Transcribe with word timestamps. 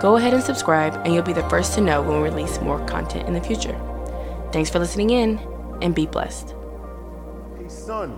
Go 0.00 0.14
ahead 0.14 0.32
and 0.32 0.40
subscribe, 0.40 0.94
and 1.04 1.12
you'll 1.12 1.24
be 1.24 1.32
the 1.32 1.48
first 1.48 1.74
to 1.74 1.80
know 1.80 2.00
when 2.00 2.22
we 2.22 2.28
release 2.28 2.60
more 2.60 2.78
content 2.86 3.26
in 3.26 3.34
the 3.34 3.40
future. 3.40 3.76
Thanks 4.52 4.70
for 4.70 4.78
listening 4.78 5.10
in, 5.10 5.40
and 5.82 5.92
be 5.92 6.06
blessed. 6.06 6.54
A 7.58 7.68
son. 7.68 8.16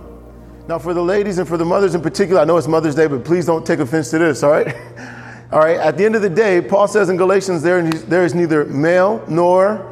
Now, 0.67 0.77
for 0.77 0.93
the 0.93 1.01
ladies 1.01 1.39
and 1.39 1.47
for 1.47 1.57
the 1.57 1.65
mothers 1.65 1.95
in 1.95 2.01
particular, 2.01 2.39
I 2.39 2.45
know 2.45 2.55
it's 2.57 2.67
Mother's 2.67 2.93
Day, 2.93 3.07
but 3.07 3.25
please 3.25 3.47
don't 3.47 3.65
take 3.65 3.79
offense 3.79 4.11
to 4.11 4.19
this, 4.19 4.43
all 4.43 4.51
right? 4.51 4.67
all 5.51 5.59
right, 5.59 5.77
at 5.77 5.97
the 5.97 6.05
end 6.05 6.15
of 6.15 6.21
the 6.21 6.29
day, 6.29 6.61
Paul 6.61 6.87
says 6.87 7.09
in 7.09 7.17
Galatians, 7.17 7.63
there, 7.63 7.81
there 7.81 8.25
is 8.25 8.35
neither 8.35 8.65
male 8.65 9.25
nor 9.27 9.87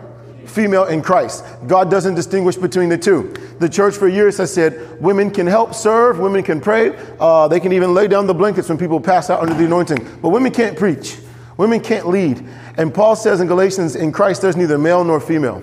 female 0.45 0.85
in 0.85 1.01
Christ. 1.01 1.43
God 1.65 1.89
doesn't 1.89 2.13
distinguish 2.13 2.55
between 2.55 2.89
the 2.89 2.99
two. 2.99 3.33
The 3.57 3.67
church 3.67 3.95
for 3.95 4.07
years 4.07 4.37
has 4.37 4.53
said 4.53 5.01
women 5.01 5.31
can 5.31 5.47
help 5.47 5.73
serve, 5.73 6.19
women 6.19 6.43
can 6.43 6.61
pray, 6.61 6.95
uh, 7.19 7.47
they 7.47 7.59
can 7.59 7.73
even 7.73 7.95
lay 7.95 8.07
down 8.07 8.27
the 8.27 8.33
blankets 8.35 8.69
when 8.69 8.77
people 8.77 9.01
pass 9.01 9.31
out 9.31 9.39
under 9.41 9.55
the 9.55 9.65
anointing, 9.65 10.19
but 10.21 10.29
women 10.29 10.51
can't 10.51 10.77
preach. 10.77 11.17
Women 11.59 11.81
can't 11.81 12.07
lead. 12.07 12.41
And 12.77 12.93
Paul 12.93 13.17
says 13.17 13.41
in 13.41 13.47
Galatians, 13.47 13.97
in 13.97 14.13
Christ, 14.13 14.41
there's 14.41 14.55
neither 14.55 14.77
male 14.77 15.03
nor 15.03 15.19
female. 15.19 15.61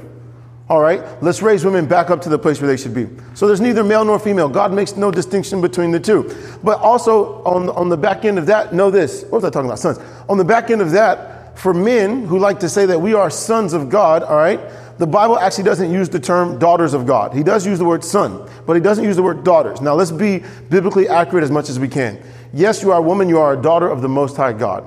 All 0.68 0.78
right, 0.78 1.00
let's 1.22 1.40
raise 1.40 1.64
women 1.64 1.86
back 1.86 2.10
up 2.10 2.20
to 2.20 2.28
the 2.28 2.38
place 2.38 2.60
where 2.60 2.68
they 2.68 2.76
should 2.76 2.92
be. 2.92 3.08
So 3.32 3.46
there's 3.46 3.62
neither 3.62 3.82
male 3.82 4.04
nor 4.04 4.18
female. 4.18 4.50
God 4.50 4.74
makes 4.74 4.94
no 4.98 5.10
distinction 5.10 5.62
between 5.62 5.92
the 5.92 5.98
two. 5.98 6.36
But 6.62 6.80
also, 6.80 7.42
on, 7.44 7.70
on 7.70 7.88
the 7.88 7.96
back 7.96 8.26
end 8.26 8.38
of 8.38 8.44
that, 8.44 8.74
know 8.74 8.90
this. 8.90 9.22
What 9.22 9.40
was 9.40 9.44
I 9.44 9.48
talking 9.48 9.70
about? 9.70 9.78
Sons. 9.78 9.98
On 10.28 10.36
the 10.36 10.44
back 10.44 10.68
end 10.70 10.82
of 10.82 10.90
that, 10.90 11.58
for 11.58 11.72
men 11.72 12.26
who 12.26 12.38
like 12.38 12.60
to 12.60 12.68
say 12.68 12.84
that 12.84 13.00
we 13.00 13.14
are 13.14 13.30
sons 13.30 13.72
of 13.72 13.88
God, 13.88 14.22
all 14.22 14.36
right, 14.36 14.60
the 14.98 15.06
Bible 15.06 15.38
actually 15.38 15.64
doesn't 15.64 15.90
use 15.90 16.10
the 16.10 16.20
term 16.20 16.58
daughters 16.58 16.92
of 16.92 17.06
God. 17.06 17.32
He 17.32 17.42
does 17.42 17.66
use 17.66 17.78
the 17.78 17.86
word 17.86 18.04
son, 18.04 18.46
but 18.66 18.74
he 18.74 18.82
doesn't 18.82 19.04
use 19.04 19.16
the 19.16 19.22
word 19.22 19.44
daughters. 19.44 19.80
Now, 19.80 19.94
let's 19.94 20.12
be 20.12 20.44
biblically 20.68 21.08
accurate 21.08 21.42
as 21.42 21.50
much 21.50 21.70
as 21.70 21.78
we 21.78 21.88
can. 21.88 22.22
Yes, 22.52 22.82
you 22.82 22.92
are 22.92 22.98
a 22.98 23.02
woman, 23.02 23.30
you 23.30 23.38
are 23.38 23.54
a 23.54 23.62
daughter 23.62 23.88
of 23.88 24.02
the 24.02 24.10
Most 24.10 24.36
High 24.36 24.52
God. 24.52 24.84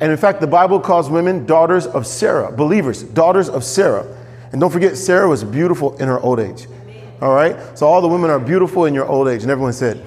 And 0.00 0.10
in 0.10 0.18
fact, 0.18 0.40
the 0.40 0.46
Bible 0.46 0.80
calls 0.80 1.08
women 1.08 1.46
daughters 1.46 1.86
of 1.86 2.06
Sarah, 2.06 2.50
believers, 2.50 3.02
daughters 3.02 3.48
of 3.48 3.64
Sarah. 3.64 4.06
And 4.52 4.60
don't 4.60 4.70
forget, 4.70 4.96
Sarah 4.96 5.28
was 5.28 5.44
beautiful 5.44 5.96
in 5.98 6.08
her 6.08 6.20
old 6.20 6.40
age. 6.40 6.66
All 7.20 7.34
right? 7.34 7.56
So 7.78 7.86
all 7.86 8.00
the 8.00 8.08
women 8.08 8.30
are 8.30 8.40
beautiful 8.40 8.86
in 8.86 8.94
your 8.94 9.06
old 9.06 9.28
age. 9.28 9.42
And 9.42 9.50
everyone 9.50 9.72
said, 9.72 10.04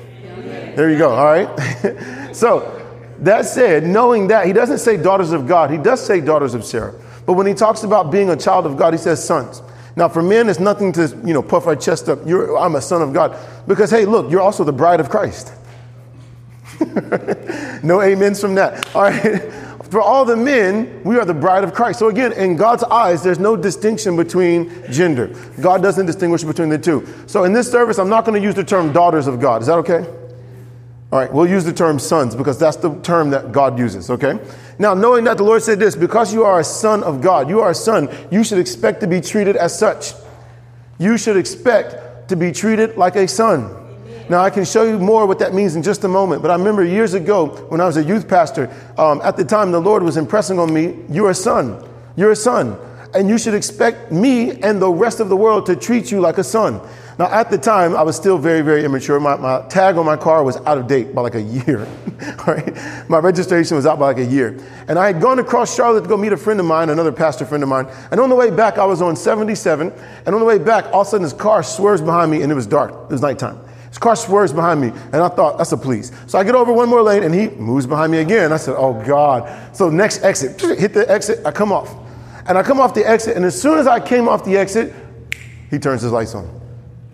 there 0.75 0.91
you 0.91 0.97
go. 0.97 1.11
All 1.11 1.25
right? 1.25 2.35
so 2.35 2.85
that 3.19 3.45
said, 3.45 3.85
knowing 3.85 4.27
that, 4.27 4.45
he 4.45 4.53
doesn't 4.53 4.79
say 4.79 4.97
daughters 4.97 5.31
of 5.31 5.47
God, 5.47 5.71
he 5.71 5.77
does 5.77 6.05
say 6.05 6.19
daughters 6.19 6.53
of 6.53 6.65
Sarah. 6.65 6.93
But 7.25 7.33
when 7.33 7.47
he 7.47 7.53
talks 7.53 7.83
about 7.83 8.11
being 8.11 8.29
a 8.29 8.35
child 8.35 8.65
of 8.65 8.77
God, 8.77 8.93
he 8.93 8.97
says 8.97 9.25
sons. 9.25 9.61
Now, 9.95 10.09
for 10.09 10.21
men, 10.21 10.49
it's 10.49 10.59
nothing 10.59 10.91
to, 10.93 11.07
you 11.25 11.33
know, 11.33 11.41
puff 11.41 11.67
our 11.67 11.75
chest 11.75 12.09
up. 12.09 12.19
You're, 12.25 12.57
I'm 12.57 12.75
a 12.75 12.81
son 12.81 13.01
of 13.01 13.13
God. 13.13 13.37
Because, 13.65 13.89
hey, 13.89 14.05
look, 14.05 14.29
you're 14.29 14.41
also 14.41 14.65
the 14.65 14.73
bride 14.73 14.99
of 14.99 15.09
Christ. 15.09 15.53
no 17.81 18.01
amens 18.01 18.41
from 18.41 18.55
that. 18.55 18.93
All 18.93 19.03
right. 19.03 19.41
For 19.89 20.01
all 20.01 20.25
the 20.25 20.35
men, 20.35 21.01
we 21.03 21.17
are 21.17 21.25
the 21.25 21.33
bride 21.33 21.63
of 21.63 21.73
Christ. 21.73 21.99
So 21.99 22.09
again, 22.09 22.33
in 22.33 22.55
God's 22.55 22.83
eyes, 22.83 23.23
there's 23.23 23.39
no 23.39 23.55
distinction 23.55 24.15
between 24.17 24.71
gender. 24.91 25.27
God 25.61 25.81
doesn't 25.81 26.05
distinguish 26.05 26.43
between 26.43 26.69
the 26.69 26.77
two. 26.77 27.07
So 27.27 27.43
in 27.43 27.53
this 27.53 27.71
service, 27.71 27.99
I'm 27.99 28.09
not 28.09 28.25
going 28.25 28.39
to 28.39 28.45
use 28.45 28.55
the 28.55 28.63
term 28.63 28.91
daughters 28.91 29.27
of 29.27 29.39
God. 29.39 29.61
Is 29.61 29.67
that 29.67 29.77
okay? 29.79 30.05
All 31.11 31.19
right, 31.19 31.31
we'll 31.31 31.47
use 31.47 31.63
the 31.63 31.71
term 31.71 31.99
sons 31.99 32.35
because 32.35 32.57
that's 32.57 32.77
the 32.77 32.99
term 33.01 33.29
that 33.29 33.51
God 33.51 33.77
uses, 33.77 34.09
okay? 34.09 34.39
Now, 34.79 34.93
knowing 34.93 35.23
that 35.25 35.37
the 35.37 35.43
Lord 35.43 35.61
said 35.61 35.79
this, 35.79 35.95
because 35.95 36.33
you 36.33 36.43
are 36.43 36.59
a 36.59 36.63
son 36.63 37.03
of 37.03 37.21
God, 37.21 37.47
you 37.47 37.61
are 37.61 37.69
a 37.69 37.75
son, 37.75 38.09
you 38.31 38.43
should 38.43 38.57
expect 38.57 39.01
to 39.01 39.07
be 39.07 39.21
treated 39.21 39.55
as 39.55 39.77
such. 39.77 40.13
You 40.97 41.17
should 41.17 41.37
expect 41.37 42.29
to 42.29 42.35
be 42.35 42.51
treated 42.51 42.97
like 42.97 43.15
a 43.15 43.27
son. 43.27 43.84
Now, 44.27 44.41
I 44.41 44.49
can 44.49 44.65
show 44.65 44.83
you 44.83 44.97
more 44.97 45.27
what 45.27 45.39
that 45.39 45.53
means 45.53 45.75
in 45.75 45.83
just 45.83 46.03
a 46.03 46.07
moment, 46.07 46.41
but 46.41 46.49
I 46.49 46.55
remember 46.55 46.83
years 46.83 47.13
ago 47.13 47.47
when 47.69 47.79
I 47.79 47.85
was 47.85 47.97
a 47.97 48.03
youth 48.03 48.27
pastor, 48.27 48.73
um, 48.97 49.21
at 49.23 49.37
the 49.37 49.45
time 49.45 49.71
the 49.71 49.79
Lord 49.79 50.01
was 50.01 50.17
impressing 50.17 50.57
on 50.57 50.73
me, 50.73 50.95
You're 51.09 51.29
a 51.29 51.35
son. 51.35 51.87
You're 52.15 52.31
a 52.31 52.35
son. 52.35 52.77
And 53.13 53.29
you 53.29 53.37
should 53.37 53.53
expect 53.53 54.11
me 54.11 54.61
and 54.61 54.81
the 54.81 54.89
rest 54.89 55.19
of 55.19 55.29
the 55.29 55.37
world 55.37 55.67
to 55.67 55.75
treat 55.75 56.11
you 56.11 56.19
like 56.19 56.37
a 56.37 56.43
son. 56.43 56.81
Now, 57.17 57.27
at 57.27 57.49
the 57.49 57.57
time, 57.57 57.95
I 57.95 58.01
was 58.01 58.17
still 58.17 58.37
very, 58.37 58.59
very 58.61 58.83
immature. 58.83 59.19
My, 59.21 59.37
my 59.37 59.65
tag 59.69 59.95
on 59.95 60.05
my 60.05 60.17
car 60.17 60.43
was 60.43 60.57
out 60.57 60.77
of 60.77 60.87
date 60.87 61.15
by 61.15 61.21
like 61.21 61.35
a 61.35 61.41
year. 61.41 61.87
right? 62.47 62.75
My 63.09 63.19
registration 63.19 63.77
was 63.77 63.85
out 63.85 63.99
by 63.99 64.07
like 64.07 64.17
a 64.17 64.25
year. 64.25 64.59
And 64.89 64.99
I 64.99 65.07
had 65.07 65.21
gone 65.21 65.39
across 65.39 65.73
Charlotte 65.73 66.01
to 66.01 66.09
go 66.09 66.17
meet 66.17 66.33
a 66.33 66.37
friend 66.37 66.59
of 66.59 66.65
mine, 66.65 66.89
another 66.89 67.13
pastor 67.13 67.45
friend 67.45 67.63
of 67.63 67.69
mine. 67.69 67.87
And 68.11 68.19
on 68.19 68.29
the 68.29 68.35
way 68.35 68.49
back, 68.49 68.77
I 68.77 68.85
was 68.85 69.01
on 69.01 69.15
77. 69.15 69.93
And 70.25 70.35
on 70.35 70.39
the 70.41 70.45
way 70.45 70.57
back, 70.57 70.85
all 70.87 71.01
of 71.01 71.07
a 71.07 71.09
sudden, 71.09 71.23
his 71.23 71.31
car 71.31 71.63
swerves 71.63 72.01
behind 72.01 72.31
me 72.31 72.41
and 72.41 72.51
it 72.51 72.55
was 72.55 72.67
dark. 72.67 72.91
It 72.91 73.11
was 73.11 73.21
nighttime. 73.21 73.59
Car 73.99 74.15
swerves 74.15 74.51
behind 74.51 74.81
me, 74.81 74.89
and 74.89 75.15
I 75.15 75.29
thought, 75.29 75.57
that's 75.57 75.71
a 75.71 75.77
police. 75.77 76.11
So 76.27 76.37
I 76.37 76.43
get 76.43 76.55
over 76.55 76.73
one 76.73 76.89
more 76.89 77.01
lane, 77.01 77.23
and 77.23 77.33
he 77.33 77.49
moves 77.49 77.87
behind 77.87 78.11
me 78.11 78.19
again. 78.19 78.51
I 78.51 78.57
said, 78.57 78.75
oh 78.77 78.93
God. 79.05 79.75
So 79.75 79.89
next 79.89 80.23
exit, 80.23 80.59
hit 80.79 80.93
the 80.93 81.09
exit, 81.09 81.45
I 81.45 81.51
come 81.51 81.71
off. 81.71 81.95
And 82.47 82.57
I 82.57 82.63
come 82.63 82.79
off 82.79 82.93
the 82.93 83.07
exit, 83.07 83.35
and 83.35 83.45
as 83.45 83.59
soon 83.59 83.79
as 83.79 83.87
I 83.87 83.99
came 83.99 84.27
off 84.27 84.43
the 84.43 84.57
exit, 84.57 84.93
he 85.71 85.79
turns 85.79 86.01
his 86.01 86.11
lights 86.11 86.35
on. 86.35 86.61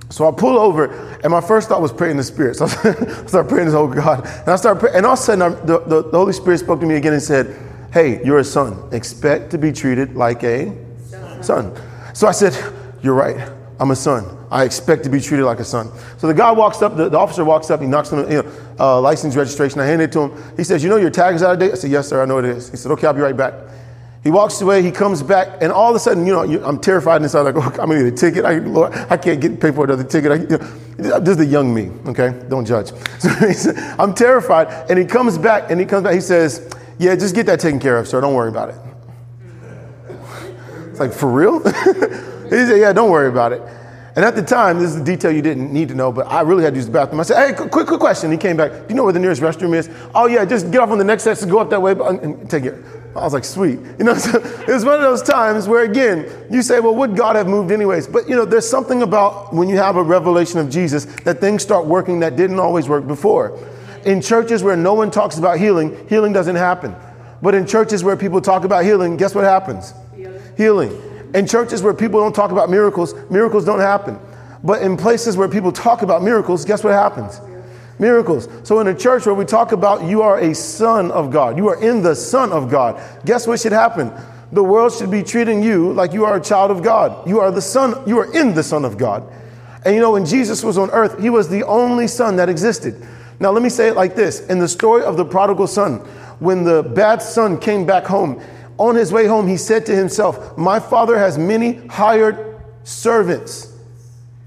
So 0.09 0.27
I 0.27 0.31
pull 0.31 0.57
over, 0.57 0.87
and 1.23 1.31
my 1.31 1.39
first 1.39 1.69
thought 1.69 1.81
was 1.81 1.93
praying 1.93 2.17
the 2.17 2.23
Spirit. 2.23 2.57
So 2.57 2.65
I 2.65 3.25
start 3.27 3.47
praying 3.47 3.67
this, 3.67 3.75
oh 3.75 3.87
God. 3.87 4.25
And 4.25 4.49
I 4.49 4.55
start 4.57 4.79
praying, 4.79 4.97
and 4.97 5.05
all 5.05 5.13
of 5.13 5.19
a 5.19 5.21
sudden, 5.21 5.65
the, 5.65 5.79
the, 5.79 6.03
the 6.03 6.17
Holy 6.17 6.33
Spirit 6.33 6.57
spoke 6.57 6.79
to 6.81 6.85
me 6.85 6.95
again 6.95 7.13
and 7.13 7.21
said, 7.21 7.55
hey, 7.93 8.23
you're 8.25 8.39
a 8.39 8.43
son. 8.43 8.89
Expect 8.91 9.51
to 9.51 9.57
be 9.57 9.71
treated 9.71 10.15
like 10.15 10.43
a 10.43 10.75
son. 11.41 11.75
So 12.13 12.27
I 12.27 12.31
said, 12.31 12.53
you're 13.01 13.13
right. 13.13 13.51
I'm 13.79 13.91
a 13.91 13.95
son. 13.95 14.40
I 14.51 14.65
expect 14.65 15.05
to 15.05 15.09
be 15.09 15.21
treated 15.21 15.45
like 15.45 15.61
a 15.61 15.63
son. 15.63 15.89
So 16.17 16.27
the 16.27 16.33
guy 16.33 16.51
walks 16.51 16.81
up, 16.81 16.97
the, 16.97 17.07
the 17.07 17.17
officer 17.17 17.45
walks 17.45 17.71
up, 17.71 17.79
he 17.79 17.87
knocks 17.87 18.11
on 18.11 18.23
the 18.23 18.29
you 18.29 18.43
know, 18.43 18.51
uh, 18.79 18.99
license 18.99 19.37
registration. 19.37 19.79
I 19.79 19.85
hand 19.85 20.01
it 20.01 20.11
to 20.11 20.23
him. 20.23 20.57
He 20.57 20.65
says, 20.65 20.83
You 20.83 20.89
know 20.89 20.97
your 20.97 21.09
tag 21.09 21.35
is 21.35 21.41
out 21.41 21.53
of 21.53 21.59
date? 21.59 21.71
I 21.71 21.75
said, 21.75 21.89
Yes, 21.89 22.09
sir, 22.09 22.21
I 22.21 22.25
know 22.25 22.37
it 22.37 22.45
is. 22.45 22.69
He 22.69 22.75
said, 22.75 22.91
Okay, 22.91 23.07
I'll 23.07 23.13
be 23.13 23.21
right 23.21 23.35
back. 23.35 23.53
He 24.23 24.29
walks 24.29 24.61
away, 24.61 24.83
he 24.83 24.91
comes 24.91 25.23
back, 25.23 25.47
and 25.61 25.71
all 25.71 25.89
of 25.89 25.95
a 25.95 25.99
sudden, 25.99 26.27
you 26.27 26.33
know, 26.33 26.63
I'm 26.63 26.79
terrified 26.79 27.23
inside. 27.23 27.41
Like, 27.41 27.55
oh, 27.55 27.61
I'm 27.61 27.89
gonna 27.89 28.03
need 28.03 28.13
a 28.13 28.15
ticket. 28.15 28.45
I, 28.45 28.59
Lord, 28.59 28.93
I 28.93 29.17
can't 29.17 29.41
get 29.41 29.59
pay 29.59 29.71
for 29.71 29.85
another 29.85 30.03
ticket. 30.03 30.31
I, 30.31 30.35
you 30.35 31.09
know, 31.09 31.19
this 31.19 31.29
is 31.29 31.37
the 31.37 31.45
young 31.45 31.73
me, 31.73 31.89
okay? 32.05 32.39
Don't 32.47 32.65
judge. 32.65 32.91
So 33.55 33.73
I'm 33.97 34.13
terrified, 34.13 34.91
and 34.91 34.99
he 34.99 35.05
comes 35.05 35.39
back, 35.39 35.71
and 35.71 35.79
he 35.79 35.87
comes 35.87 36.03
back. 36.03 36.13
He 36.13 36.21
says, 36.21 36.69
"Yeah, 36.99 37.15
just 37.15 37.33
get 37.33 37.47
that 37.47 37.59
taken 37.59 37.79
care 37.79 37.97
of, 37.97 38.07
sir. 38.07 38.21
Don't 38.21 38.35
worry 38.35 38.49
about 38.49 38.69
it." 38.69 38.75
It's 40.91 40.99
like 40.99 41.13
for 41.13 41.31
real. 41.31 41.59
he 41.63 42.49
said, 42.49 42.79
"Yeah, 42.79 42.93
don't 42.93 43.09
worry 43.09 43.27
about 43.27 43.53
it." 43.53 43.61
And 44.15 44.25
at 44.25 44.35
the 44.35 44.41
time, 44.43 44.79
this 44.79 44.91
is 44.91 44.97
a 44.97 45.03
detail 45.03 45.31
you 45.31 45.41
didn't 45.41 45.71
need 45.71 45.87
to 45.87 45.95
know, 45.95 46.11
but 46.11 46.27
I 46.27 46.41
really 46.41 46.63
had 46.63 46.73
to 46.73 46.77
use 46.77 46.85
the 46.85 46.91
bathroom. 46.91 47.21
I 47.21 47.23
said, 47.23 47.47
hey, 47.47 47.69
quick, 47.69 47.87
quick 47.87 47.99
question. 47.99 48.29
He 48.29 48.37
came 48.37 48.57
back. 48.57 48.71
Do 48.71 48.85
you 48.89 48.95
know 48.95 49.03
where 49.03 49.13
the 49.13 49.19
nearest 49.19 49.41
restroom 49.41 49.73
is? 49.73 49.89
Oh, 50.13 50.27
yeah, 50.27 50.43
just 50.43 50.69
get 50.69 50.81
off 50.81 50.89
on 50.89 50.97
the 50.97 51.03
next 51.03 51.25
exit, 51.27 51.49
go 51.49 51.59
up 51.59 51.69
that 51.69 51.81
way, 51.81 51.93
uh, 51.93 52.17
and 52.17 52.49
take 52.49 52.65
it. 52.65 52.75
I 53.15 53.23
was 53.23 53.33
like, 53.33 53.45
sweet. 53.45 53.79
You 53.99 54.05
know, 54.05 54.15
so 54.15 54.39
it 54.39 54.67
was 54.67 54.83
one 54.83 54.95
of 54.95 55.01
those 55.01 55.21
times 55.21 55.67
where, 55.67 55.83
again, 55.83 56.29
you 56.49 56.61
say, 56.61 56.79
well, 56.79 56.95
would 56.95 57.15
God 57.15 57.35
have 57.35 57.47
moved 57.47 57.71
anyways? 57.71 58.07
But, 58.07 58.27
you 58.27 58.35
know, 58.35 58.45
there's 58.45 58.67
something 58.67 59.01
about 59.01 59.53
when 59.53 59.69
you 59.69 59.77
have 59.77 59.95
a 59.95 60.03
revelation 60.03 60.59
of 60.59 60.69
Jesus 60.69 61.05
that 61.23 61.39
things 61.39 61.61
start 61.61 61.85
working 61.85 62.19
that 62.21 62.35
didn't 62.35 62.59
always 62.59 62.89
work 62.89 63.07
before. 63.07 63.57
In 64.05 64.21
churches 64.21 64.63
where 64.63 64.75
no 64.75 64.93
one 64.93 65.11
talks 65.11 65.37
about 65.37 65.59
healing, 65.59 66.07
healing 66.09 66.33
doesn't 66.33 66.55
happen. 66.55 66.95
But 67.41 67.55
in 67.55 67.65
churches 67.65 68.03
where 68.03 68.17
people 68.17 68.41
talk 68.41 68.63
about 68.63 68.83
healing, 68.83 69.17
guess 69.17 69.35
what 69.35 69.43
happens? 69.43 69.93
Healing. 70.15 70.41
healing. 70.57 71.10
In 71.33 71.47
churches 71.47 71.81
where 71.81 71.93
people 71.93 72.19
don't 72.19 72.35
talk 72.35 72.51
about 72.51 72.69
miracles, 72.69 73.13
miracles 73.29 73.65
don't 73.65 73.79
happen. 73.79 74.19
But 74.63 74.81
in 74.81 74.97
places 74.97 75.37
where 75.37 75.47
people 75.47 75.71
talk 75.71 76.01
about 76.01 76.23
miracles, 76.23 76.65
guess 76.65 76.83
what 76.83 76.93
happens? 76.93 77.39
Miracles. 77.99 78.47
So 78.63 78.79
in 78.79 78.87
a 78.87 78.95
church 78.95 79.25
where 79.25 79.35
we 79.35 79.45
talk 79.45 79.71
about 79.71 80.03
you 80.03 80.21
are 80.21 80.39
a 80.39 80.53
son 80.53 81.11
of 81.11 81.31
God, 81.31 81.57
you 81.57 81.67
are 81.69 81.81
in 81.81 82.01
the 82.01 82.15
son 82.15 82.51
of 82.51 82.69
God, 82.69 83.01
guess 83.25 83.47
what 83.47 83.59
should 83.59 83.71
happen? 83.71 84.11
The 84.51 84.63
world 84.63 84.93
should 84.93 85.09
be 85.09 85.23
treating 85.23 85.63
you 85.63 85.93
like 85.93 86.11
you 86.11 86.25
are 86.25 86.35
a 86.35 86.41
child 86.41 86.71
of 86.71 86.83
God. 86.83 87.27
You 87.27 87.39
are 87.39 87.51
the 87.51 87.61
son, 87.61 87.95
you 88.05 88.19
are 88.19 88.33
in 88.33 88.53
the 88.53 88.63
son 88.63 88.83
of 88.83 88.97
God. 88.97 89.23
And 89.85 89.95
you 89.95 90.01
know, 90.01 90.11
when 90.11 90.25
Jesus 90.25 90.63
was 90.63 90.77
on 90.77 90.89
earth, 90.91 91.19
he 91.19 91.29
was 91.29 91.47
the 91.47 91.63
only 91.63 92.07
son 92.07 92.35
that 92.35 92.49
existed. 92.49 92.95
Now, 93.39 93.51
let 93.51 93.63
me 93.63 93.69
say 93.69 93.87
it 93.87 93.95
like 93.95 94.15
this 94.15 94.41
In 94.41 94.59
the 94.59 94.67
story 94.67 95.03
of 95.03 95.17
the 95.17 95.25
prodigal 95.25 95.67
son, 95.67 95.99
when 96.39 96.63
the 96.63 96.83
bad 96.83 97.21
son 97.21 97.57
came 97.59 97.85
back 97.85 98.05
home, 98.05 98.41
on 98.77 98.95
his 98.95 99.11
way 99.11 99.27
home, 99.27 99.47
he 99.47 99.57
said 99.57 99.85
to 99.87 99.95
himself, 99.95 100.57
My 100.57 100.79
father 100.79 101.17
has 101.17 101.37
many 101.37 101.85
hired 101.87 102.63
servants. 102.83 103.67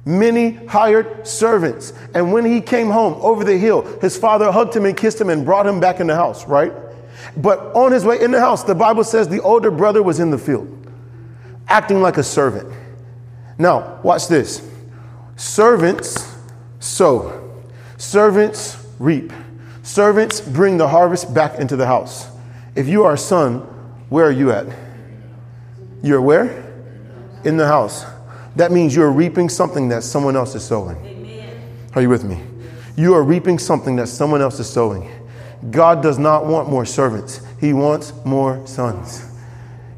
Many 0.05 0.53
hired 0.67 1.27
servants. 1.27 1.93
And 2.15 2.33
when 2.33 2.45
he 2.45 2.61
came 2.61 2.91
home 2.91 3.15
over 3.21 3.45
the 3.45 3.57
hill, 3.57 3.83
his 4.01 4.17
father 4.17 4.53
hugged 4.53 4.77
him 4.77 4.85
and 4.85 4.97
kissed 4.97 5.21
him 5.21 5.31
and 5.31 5.45
brought 5.45 5.67
him 5.67 5.81
back 5.81 6.01
in 6.01 6.07
the 6.07 6.15
house, 6.15 6.47
right? 6.47 6.73
But 7.37 7.59
on 7.75 7.93
his 7.93 8.05
way 8.05 8.21
in 8.21 8.31
the 8.31 8.41
house, 8.41 8.65
the 8.65 8.75
Bible 8.75 9.05
says 9.05 9.29
the 9.29 9.41
older 9.41 9.71
brother 9.71 10.03
was 10.03 10.21
in 10.21 10.31
the 10.31 10.39
field. 10.39 10.71
acting 11.67 12.03
like 12.03 12.19
a 12.19 12.23
servant. 12.23 12.69
Now, 13.59 13.99
watch 14.03 14.29
this. 14.29 14.69
Servants 15.37 16.37
sow, 16.79 17.55
servants 17.97 18.77
reap, 18.99 19.33
servants 19.83 20.41
bring 20.41 20.77
the 20.77 20.89
harvest 20.89 21.33
back 21.33 21.59
into 21.59 21.77
the 21.77 21.87
house. 21.87 22.29
If 22.75 22.87
you 22.87 23.05
are 23.05 23.15
a 23.15 23.19
son, 23.19 23.67
where 24.09 24.27
are 24.27 24.33
you 24.33 24.51
at? 24.53 24.67
You're 26.03 26.21
where? 26.21 26.63
In 27.45 27.57
the 27.57 27.67
house. 27.67 28.05
That 28.57 28.71
means 28.71 28.95
you're 28.95 29.11
reaping 29.11 29.49
something 29.49 29.89
that 29.89 30.03
someone 30.03 30.37
else 30.37 30.55
is 30.55 30.65
sowing. 30.65 30.97
Are 31.95 32.03
you 32.03 32.09
with 32.09 32.25
me? 32.25 32.41
You 32.97 33.15
are 33.15 33.23
reaping 33.23 33.59
something 33.59 33.97
that 33.97 34.09
someone 34.09 34.41
else 34.41 34.61
is 34.61 34.69
sowing. 34.69 35.11
God 35.71 36.03
does 36.03 36.19
not 36.19 36.47
want 36.47 36.69
more 36.69 36.85
servants, 36.85 37.41
He 37.61 37.73
wants 37.73 38.13
more 38.25 38.65
sons. 38.67 39.31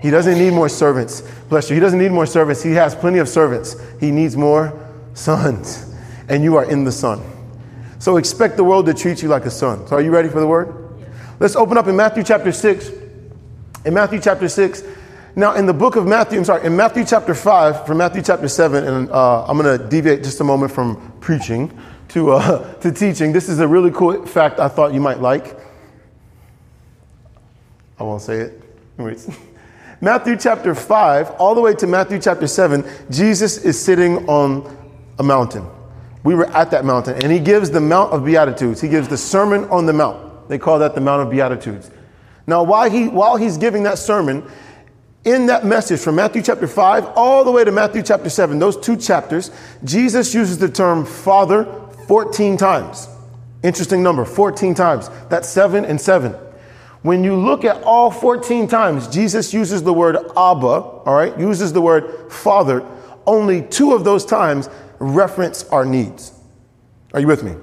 He 0.00 0.10
doesn't 0.10 0.38
need 0.38 0.52
more 0.52 0.68
servants. 0.68 1.22
Bless 1.48 1.68
you. 1.68 1.74
He 1.74 1.80
doesn't 1.80 1.98
need 1.98 2.12
more 2.12 2.26
servants. 2.26 2.62
He 2.62 2.72
has 2.72 2.94
plenty 2.94 3.18
of 3.18 3.28
servants. 3.28 3.76
He 3.98 4.10
needs 4.10 4.36
more 4.36 4.78
sons. 5.14 5.94
And 6.28 6.44
you 6.44 6.56
are 6.56 6.70
in 6.70 6.84
the 6.84 6.92
Son. 6.92 7.22
So 7.98 8.18
expect 8.18 8.56
the 8.56 8.64
world 8.64 8.86
to 8.86 8.94
treat 8.94 9.22
you 9.22 9.28
like 9.28 9.46
a 9.46 9.50
son. 9.50 9.86
So 9.88 9.96
are 9.96 10.02
you 10.02 10.10
ready 10.10 10.28
for 10.28 10.38
the 10.38 10.46
word? 10.46 10.72
Let's 11.40 11.56
open 11.56 11.78
up 11.78 11.86
in 11.88 11.96
Matthew 11.96 12.22
chapter 12.22 12.52
6. 12.52 12.90
In 13.86 13.94
Matthew 13.94 14.20
chapter 14.20 14.48
6. 14.48 14.82
Now, 15.36 15.54
in 15.54 15.66
the 15.66 15.72
book 15.72 15.94
of 15.94 16.08
Matthew, 16.08 16.38
I'm 16.38 16.44
sorry, 16.44 16.66
in 16.66 16.74
Matthew 16.74 17.04
chapter 17.04 17.34
5, 17.34 17.86
from 17.86 17.98
Matthew 17.98 18.20
chapter 18.20 18.48
7, 18.48 18.82
and 18.82 19.08
uh, 19.12 19.46
I'm 19.46 19.56
going 19.56 19.78
to 19.78 19.88
deviate 19.88 20.24
just 20.24 20.40
a 20.40 20.44
moment 20.44 20.72
from 20.72 21.12
preaching 21.20 21.70
to, 22.08 22.32
uh, 22.32 22.74
to 22.80 22.90
teaching. 22.90 23.32
This 23.32 23.48
is 23.48 23.60
a 23.60 23.68
really 23.68 23.92
cool 23.92 24.26
fact 24.26 24.58
I 24.58 24.66
thought 24.66 24.92
you 24.92 25.00
might 25.00 25.20
like. 25.20 25.56
I 28.00 28.02
won't 28.02 28.22
say 28.22 28.40
it. 28.40 28.60
Anyways. 28.98 29.30
Matthew 30.00 30.36
chapter 30.36 30.74
5, 30.74 31.30
all 31.38 31.54
the 31.54 31.60
way 31.60 31.74
to 31.76 31.86
Matthew 31.86 32.18
chapter 32.18 32.48
7, 32.48 32.84
Jesus 33.08 33.58
is 33.58 33.80
sitting 33.80 34.28
on 34.28 34.76
a 35.20 35.22
mountain. 35.22 35.64
We 36.24 36.34
were 36.34 36.46
at 36.56 36.72
that 36.72 36.84
mountain, 36.84 37.22
and 37.22 37.30
he 37.30 37.38
gives 37.38 37.70
the 37.70 37.80
Mount 37.80 38.12
of 38.12 38.24
Beatitudes. 38.24 38.80
He 38.80 38.88
gives 38.88 39.06
the 39.06 39.16
Sermon 39.16 39.64
on 39.66 39.86
the 39.86 39.92
Mount. 39.92 40.48
They 40.48 40.58
call 40.58 40.80
that 40.80 40.96
the 40.96 41.00
Mount 41.00 41.22
of 41.22 41.30
Beatitudes. 41.30 41.92
Now, 42.46 42.62
while, 42.62 42.88
he, 42.88 43.08
while 43.08 43.36
he's 43.36 43.56
giving 43.56 43.82
that 43.84 43.98
sermon, 43.98 44.48
in 45.24 45.46
that 45.46 45.66
message 45.66 46.00
from 46.00 46.14
Matthew 46.14 46.40
chapter 46.40 46.68
5 46.68 47.06
all 47.16 47.44
the 47.44 47.50
way 47.50 47.64
to 47.64 47.72
Matthew 47.72 48.02
chapter 48.02 48.30
7, 48.30 48.58
those 48.60 48.76
two 48.76 48.96
chapters, 48.96 49.50
Jesus 49.82 50.32
uses 50.32 50.58
the 50.58 50.68
term 50.68 51.04
Father 51.04 51.64
14 52.06 52.56
times. 52.56 53.08
Interesting 53.64 54.02
number, 54.02 54.24
14 54.24 54.74
times. 54.74 55.10
That's 55.28 55.48
seven 55.48 55.84
and 55.84 56.00
seven. 56.00 56.32
When 57.02 57.24
you 57.24 57.34
look 57.34 57.64
at 57.64 57.82
all 57.82 58.12
14 58.12 58.68
times, 58.68 59.08
Jesus 59.08 59.52
uses 59.52 59.82
the 59.82 59.92
word 59.92 60.16
Abba, 60.16 60.36
all 60.36 61.14
right, 61.14 61.36
uses 61.38 61.72
the 61.72 61.80
word 61.80 62.30
Father. 62.32 62.86
Only 63.26 63.62
two 63.62 63.92
of 63.92 64.04
those 64.04 64.24
times 64.24 64.68
reference 65.00 65.64
our 65.70 65.84
needs. 65.84 66.32
Are 67.12 67.20
you 67.20 67.26
with 67.26 67.42
me? 67.42 67.56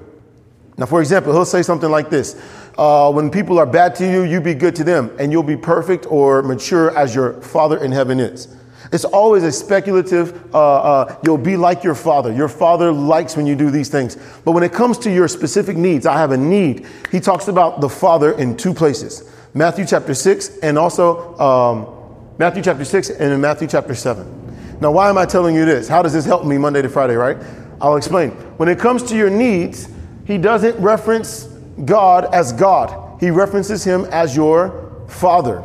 Now, 0.76 0.86
for 0.86 1.00
example, 1.00 1.32
he'll 1.32 1.44
say 1.44 1.62
something 1.62 1.90
like 1.90 2.10
this 2.10 2.40
uh, 2.78 3.12
When 3.12 3.30
people 3.30 3.58
are 3.58 3.66
bad 3.66 3.94
to 3.96 4.10
you, 4.10 4.22
you 4.22 4.40
be 4.40 4.54
good 4.54 4.74
to 4.76 4.84
them, 4.84 5.10
and 5.18 5.30
you'll 5.32 5.42
be 5.42 5.56
perfect 5.56 6.06
or 6.10 6.42
mature 6.42 6.96
as 6.96 7.14
your 7.14 7.40
Father 7.42 7.82
in 7.82 7.92
heaven 7.92 8.20
is. 8.20 8.48
It's 8.92 9.04
always 9.04 9.42
a 9.42 9.50
speculative, 9.50 10.54
uh, 10.54 10.58
uh, 10.58 11.18
you'll 11.24 11.38
be 11.38 11.56
like 11.56 11.82
your 11.82 11.94
father. 11.94 12.32
Your 12.32 12.48
father 12.48 12.92
likes 12.92 13.36
when 13.36 13.46
you 13.46 13.56
do 13.56 13.70
these 13.70 13.88
things. 13.88 14.16
But 14.44 14.52
when 14.52 14.62
it 14.62 14.72
comes 14.72 14.98
to 14.98 15.12
your 15.12 15.26
specific 15.26 15.76
needs, 15.76 16.06
I 16.06 16.16
have 16.18 16.30
a 16.30 16.36
need. 16.36 16.86
He 17.10 17.18
talks 17.18 17.48
about 17.48 17.80
the 17.80 17.88
father 17.88 18.32
in 18.32 18.56
two 18.56 18.74
places 18.74 19.30
Matthew 19.54 19.86
chapter 19.86 20.14
6 20.14 20.58
and 20.58 20.78
also 20.78 21.36
um, 21.38 22.36
Matthew 22.38 22.62
chapter 22.62 22.84
6 22.84 23.10
and 23.10 23.32
in 23.32 23.40
Matthew 23.40 23.68
chapter 23.68 23.94
7. 23.94 24.78
Now, 24.80 24.90
why 24.90 25.08
am 25.08 25.16
I 25.16 25.24
telling 25.24 25.54
you 25.54 25.64
this? 25.64 25.88
How 25.88 26.02
does 26.02 26.12
this 26.12 26.24
help 26.24 26.44
me 26.44 26.58
Monday 26.58 26.82
to 26.82 26.88
Friday, 26.88 27.14
right? 27.14 27.36
I'll 27.80 27.96
explain. 27.96 28.30
When 28.58 28.68
it 28.68 28.78
comes 28.78 29.02
to 29.04 29.16
your 29.16 29.30
needs, 29.30 29.88
he 30.26 30.38
doesn't 30.38 30.76
reference 30.80 31.44
God 31.84 32.32
as 32.34 32.52
God, 32.52 33.20
he 33.20 33.30
references 33.30 33.84
him 33.84 34.04
as 34.06 34.36
your 34.36 35.06
father. 35.08 35.62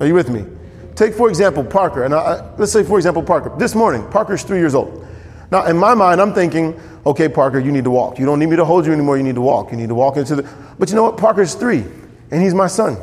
Are 0.00 0.06
you 0.06 0.14
with 0.14 0.28
me? 0.28 0.44
Take, 0.94 1.14
for 1.14 1.28
example, 1.28 1.62
Parker. 1.62 2.04
And 2.04 2.14
I, 2.14 2.54
let's 2.56 2.72
say, 2.72 2.82
for 2.82 2.98
example, 2.98 3.22
Parker. 3.22 3.52
This 3.58 3.74
morning, 3.74 4.08
Parker's 4.10 4.42
three 4.42 4.58
years 4.58 4.74
old. 4.74 5.06
Now, 5.50 5.66
in 5.66 5.76
my 5.76 5.94
mind, 5.94 6.20
I'm 6.20 6.32
thinking, 6.32 6.80
okay, 7.04 7.28
Parker, 7.28 7.58
you 7.58 7.70
need 7.70 7.84
to 7.84 7.90
walk. 7.90 8.18
You 8.18 8.26
don't 8.26 8.38
need 8.38 8.48
me 8.48 8.56
to 8.56 8.64
hold 8.64 8.86
you 8.86 8.92
anymore. 8.92 9.16
You 9.16 9.22
need 9.22 9.34
to 9.36 9.40
walk. 9.40 9.70
You 9.70 9.76
need 9.76 9.88
to 9.88 9.94
walk 9.94 10.16
into 10.16 10.36
the. 10.36 10.48
But 10.78 10.88
you 10.88 10.96
know 10.96 11.04
what? 11.04 11.16
Parker's 11.18 11.54
three, 11.54 11.84
and 12.30 12.42
he's 12.42 12.54
my 12.54 12.66
son. 12.66 12.96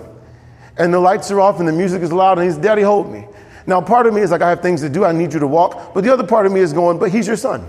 And 0.78 0.94
the 0.94 1.00
lights 1.00 1.30
are 1.32 1.40
off, 1.40 1.60
and 1.60 1.68
the 1.68 1.72
music 1.72 2.02
is 2.02 2.12
loud, 2.12 2.40
and 2.40 2.46
he's, 2.46 2.58
Daddy, 2.58 2.82
hold 2.82 3.12
me. 3.12 3.26
Now, 3.66 3.80
part 3.80 4.08
of 4.08 4.14
me 4.14 4.22
is 4.22 4.32
like, 4.32 4.42
I 4.42 4.50
have 4.50 4.62
things 4.62 4.82
to 4.82 4.90
do. 4.90 5.06
I 5.06 5.12
need 5.12 5.32
you 5.32 5.40
to 5.40 5.48
walk. 5.48 5.94
But 5.94 6.04
the 6.04 6.12
other 6.12 6.26
part 6.26 6.46
of 6.46 6.52
me 6.52 6.60
is 6.60 6.74
going, 6.74 6.98
but 6.98 7.12
he's 7.12 7.28
your 7.28 7.38
son. 7.38 7.66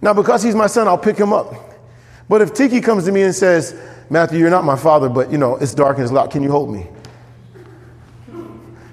Now, 0.00 0.14
because 0.14 0.42
he's 0.42 0.54
my 0.54 0.66
son, 0.66 0.86
I'll 0.88 0.96
pick 0.96 1.16
him 1.16 1.32
up. 1.32 1.52
But 2.28 2.42
if 2.42 2.54
Tiki 2.54 2.80
comes 2.80 3.04
to 3.04 3.12
me 3.12 3.22
and 3.22 3.34
says, 3.34 3.78
Matthew, 4.10 4.38
you're 4.38 4.50
not 4.50 4.64
my 4.64 4.76
father, 4.76 5.08
but 5.08 5.30
you 5.30 5.38
know, 5.38 5.56
it's 5.56 5.74
dark 5.74 5.96
and 5.96 6.04
it's 6.04 6.12
loud. 6.12 6.30
Can 6.30 6.42
you 6.42 6.50
hold 6.50 6.70
me? 6.72 6.86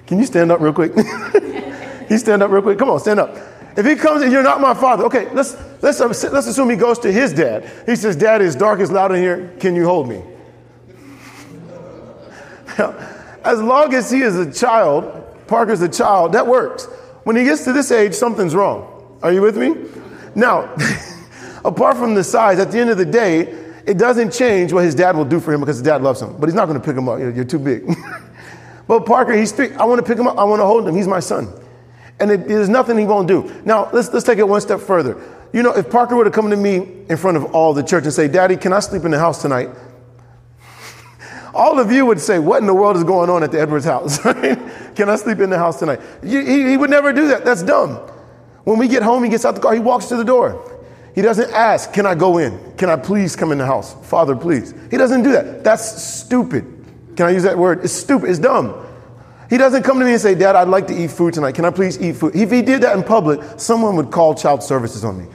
Can 0.06 0.18
you 0.18 0.26
stand 0.26 0.52
up 0.52 0.60
real 0.60 0.72
quick? 0.72 0.92
he 2.08 2.18
stand 2.18 2.42
up 2.42 2.50
real 2.50 2.62
quick. 2.62 2.78
Come 2.78 2.90
on, 2.90 3.00
stand 3.00 3.20
up. 3.20 3.36
If 3.76 3.86
he 3.86 3.94
comes 3.96 4.22
and 4.22 4.30
you're 4.30 4.42
not 4.42 4.60
my 4.60 4.74
father, 4.74 5.04
okay, 5.04 5.32
let's, 5.32 5.56
let's, 5.80 6.00
uh, 6.00 6.08
let's 6.08 6.46
assume 6.46 6.68
he 6.68 6.76
goes 6.76 6.98
to 7.00 7.10
his 7.10 7.32
dad. 7.32 7.70
He 7.86 7.96
says, 7.96 8.16
Dad, 8.16 8.42
it's 8.42 8.54
dark, 8.54 8.80
it's 8.80 8.92
loud 8.92 9.12
in 9.12 9.22
here. 9.22 9.54
Can 9.58 9.74
you 9.74 9.86
hold 9.86 10.08
me? 10.08 10.22
as 13.44 13.60
long 13.60 13.94
as 13.94 14.10
he 14.10 14.20
is 14.20 14.36
a 14.36 14.52
child, 14.52 15.24
Parker's 15.46 15.80
a 15.80 15.88
child, 15.88 16.32
that 16.32 16.46
works. 16.46 16.84
When 17.24 17.36
he 17.36 17.44
gets 17.44 17.64
to 17.64 17.72
this 17.72 17.90
age, 17.90 18.14
something's 18.14 18.54
wrong. 18.54 19.18
Are 19.22 19.32
you 19.32 19.40
with 19.40 19.56
me? 19.56 19.74
Now, 20.34 20.74
apart 21.64 21.96
from 21.96 22.14
the 22.14 22.24
size, 22.24 22.58
at 22.58 22.70
the 22.70 22.78
end 22.78 22.90
of 22.90 22.98
the 22.98 23.06
day, 23.06 23.42
it 23.86 23.98
doesn't 23.98 24.32
change 24.32 24.72
what 24.72 24.84
his 24.84 24.94
dad 24.94 25.16
will 25.16 25.24
do 25.24 25.40
for 25.40 25.52
him 25.52 25.60
because 25.60 25.76
his 25.76 25.84
dad 25.84 26.02
loves 26.02 26.22
him. 26.22 26.36
But 26.38 26.48
he's 26.48 26.54
not 26.54 26.66
going 26.66 26.80
to 26.80 26.84
pick 26.84 26.96
him 26.96 27.08
up. 27.08 27.18
You're, 27.18 27.30
you're 27.30 27.44
too 27.44 27.58
big. 27.58 27.84
But 28.86 29.06
Parker, 29.06 29.32
he's 29.32 29.52
three. 29.52 29.72
I 29.74 29.84
want 29.84 30.00
to 30.00 30.06
pick 30.06 30.18
him 30.18 30.26
up. 30.26 30.36
I 30.38 30.44
want 30.44 30.60
to 30.60 30.66
hold 30.66 30.86
him. 30.86 30.94
He's 30.94 31.06
my 31.06 31.20
son. 31.20 31.52
And 32.20 32.30
it, 32.30 32.46
there's 32.46 32.68
nothing 32.68 32.98
he 32.98 33.06
won't 33.06 33.28
do. 33.28 33.50
Now, 33.64 33.88
let's, 33.92 34.12
let's 34.12 34.26
take 34.26 34.38
it 34.38 34.46
one 34.46 34.60
step 34.60 34.80
further. 34.80 35.20
You 35.52 35.62
know, 35.62 35.72
if 35.72 35.90
Parker 35.90 36.16
were 36.16 36.24
to 36.24 36.30
come 36.30 36.50
to 36.50 36.56
me 36.56 37.04
in 37.08 37.16
front 37.16 37.36
of 37.36 37.54
all 37.54 37.74
the 37.74 37.82
church 37.82 38.04
and 38.04 38.12
say, 38.12 38.28
Daddy, 38.28 38.56
can 38.56 38.72
I 38.72 38.80
sleep 38.80 39.04
in 39.04 39.10
the 39.10 39.18
house 39.18 39.42
tonight? 39.42 39.70
all 41.54 41.78
of 41.78 41.90
you 41.90 42.06
would 42.06 42.20
say, 42.20 42.38
What 42.38 42.60
in 42.60 42.66
the 42.66 42.74
world 42.74 42.96
is 42.96 43.04
going 43.04 43.30
on 43.30 43.42
at 43.42 43.52
the 43.52 43.60
Edwards 43.60 43.84
house? 43.84 44.18
can 44.22 45.08
I 45.08 45.16
sleep 45.16 45.40
in 45.40 45.50
the 45.50 45.58
house 45.58 45.78
tonight? 45.78 46.00
He, 46.22 46.70
he 46.70 46.76
would 46.76 46.90
never 46.90 47.12
do 47.12 47.28
that. 47.28 47.44
That's 47.44 47.62
dumb. 47.62 47.96
When 48.64 48.78
we 48.78 48.88
get 48.88 49.02
home, 49.02 49.24
he 49.24 49.30
gets 49.30 49.44
out 49.44 49.54
the 49.54 49.60
car, 49.60 49.74
he 49.74 49.80
walks 49.80 50.06
to 50.06 50.16
the 50.16 50.24
door. 50.24 50.71
He 51.14 51.22
doesn't 51.22 51.50
ask, 51.52 51.92
Can 51.92 52.06
I 52.06 52.14
go 52.14 52.38
in? 52.38 52.58
Can 52.76 52.88
I 52.88 52.96
please 52.96 53.36
come 53.36 53.52
in 53.52 53.58
the 53.58 53.66
house? 53.66 53.94
Father, 54.06 54.34
please. 54.34 54.74
He 54.90 54.96
doesn't 54.96 55.22
do 55.22 55.32
that. 55.32 55.64
That's 55.64 56.02
stupid. 56.02 56.64
Can 57.16 57.26
I 57.26 57.30
use 57.30 57.42
that 57.42 57.58
word? 57.58 57.84
It's 57.84 57.92
stupid. 57.92 58.30
It's 58.30 58.38
dumb. 58.38 58.74
He 59.50 59.58
doesn't 59.58 59.82
come 59.82 59.98
to 59.98 60.04
me 60.06 60.12
and 60.12 60.20
say, 60.20 60.34
Dad, 60.34 60.56
I'd 60.56 60.68
like 60.68 60.86
to 60.86 60.94
eat 60.94 61.10
food 61.10 61.34
tonight. 61.34 61.54
Can 61.54 61.66
I 61.66 61.70
please 61.70 62.00
eat 62.00 62.16
food? 62.16 62.34
If 62.34 62.50
he 62.50 62.62
did 62.62 62.80
that 62.82 62.96
in 62.96 63.02
public, 63.02 63.40
someone 63.60 63.96
would 63.96 64.10
call 64.10 64.34
child 64.34 64.62
services 64.62 65.04
on 65.04 65.18
me. 65.18 65.26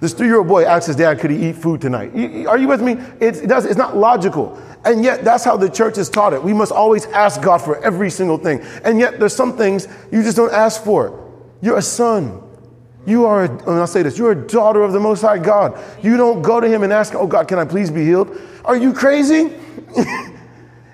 This 0.00 0.14
three 0.14 0.28
year 0.28 0.38
old 0.38 0.48
boy 0.48 0.64
asks 0.64 0.86
his 0.86 0.96
dad, 0.96 1.20
Could 1.20 1.30
he 1.30 1.50
eat 1.50 1.56
food 1.56 1.82
tonight? 1.82 2.14
Are 2.46 2.56
you 2.56 2.68
with 2.68 2.80
me? 2.80 2.96
It's, 3.20 3.40
it 3.40 3.48
does, 3.48 3.66
it's 3.66 3.76
not 3.76 3.98
logical. 3.98 4.58
And 4.86 5.04
yet, 5.04 5.24
that's 5.24 5.44
how 5.44 5.58
the 5.58 5.68
church 5.68 5.96
has 5.96 6.08
taught 6.08 6.32
it. 6.32 6.42
We 6.42 6.54
must 6.54 6.72
always 6.72 7.04
ask 7.06 7.42
God 7.42 7.58
for 7.58 7.84
every 7.84 8.08
single 8.08 8.38
thing. 8.38 8.60
And 8.82 8.98
yet, 8.98 9.18
there's 9.20 9.36
some 9.36 9.58
things 9.58 9.86
you 10.10 10.22
just 10.22 10.38
don't 10.38 10.54
ask 10.54 10.82
for. 10.82 11.30
You're 11.60 11.76
a 11.76 11.82
son. 11.82 12.42
You 13.06 13.24
are, 13.26 13.44
a, 13.44 13.50
and 13.50 13.70
I'll 13.70 13.86
say 13.86 14.02
this, 14.02 14.18
you're 14.18 14.32
a 14.32 14.46
daughter 14.46 14.82
of 14.82 14.92
the 14.92 15.00
Most 15.00 15.22
High 15.22 15.38
God. 15.38 15.78
You 16.02 16.16
don't 16.16 16.42
go 16.42 16.60
to 16.60 16.68
Him 16.68 16.82
and 16.82 16.92
ask, 16.92 17.14
Oh 17.14 17.26
God, 17.26 17.48
can 17.48 17.58
I 17.58 17.64
please 17.64 17.90
be 17.90 18.04
healed? 18.04 18.36
Are 18.64 18.76
you 18.76 18.92
crazy? 18.92 19.52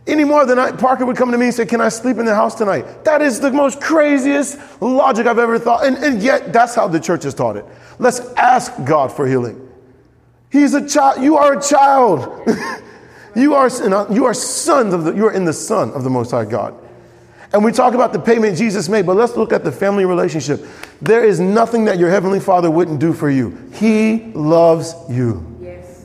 Any 0.06 0.22
more 0.22 0.46
than 0.46 0.56
I, 0.56 0.70
Parker 0.70 1.04
would 1.04 1.16
come 1.16 1.32
to 1.32 1.38
me 1.38 1.46
and 1.46 1.54
say, 1.54 1.66
Can 1.66 1.80
I 1.80 1.88
sleep 1.88 2.18
in 2.18 2.26
the 2.26 2.34
house 2.34 2.54
tonight? 2.54 3.04
That 3.04 3.22
is 3.22 3.40
the 3.40 3.50
most 3.50 3.80
craziest 3.80 4.58
logic 4.80 5.26
I've 5.26 5.38
ever 5.38 5.58
thought. 5.58 5.84
And, 5.84 5.96
and 5.98 6.22
yet, 6.22 6.52
that's 6.52 6.76
how 6.76 6.86
the 6.86 7.00
church 7.00 7.24
has 7.24 7.34
taught 7.34 7.56
it. 7.56 7.64
Let's 7.98 8.20
ask 8.36 8.72
God 8.84 9.10
for 9.12 9.26
healing. 9.26 9.68
He's 10.50 10.74
a 10.74 10.86
child. 10.86 11.22
You 11.22 11.36
are 11.36 11.58
a 11.58 11.62
child. 11.62 12.48
you, 13.36 13.54
are, 13.54 13.68
you 14.12 14.24
are 14.26 14.34
sons 14.34 14.94
of 14.94 15.04
the, 15.04 15.12
you 15.12 15.26
are 15.26 15.32
in 15.32 15.44
the 15.44 15.52
Son 15.52 15.90
of 15.90 16.04
the 16.04 16.10
Most 16.10 16.30
High 16.30 16.44
God. 16.44 16.74
And 17.56 17.64
we 17.64 17.72
talk 17.72 17.94
about 17.94 18.12
the 18.12 18.18
payment 18.18 18.58
Jesus 18.58 18.86
made, 18.86 19.06
but 19.06 19.16
let's 19.16 19.34
look 19.34 19.50
at 19.50 19.64
the 19.64 19.72
family 19.72 20.04
relationship. 20.04 20.62
There 21.00 21.24
is 21.24 21.40
nothing 21.40 21.86
that 21.86 21.98
your 21.98 22.10
Heavenly 22.10 22.38
Father 22.38 22.70
wouldn't 22.70 23.00
do 23.00 23.14
for 23.14 23.30
you. 23.30 23.56
He 23.72 24.30
loves 24.34 24.94
you. 25.08 25.56
Yes. 25.62 26.04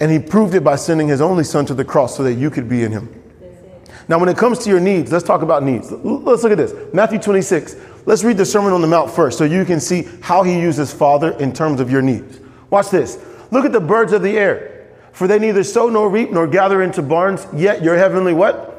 And 0.00 0.10
He 0.10 0.18
proved 0.18 0.54
it 0.54 0.64
by 0.64 0.74
sending 0.74 1.06
His 1.06 1.20
only 1.20 1.44
Son 1.44 1.64
to 1.66 1.74
the 1.74 1.84
cross 1.84 2.16
so 2.16 2.24
that 2.24 2.34
you 2.34 2.50
could 2.50 2.68
be 2.68 2.82
in 2.82 2.90
Him. 2.90 3.22
Now, 4.08 4.18
when 4.18 4.28
it 4.28 4.36
comes 4.36 4.58
to 4.64 4.70
your 4.70 4.80
needs, 4.80 5.12
let's 5.12 5.24
talk 5.24 5.42
about 5.42 5.62
needs. 5.62 5.92
Let's 5.92 6.42
look 6.42 6.50
at 6.50 6.58
this 6.58 6.74
Matthew 6.92 7.20
26. 7.20 7.76
Let's 8.04 8.24
read 8.24 8.36
the 8.36 8.44
Sermon 8.44 8.72
on 8.72 8.80
the 8.80 8.88
Mount 8.88 9.08
first 9.08 9.38
so 9.38 9.44
you 9.44 9.64
can 9.64 9.78
see 9.78 10.08
how 10.20 10.42
he 10.42 10.58
uses 10.58 10.92
Father 10.92 11.30
in 11.38 11.52
terms 11.52 11.78
of 11.78 11.92
your 11.92 12.02
needs. 12.02 12.40
Watch 12.70 12.90
this. 12.90 13.24
Look 13.52 13.64
at 13.64 13.70
the 13.70 13.78
birds 13.78 14.12
of 14.12 14.22
the 14.22 14.36
air, 14.36 14.88
for 15.12 15.28
they 15.28 15.38
neither 15.38 15.62
sow 15.62 15.88
nor 15.88 16.10
reap 16.10 16.32
nor 16.32 16.48
gather 16.48 16.82
into 16.82 17.02
barns, 17.02 17.46
yet 17.54 17.84
your 17.84 17.96
heavenly 17.96 18.34
what? 18.34 18.71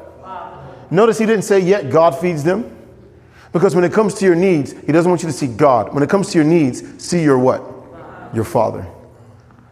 Notice 0.94 1.18
he 1.18 1.26
didn't 1.26 1.42
say, 1.42 1.58
yet 1.58 1.90
God 1.90 2.16
feeds 2.16 2.44
them. 2.44 2.70
Because 3.52 3.74
when 3.74 3.84
it 3.84 3.92
comes 3.92 4.14
to 4.14 4.24
your 4.24 4.34
needs, 4.34 4.72
He 4.72 4.92
doesn't 4.92 5.10
want 5.10 5.22
you 5.22 5.28
to 5.28 5.32
see 5.32 5.46
God. 5.46 5.92
When 5.92 6.02
it 6.02 6.10
comes 6.10 6.30
to 6.30 6.38
your 6.38 6.44
needs, 6.44 6.82
see 7.02 7.22
your 7.22 7.38
what? 7.38 7.62
Your 8.34 8.44
Father. 8.44 8.86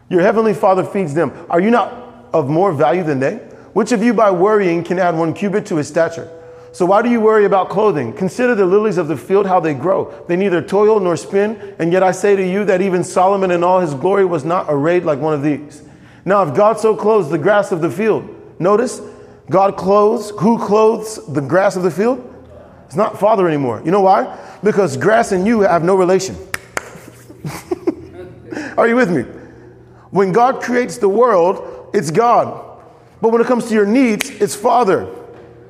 Your 0.08 0.20
Heavenly 0.20 0.54
Father 0.54 0.84
feeds 0.84 1.14
them. 1.14 1.32
Are 1.48 1.60
you 1.60 1.70
not 1.70 1.92
of 2.32 2.48
more 2.48 2.72
value 2.72 3.04
than 3.04 3.20
they? 3.20 3.36
Which 3.72 3.92
of 3.92 4.02
you 4.02 4.14
by 4.14 4.30
worrying 4.30 4.84
can 4.84 4.98
add 4.98 5.16
one 5.16 5.32
cubit 5.32 5.66
to 5.66 5.76
his 5.76 5.88
stature? 5.88 6.30
So 6.72 6.86
why 6.86 7.02
do 7.02 7.10
you 7.10 7.20
worry 7.20 7.44
about 7.44 7.70
clothing? 7.70 8.12
Consider 8.12 8.54
the 8.54 8.66
lilies 8.66 8.98
of 8.98 9.08
the 9.08 9.16
field, 9.16 9.46
how 9.46 9.60
they 9.60 9.74
grow. 9.74 10.12
They 10.26 10.36
neither 10.36 10.60
toil 10.62 11.00
nor 11.00 11.16
spin. 11.16 11.74
And 11.78 11.92
yet 11.92 12.02
I 12.02 12.12
say 12.12 12.34
to 12.34 12.46
you 12.46 12.64
that 12.64 12.80
even 12.80 13.04
Solomon 13.04 13.50
in 13.50 13.62
all 13.62 13.80
his 13.80 13.94
glory 13.94 14.24
was 14.24 14.44
not 14.44 14.66
arrayed 14.68 15.04
like 15.04 15.18
one 15.18 15.34
of 15.34 15.42
these. 15.42 15.82
Now, 16.24 16.42
if 16.42 16.54
God 16.54 16.78
so 16.78 16.96
clothes 16.96 17.30
the 17.30 17.38
grass 17.38 17.72
of 17.72 17.80
the 17.80 17.90
field, 17.90 18.28
notice 18.60 19.00
God 19.50 19.76
clothes, 19.76 20.30
who 20.38 20.58
clothes 20.58 21.20
the 21.26 21.40
grass 21.40 21.76
of 21.76 21.82
the 21.82 21.90
field? 21.90 22.28
It's 22.86 22.96
not 22.96 23.18
Father 23.18 23.48
anymore. 23.48 23.82
You 23.84 23.90
know 23.90 24.02
why? 24.02 24.38
Because 24.62 24.96
grass 24.96 25.32
and 25.32 25.46
you 25.46 25.60
have 25.60 25.82
no 25.82 25.94
relation. 25.94 26.36
Are 28.76 28.86
you 28.86 28.96
with 28.96 29.10
me? 29.10 29.22
When 30.10 30.30
God 30.32 30.62
creates 30.62 30.98
the 30.98 31.08
world, 31.08 31.90
it's 31.94 32.10
God. 32.10 32.80
But 33.20 33.30
when 33.30 33.40
it 33.40 33.46
comes 33.46 33.66
to 33.68 33.74
your 33.74 33.86
needs, 33.86 34.28
it's 34.28 34.54
Father. 34.54 35.08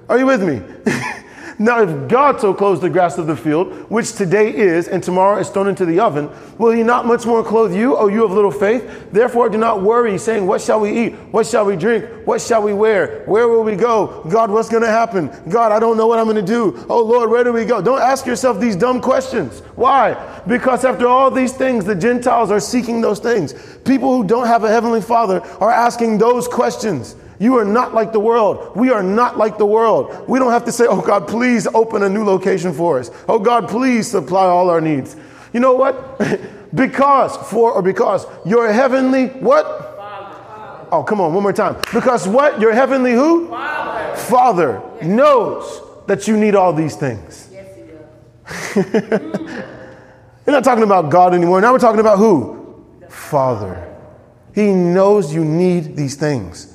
Are 0.09 0.19
you 0.19 0.27
with 0.27 0.43
me? 0.43 0.61
now, 1.59 1.83
if 1.83 2.09
God 2.09 2.41
so 2.41 2.55
clothes 2.55 2.81
the 2.81 2.89
grass 2.89 3.19
of 3.19 3.27
the 3.27 3.37
field, 3.37 3.91
which 3.91 4.13
today 4.13 4.55
is 4.55 4.89
and 4.89 5.03
tomorrow 5.03 5.39
is 5.39 5.49
thrown 5.49 5.69
into 5.69 5.85
the 5.85 6.01
oven, 6.01 6.31
will 6.59 6.73
he 6.73 6.83
not 6.83 7.07
much 7.07 7.27
more 7.27 7.45
clothe 7.45 7.75
you, 7.75 7.97
O 7.97 8.09
you 8.09 8.25
of 8.25 8.33
little 8.33 8.51
faith? 8.51 9.11
Therefore, 9.13 9.49
do 9.49 9.59
not 9.59 9.83
worry, 9.83 10.17
saying, 10.19 10.47
What 10.47 10.61
shall 10.61 10.81
we 10.81 11.07
eat? 11.07 11.15
What 11.31 11.47
shall 11.47 11.65
we 11.65 11.77
drink? 11.77 12.05
What 12.27 12.41
shall 12.41 12.63
we 12.63 12.73
wear? 12.73 13.25
Where 13.27 13.49
will 13.49 13.65
we 13.65 13.77
go? 13.77 14.25
God, 14.31 14.51
what's 14.51 14.69
going 14.69 14.83
to 14.83 14.89
happen? 14.89 15.31
God, 15.49 15.73
I 15.73 15.79
don't 15.79 15.97
know 15.97 16.07
what 16.07 16.19
I'm 16.19 16.27
going 16.27 16.37
to 16.37 16.43
do. 16.43 16.85
Oh, 16.89 17.03
Lord, 17.03 17.31
where 17.31 17.45
do 17.45 17.53
we 17.53 17.65
go? 17.65 17.83
Don't 17.83 18.01
ask 18.01 18.25
yourself 18.25 18.59
these 18.59 18.77
dumb 18.77 19.01
questions. 19.01 19.61
Why? 19.75 20.43
Because 20.47 20.85
after 20.85 21.07
all 21.07 21.31
these 21.31 21.53
things, 21.53 21.85
the 21.85 21.95
Gentiles 21.95 22.51
are 22.51 22.61
seeking 22.61 23.01
those 23.01 23.19
things. 23.19 23.55
People 23.85 24.17
who 24.17 24.25
don't 24.25 24.47
have 24.47 24.65
a 24.65 24.69
heavenly 24.69 25.03
father 25.03 25.41
are 25.61 25.71
asking 25.71 26.19
those 26.19 26.49
questions. 26.49 27.17
You 27.43 27.59
are 27.59 27.65
not 27.65 27.93
like 27.93 28.13
the 28.13 28.21
world. 28.21 28.77
We 28.77 28.91
are 28.91 29.03
not 29.03 29.37
like 29.37 29.59
the 29.59 29.67
world. 29.67 30.29
We 30.29 30.39
don't 30.39 30.53
have 30.53 30.65
to 30.67 30.71
say, 30.71 30.87
oh 30.89 31.01
God, 31.01 31.27
please 31.27 31.67
open 31.75 32.05
a 32.05 32.09
new 32.09 32.23
location 32.23 32.73
for 32.73 33.01
us. 33.01 33.11
Oh 33.29 33.41
God, 33.41 33.69
please 33.69 34.09
supply 34.09 34.47
all 34.47 34.71
our 34.71 34.81
needs. 34.81 35.17
You 35.53 35.59
know 35.59 35.75
what? 35.75 36.21
because, 36.75 37.37
for 37.51 37.73
or 37.73 37.83
because 37.83 38.27
your 38.47 38.73
heavenly 38.73 39.27
what? 39.27 39.65
Father. 39.97 40.87
Oh, 40.93 41.03
come 41.03 41.21
on, 41.21 41.35
one 41.35 41.43
more 41.43 41.53
time. 41.53 41.75
Because 41.93 42.29
what? 42.29 42.61
Your 42.61 42.73
heavenly 42.73 43.11
who? 43.11 43.49
Father. 43.49 44.17
Father 44.17 44.83
yes. 45.01 45.05
knows 45.05 45.83
that 46.07 46.29
you 46.29 46.37
need 46.37 46.55
all 46.55 46.73
these 46.73 46.95
things. 46.95 47.49
Yes, 47.51 47.67
he 47.75 48.85
does. 48.85 48.87
We're 50.47 50.53
not 50.53 50.63
talking 50.63 50.85
about 50.85 51.11
God 51.11 51.35
anymore. 51.35 51.61
Now 51.61 51.73
we're 51.73 51.81
talking 51.81 52.01
about 52.01 52.19
who? 52.19 52.85
Father. 53.09 53.93
He 54.55 54.73
knows 54.73 55.35
you 55.35 55.45
need 55.45 55.97
these 55.97 56.15
things. 56.15 56.72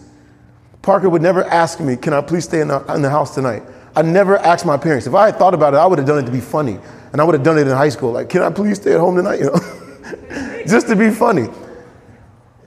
Parker 0.87 1.09
would 1.09 1.21
never 1.21 1.43
ask 1.43 1.81
me, 1.81 1.97
Can 1.97 2.13
I 2.13 2.21
please 2.21 2.45
stay 2.45 2.61
in 2.61 2.69
the, 2.69 2.79
in 2.93 3.01
the 3.01 3.09
house 3.09 3.35
tonight? 3.35 3.61
I 3.93 4.03
never 4.03 4.37
asked 4.37 4.65
my 4.65 4.77
parents. 4.77 5.05
If 5.05 5.13
I 5.15 5.25
had 5.25 5.35
thought 5.35 5.53
about 5.53 5.73
it, 5.73 5.77
I 5.77 5.85
would 5.85 5.99
have 5.99 6.07
done 6.07 6.17
it 6.17 6.25
to 6.27 6.31
be 6.31 6.39
funny. 6.39 6.79
And 7.11 7.19
I 7.19 7.25
would 7.25 7.33
have 7.33 7.43
done 7.43 7.57
it 7.57 7.67
in 7.67 7.75
high 7.75 7.89
school. 7.89 8.13
Like, 8.13 8.29
Can 8.29 8.41
I 8.41 8.49
please 8.49 8.77
stay 8.77 8.93
at 8.93 8.99
home 9.01 9.17
tonight? 9.17 9.39
You 9.41 9.51
know, 9.51 10.63
just 10.65 10.87
to 10.87 10.95
be 10.95 11.09
funny. 11.09 11.49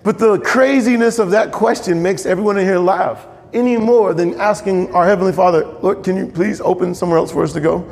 But 0.03 0.19
the 0.19 0.39
craziness 0.39 1.19
of 1.19 1.31
that 1.31 1.51
question 1.51 2.03
makes 2.03 2.27
everyone 2.27 2.59
in 2.59 2.67
here 2.67 2.79
laugh 2.79 3.27
any 3.55 3.79
more 3.79 4.13
than 4.13 4.39
asking 4.39 4.95
our 4.95 5.07
Heavenly 5.07 5.33
Father, 5.33 5.65
Lord, 5.81 6.05
can 6.05 6.19
you 6.19 6.27
please 6.27 6.61
open 6.61 6.95
somewhere 6.95 7.19
else 7.19 7.33
for 7.33 7.43
us 7.43 7.55
to 7.55 7.61
go? 7.61 7.87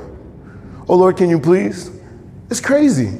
Oh, 0.90 0.96
Lord, 0.96 1.16
can 1.16 1.30
you 1.30 1.40
please? 1.40 1.90
It's 2.50 2.60
crazy. 2.60 3.18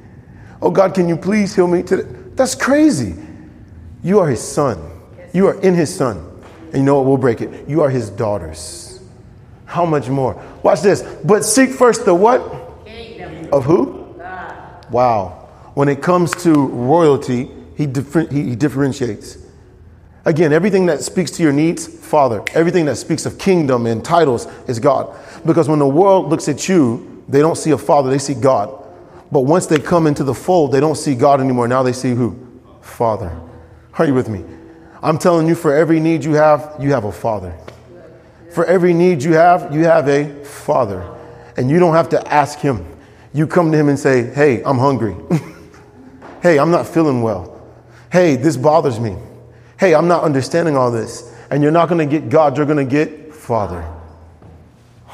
oh, 0.60 0.70
God, 0.70 0.92
can 0.92 1.08
you 1.08 1.16
please 1.16 1.54
heal 1.54 1.66
me 1.66 1.82
today? 1.82 2.06
That's 2.34 2.54
crazy. 2.54 3.14
You 4.02 4.18
are 4.18 4.28
His 4.28 4.46
Son. 4.46 4.90
You 5.32 5.46
are 5.46 5.58
in 5.62 5.72
His 5.72 5.94
Son. 5.94 6.28
And 6.72 6.78
you 6.78 6.82
know 6.84 6.96
what? 6.96 7.06
We'll 7.06 7.18
break 7.18 7.40
it. 7.40 7.68
You 7.68 7.82
are 7.82 7.90
his 7.90 8.10
daughters. 8.10 9.00
How 9.66 9.84
much 9.84 10.08
more? 10.08 10.42
Watch 10.62 10.80
this. 10.80 11.02
But 11.24 11.44
seek 11.44 11.70
first 11.70 12.04
the 12.04 12.14
what? 12.14 12.84
Kingdom. 12.84 13.48
Of 13.52 13.64
who? 13.64 14.14
God. 14.18 14.90
Wow. 14.90 15.48
When 15.74 15.88
it 15.88 16.02
comes 16.02 16.30
to 16.42 16.52
royalty, 16.52 17.50
he, 17.76 17.86
differ- 17.86 18.30
he, 18.30 18.50
he 18.50 18.56
differentiates. 18.56 19.38
Again, 20.24 20.52
everything 20.52 20.86
that 20.86 21.00
speaks 21.00 21.30
to 21.32 21.42
your 21.42 21.52
needs, 21.52 21.86
Father. 21.86 22.44
Everything 22.54 22.84
that 22.84 22.96
speaks 22.96 23.26
of 23.26 23.38
kingdom 23.38 23.86
and 23.86 24.04
titles 24.04 24.46
is 24.68 24.78
God. 24.78 25.14
Because 25.44 25.68
when 25.68 25.78
the 25.78 25.88
world 25.88 26.28
looks 26.28 26.48
at 26.48 26.68
you, 26.68 27.22
they 27.28 27.40
don't 27.40 27.56
see 27.56 27.70
a 27.70 27.78
Father, 27.78 28.08
they 28.10 28.18
see 28.18 28.34
God. 28.34 28.78
But 29.32 29.40
once 29.40 29.66
they 29.66 29.78
come 29.78 30.06
into 30.06 30.22
the 30.22 30.34
fold, 30.34 30.72
they 30.72 30.80
don't 30.80 30.96
see 30.96 31.14
God 31.14 31.40
anymore. 31.40 31.66
Now 31.66 31.82
they 31.82 31.92
see 31.92 32.14
who? 32.14 32.38
Father. 32.82 33.40
Are 33.94 34.06
you 34.06 34.14
with 34.14 34.28
me? 34.28 34.44
I'm 35.02 35.18
telling 35.18 35.48
you, 35.48 35.54
for 35.54 35.74
every 35.74 35.98
need 35.98 36.24
you 36.24 36.34
have, 36.34 36.76
you 36.78 36.92
have 36.92 37.04
a 37.04 37.12
father. 37.12 37.56
For 38.52 38.64
every 38.64 38.92
need 38.92 39.22
you 39.22 39.32
have, 39.32 39.74
you 39.74 39.84
have 39.84 40.08
a 40.08 40.44
father. 40.44 41.18
And 41.56 41.70
you 41.70 41.78
don't 41.78 41.94
have 41.94 42.10
to 42.10 42.32
ask 42.32 42.58
him. 42.58 42.86
You 43.34 43.46
come 43.46 43.72
to 43.72 43.78
him 43.78 43.88
and 43.88 43.98
say, 43.98 44.24
Hey, 44.32 44.62
I'm 44.62 44.78
hungry. 44.78 45.16
hey, 46.42 46.58
I'm 46.58 46.70
not 46.70 46.86
feeling 46.86 47.22
well. 47.22 47.60
Hey, 48.12 48.36
this 48.36 48.56
bothers 48.56 49.00
me. 49.00 49.16
Hey, 49.80 49.94
I'm 49.94 50.06
not 50.06 50.22
understanding 50.22 50.76
all 50.76 50.90
this. 50.90 51.34
And 51.50 51.62
you're 51.62 51.72
not 51.72 51.88
going 51.88 52.08
to 52.08 52.20
get 52.20 52.28
God, 52.28 52.56
you're 52.56 52.66
going 52.66 52.86
to 52.86 52.90
get 52.90 53.34
Father. 53.34 53.84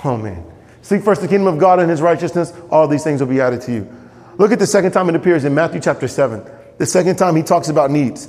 Oh, 0.05 0.17
man. 0.17 0.45
Seek 0.83 1.03
first 1.03 1.21
the 1.21 1.29
kingdom 1.29 1.53
of 1.53 1.59
God 1.59 1.81
and 1.81 1.91
his 1.91 2.03
righteousness, 2.03 2.53
all 2.71 2.87
these 2.89 3.05
things 3.05 3.21
will 3.21 3.29
be 3.29 3.41
added 3.41 3.61
to 3.63 3.73
you. 3.73 3.95
Look 4.37 4.53
at 4.53 4.59
the 4.59 4.67
second 4.67 4.93
time 4.93 5.09
it 5.09 5.17
appears 5.17 5.45
in 5.45 5.55
Matthew 5.55 5.81
chapter 5.81 6.09
7. 6.09 6.45
The 6.79 6.87
second 6.87 7.17
time 7.17 7.35
he 7.35 7.43
talks 7.43 7.69
about 7.69 7.91
needs. 7.91 8.29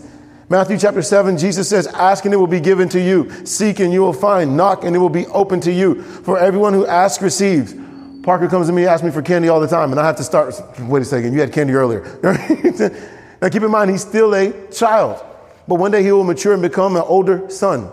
Matthew 0.52 0.80
chapter 0.80 1.04
7, 1.04 1.38
Jesus 1.38 1.70
says, 1.70 1.86
Ask 1.86 2.26
and 2.26 2.34
it 2.34 2.38
will 2.38 2.48
be 2.48 2.60
given 2.60 2.90
to 2.90 3.00
you. 3.00 3.30
Seek 3.46 3.80
and 3.80 3.94
you 3.94 4.02
will 4.02 4.14
find. 4.14 4.58
Knock 4.58 4.84
and 4.84 4.96
it 4.96 5.00
will 5.00 5.08
be 5.08 5.28
open 5.28 5.60
to 5.62 5.72
you. 5.72 6.02
For 6.02 6.40
everyone 6.40 6.74
who 6.74 6.88
asks 6.88 7.22
receives. 7.22 7.76
Parker 8.24 8.48
comes 8.48 8.66
to 8.66 8.74
me, 8.74 8.82
and 8.82 8.90
asks 8.90 9.04
me 9.04 9.12
for 9.12 9.22
candy 9.22 9.48
all 9.48 9.60
the 9.60 9.68
time, 9.68 9.92
and 9.92 10.00
I 10.00 10.06
have 10.08 10.18
to 10.18 10.24
start. 10.24 10.60
Wait 10.82 11.04
a 11.04 11.06
second, 11.06 11.34
you 11.34 11.40
had 11.40 11.54
candy 11.54 11.74
earlier. 11.74 12.02
now 13.42 13.50
keep 13.50 13.62
in 13.62 13.70
mind, 13.70 13.92
he's 13.92 14.02
still 14.02 14.34
a 14.34 14.52
child. 14.72 15.24
But 15.68 15.76
one 15.76 15.92
day 15.92 16.02
he 16.02 16.12
will 16.12 16.24
mature 16.24 16.54
and 16.54 16.62
become 16.64 16.96
an 16.96 17.04
older 17.06 17.48
son. 17.50 17.90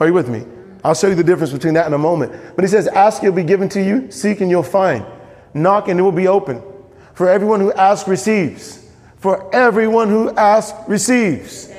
Are 0.00 0.06
you 0.06 0.14
with 0.14 0.30
me? 0.30 0.44
I'll 0.82 0.94
show 0.94 1.08
you 1.08 1.14
the 1.14 1.22
difference 1.22 1.52
between 1.52 1.74
that 1.74 1.86
in 1.86 1.92
a 1.92 1.98
moment. 1.98 2.32
But 2.56 2.64
he 2.64 2.68
says, 2.68 2.88
Ask, 2.88 3.22
it 3.22 3.28
will 3.28 3.36
be 3.36 3.44
given 3.44 3.68
to 3.70 3.82
you. 3.82 4.10
Seek, 4.10 4.40
and 4.40 4.50
you'll 4.50 4.62
find. 4.62 5.04
Knock, 5.52 5.88
and 5.88 6.00
it 6.00 6.02
will 6.02 6.12
be 6.12 6.28
open. 6.28 6.62
For 7.12 7.28
everyone 7.28 7.60
who 7.60 7.72
asks 7.74 8.08
receives. 8.08 8.90
For 9.18 9.54
everyone 9.54 10.08
who 10.08 10.30
asks 10.30 10.76
receives. 10.88 11.73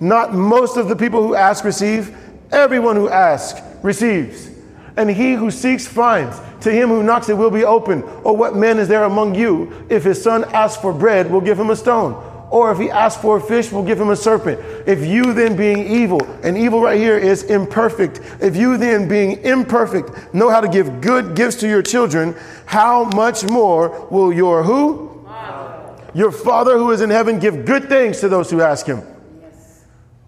Not 0.00 0.32
most 0.32 0.76
of 0.78 0.88
the 0.88 0.96
people 0.96 1.22
who 1.22 1.34
ask 1.34 1.62
receive, 1.62 2.16
everyone 2.50 2.96
who 2.96 3.08
asks 3.08 3.60
receives. 3.82 4.50
And 4.96 5.10
he 5.10 5.34
who 5.34 5.50
seeks 5.50 5.86
finds. 5.86 6.40
To 6.62 6.72
him 6.72 6.88
who 6.88 7.02
knocks, 7.02 7.28
it 7.28 7.36
will 7.36 7.50
be 7.50 7.64
open. 7.64 8.02
Or 8.24 8.36
what 8.36 8.56
man 8.56 8.78
is 8.78 8.88
there 8.88 9.04
among 9.04 9.34
you? 9.34 9.86
If 9.88 10.04
his 10.04 10.22
son 10.22 10.44
asks 10.52 10.80
for 10.80 10.92
bread, 10.92 11.30
will 11.30 11.40
give 11.40 11.58
him 11.58 11.70
a 11.70 11.76
stone. 11.76 12.14
Or 12.50 12.72
if 12.72 12.78
he 12.78 12.90
asks 12.90 13.22
for 13.22 13.36
a 13.36 13.40
fish, 13.40 13.70
we'll 13.70 13.84
give 13.84 14.00
him 14.00 14.10
a 14.10 14.16
serpent. 14.16 14.58
If 14.86 15.06
you 15.06 15.32
then, 15.32 15.56
being 15.56 15.86
evil, 15.86 16.20
and 16.42 16.58
evil 16.58 16.82
right 16.82 16.98
here 16.98 17.16
is 17.16 17.44
imperfect, 17.44 18.20
if 18.40 18.56
you 18.56 18.76
then, 18.76 19.06
being 19.06 19.40
imperfect, 19.44 20.34
know 20.34 20.50
how 20.50 20.60
to 20.60 20.68
give 20.68 21.00
good 21.00 21.36
gifts 21.36 21.56
to 21.56 21.68
your 21.68 21.82
children, 21.82 22.34
how 22.66 23.04
much 23.04 23.44
more 23.44 24.08
will 24.10 24.32
your 24.32 24.64
who? 24.64 25.22
Father. 25.24 26.10
Your 26.12 26.32
Father 26.32 26.76
who 26.76 26.90
is 26.90 27.02
in 27.02 27.10
heaven 27.10 27.38
give 27.38 27.64
good 27.64 27.88
things 27.88 28.18
to 28.20 28.28
those 28.28 28.50
who 28.50 28.60
ask 28.60 28.84
him. 28.84 29.00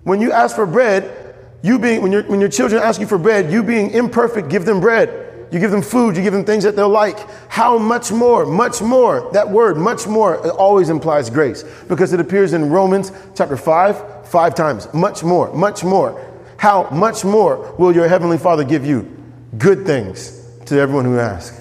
When 0.05 0.21
you 0.21 0.33
ask 0.33 0.57
for 0.57 0.67
bread, 0.67 1.35
you 1.63 1.79
being, 1.79 2.03
when, 2.03 2.13
when 2.27 2.41
your 2.41 2.49
children 2.49 2.83
ask 2.83 3.01
you 3.01 3.07
for 3.07 3.19
bread, 3.19 3.53
you 3.53 3.63
being 3.63 3.91
imperfect, 3.91 4.49
give 4.49 4.65
them 4.65 4.81
bread. 4.81 5.23
You 5.53 5.61
give 5.61 5.71
them 5.71 5.83
food, 5.83 6.17
you 6.17 6.23
give 6.23 6.33
them 6.33 6.47
things 6.47 6.65
that 6.65 6.77
they'll 6.77 6.89
like. 6.89 7.19
How 7.51 7.77
much 7.77 8.11
more? 8.11 8.47
Much 8.47 8.81
more. 8.81 9.31
That 9.33 9.51
word, 9.51 9.77
much 9.77 10.07
more, 10.07 10.49
always 10.53 10.89
implies 10.89 11.29
grace 11.29 11.63
because 11.89 12.15
it 12.15 12.21
appears 12.21 12.55
in 12.55 12.71
Romans 12.71 13.13
chapter 13.35 13.57
5, 13.59 14.27
five 14.27 14.55
times. 14.55 14.93
Much 14.95 15.23
more, 15.23 15.53
much 15.55 15.85
more. 15.85 16.19
How 16.57 16.89
much 16.91 17.23
more 17.23 17.75
will 17.77 17.95
your 17.95 18.09
heavenly 18.09 18.39
Father 18.39 18.65
give 18.65 18.87
you 18.87 19.15
good 19.59 19.85
things 19.85 20.41
to 20.67 20.79
everyone 20.79 21.05
who 21.05 21.19
asks? 21.19 21.61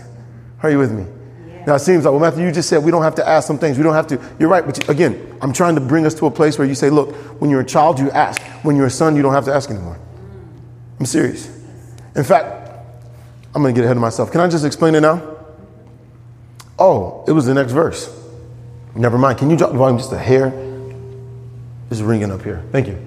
Are 0.64 0.72
you 0.72 0.78
with 0.78 0.92
me? 0.94 1.06
Now 1.66 1.76
it 1.76 1.80
seems 1.80 2.06
like, 2.06 2.12
well, 2.12 2.20
Matthew, 2.20 2.46
you 2.46 2.52
just 2.52 2.70
said 2.70 2.84
we 2.84 2.92
don't 2.92 3.04
have 3.04 3.16
to 3.16 3.28
ask 3.28 3.48
some 3.48 3.58
things. 3.58 3.78
We 3.78 3.84
don't 3.84 3.94
have 3.94 4.08
to. 4.08 4.20
You're 4.40 4.50
right. 4.50 4.66
But 4.66 4.90
again, 4.90 5.38
I'm 5.42 5.54
trying 5.54 5.76
to 5.76 5.82
bring 5.82 6.06
us 6.06 6.14
to 6.16 6.26
a 6.26 6.32
place 6.32 6.58
where 6.58 6.68
you 6.68 6.76
say, 6.76 6.90
look, 6.90 7.16
when 7.40 7.50
you're 7.50 7.62
a 7.62 7.66
child, 7.66 8.00
you 8.00 8.10
ask. 8.12 8.42
When 8.64 8.76
you're 8.76 8.88
a 8.88 8.92
son, 8.92 9.16
you 9.16 9.22
don't 9.22 9.34
have 9.34 9.46
to 9.46 9.54
ask 9.54 9.70
anymore. 9.70 10.00
I'm 11.00 11.06
serious. 11.06 11.48
In 12.16 12.24
fact, 12.24 12.72
I'm 13.54 13.62
going 13.62 13.74
to 13.74 13.80
get 13.80 13.86
ahead 13.86 13.98
of 13.98 14.02
myself. 14.02 14.32
Can 14.32 14.42
I 14.42 14.48
just 14.48 14.66
explain 14.66 14.96
it 14.96 15.02
now? 15.02 15.22
Oh, 16.80 17.24
it 17.28 17.32
was 17.32 17.46
the 17.46 17.54
next 17.54 17.74
verse. 17.74 18.18
Never 18.96 19.18
mind. 19.18 19.38
Can 19.38 19.50
you 19.50 19.58
drop 19.58 19.72
the 19.72 19.78
volume 19.78 19.98
just 19.98 20.12
a 20.12 20.18
hair? 20.18 20.52
It's 21.90 22.02
ringing 22.02 22.32
up 22.32 22.42
here. 22.42 22.64
Thank 22.72 22.88
you. 22.88 22.98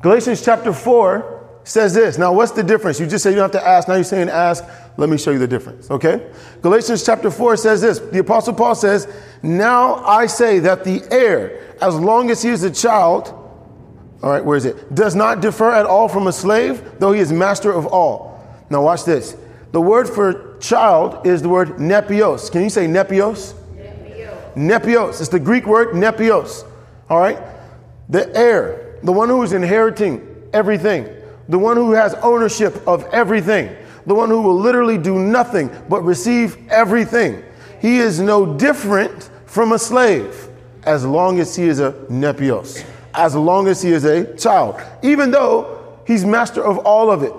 Galatians 0.00 0.44
chapter 0.44 0.72
4 0.72 1.37
says 1.68 1.92
this. 1.92 2.16
Now, 2.16 2.32
what's 2.32 2.52
the 2.52 2.62
difference? 2.62 2.98
You 2.98 3.06
just 3.06 3.22
say 3.22 3.30
you 3.30 3.36
don't 3.36 3.52
have 3.52 3.62
to 3.62 3.68
ask. 3.68 3.88
Now 3.88 3.94
you're 3.94 4.04
saying 4.04 4.30
ask. 4.30 4.64
Let 4.96 5.10
me 5.10 5.18
show 5.18 5.30
you 5.30 5.38
the 5.38 5.46
difference, 5.46 5.90
okay? 5.90 6.30
Galatians 6.62 7.04
chapter 7.04 7.30
4 7.30 7.56
says 7.56 7.82
this. 7.82 7.98
The 7.98 8.20
Apostle 8.20 8.54
Paul 8.54 8.74
says, 8.74 9.06
Now 9.42 9.96
I 9.96 10.26
say 10.26 10.58
that 10.60 10.82
the 10.82 11.02
heir, 11.10 11.76
as 11.80 11.94
long 11.94 12.30
as 12.30 12.42
he 12.42 12.48
is 12.48 12.64
a 12.64 12.70
child, 12.70 13.28
all 14.22 14.30
right, 14.30 14.44
where 14.44 14.56
is 14.56 14.64
it? 14.64 14.94
Does 14.94 15.14
not 15.14 15.40
differ 15.40 15.70
at 15.70 15.86
all 15.86 16.08
from 16.08 16.26
a 16.26 16.32
slave, 16.32 16.98
though 16.98 17.12
he 17.12 17.20
is 17.20 17.30
master 17.30 17.70
of 17.70 17.86
all. 17.86 18.42
Now, 18.70 18.82
watch 18.82 19.04
this. 19.04 19.36
The 19.72 19.80
word 19.80 20.08
for 20.08 20.56
child 20.58 21.26
is 21.26 21.42
the 21.42 21.48
word 21.48 21.76
nepios. 21.76 22.50
Can 22.50 22.62
you 22.62 22.70
say 22.70 22.86
nepios? 22.86 23.54
Nepios. 23.76 24.54
Nepios. 24.54 25.20
It's 25.20 25.28
the 25.28 25.38
Greek 25.38 25.66
word 25.66 25.88
nepios. 25.88 26.68
All 27.10 27.20
right? 27.20 27.38
The 28.08 28.34
heir, 28.34 28.98
the 29.02 29.12
one 29.12 29.28
who 29.28 29.42
is 29.42 29.52
inheriting 29.52 30.26
everything, 30.52 31.08
the 31.48 31.58
one 31.58 31.76
who 31.76 31.92
has 31.92 32.14
ownership 32.14 32.86
of 32.86 33.04
everything, 33.12 33.74
the 34.06 34.14
one 34.14 34.28
who 34.28 34.42
will 34.42 34.58
literally 34.58 34.98
do 34.98 35.18
nothing 35.18 35.70
but 35.88 36.02
receive 36.02 36.56
everything. 36.70 37.42
He 37.80 37.98
is 37.98 38.20
no 38.20 38.56
different 38.56 39.30
from 39.46 39.72
a 39.72 39.78
slave 39.78 40.48
as 40.84 41.04
long 41.04 41.40
as 41.40 41.54
he 41.56 41.64
is 41.64 41.80
a 41.80 41.92
nepios, 42.10 42.84
as 43.14 43.34
long 43.34 43.68
as 43.68 43.82
he 43.82 43.90
is 43.90 44.04
a 44.04 44.36
child, 44.36 44.80
even 45.02 45.30
though 45.30 45.98
he's 46.06 46.24
master 46.24 46.62
of 46.62 46.78
all 46.78 47.10
of 47.10 47.22
it. 47.22 47.32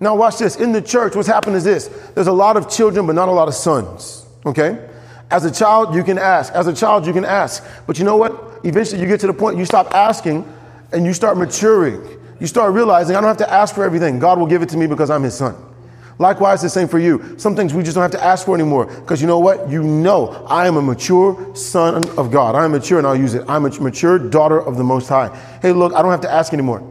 Now, 0.00 0.16
watch 0.16 0.38
this. 0.38 0.56
In 0.56 0.72
the 0.72 0.82
church, 0.82 1.14
what's 1.14 1.28
happened 1.28 1.54
is 1.54 1.62
this 1.62 1.86
there's 2.14 2.26
a 2.26 2.32
lot 2.32 2.56
of 2.56 2.68
children, 2.68 3.06
but 3.06 3.14
not 3.14 3.28
a 3.28 3.32
lot 3.32 3.46
of 3.46 3.54
sons. 3.54 4.26
Okay? 4.44 4.88
As 5.30 5.44
a 5.44 5.50
child, 5.50 5.94
you 5.94 6.02
can 6.02 6.18
ask. 6.18 6.52
As 6.54 6.66
a 6.66 6.74
child, 6.74 7.06
you 7.06 7.12
can 7.12 7.24
ask. 7.24 7.64
But 7.86 7.98
you 7.98 8.04
know 8.04 8.16
what? 8.16 8.60
Eventually, 8.64 9.00
you 9.00 9.06
get 9.06 9.20
to 9.20 9.28
the 9.28 9.32
point 9.32 9.56
you 9.56 9.64
stop 9.64 9.94
asking 9.94 10.44
and 10.92 11.06
you 11.06 11.14
start 11.14 11.38
maturing. 11.38 12.02
You 12.42 12.48
start 12.48 12.72
realizing 12.74 13.14
I 13.14 13.20
don't 13.20 13.28
have 13.28 13.36
to 13.36 13.52
ask 13.52 13.72
for 13.72 13.84
everything. 13.84 14.18
God 14.18 14.36
will 14.36 14.48
give 14.48 14.62
it 14.62 14.68
to 14.70 14.76
me 14.76 14.88
because 14.88 15.10
I'm 15.10 15.22
His 15.22 15.32
son. 15.32 15.54
Likewise, 16.18 16.60
the 16.60 16.68
same 16.68 16.88
for 16.88 16.98
you. 16.98 17.38
Some 17.38 17.54
things 17.54 17.72
we 17.72 17.84
just 17.84 17.94
don't 17.94 18.02
have 18.02 18.20
to 18.20 18.24
ask 18.24 18.46
for 18.46 18.56
anymore 18.56 18.86
because 18.86 19.20
you 19.20 19.28
know 19.28 19.38
what? 19.38 19.70
You 19.70 19.84
know 19.84 20.44
I 20.48 20.66
am 20.66 20.76
a 20.76 20.82
mature 20.82 21.54
son 21.54 22.02
of 22.18 22.32
God. 22.32 22.56
I 22.56 22.64
am 22.64 22.72
mature 22.72 22.98
and 22.98 23.06
I'll 23.06 23.14
use 23.14 23.34
it. 23.34 23.44
I'm 23.46 23.64
a 23.64 23.70
mature 23.80 24.18
daughter 24.18 24.60
of 24.60 24.76
the 24.76 24.82
Most 24.82 25.08
High. 25.08 25.28
Hey, 25.62 25.70
look, 25.70 25.94
I 25.94 26.02
don't 26.02 26.10
have 26.10 26.22
to 26.22 26.32
ask 26.32 26.52
anymore. 26.52 26.82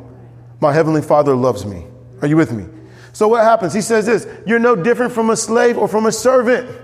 My 0.61 0.71
Heavenly 0.71 1.01
Father 1.01 1.35
loves 1.35 1.65
me. 1.65 1.85
Are 2.21 2.29
you 2.29 2.37
with 2.37 2.53
me? 2.53 2.65
So 3.11 3.27
what 3.27 3.43
happens? 3.43 3.73
He 3.73 3.81
says 3.81 4.05
this 4.05 4.25
You're 4.47 4.57
no 4.57 4.77
different 4.77 5.11
from 5.11 5.31
a 5.31 5.35
slave 5.35 5.77
or 5.77 5.89
from 5.89 6.05
a 6.05 6.13
servant. 6.13 6.79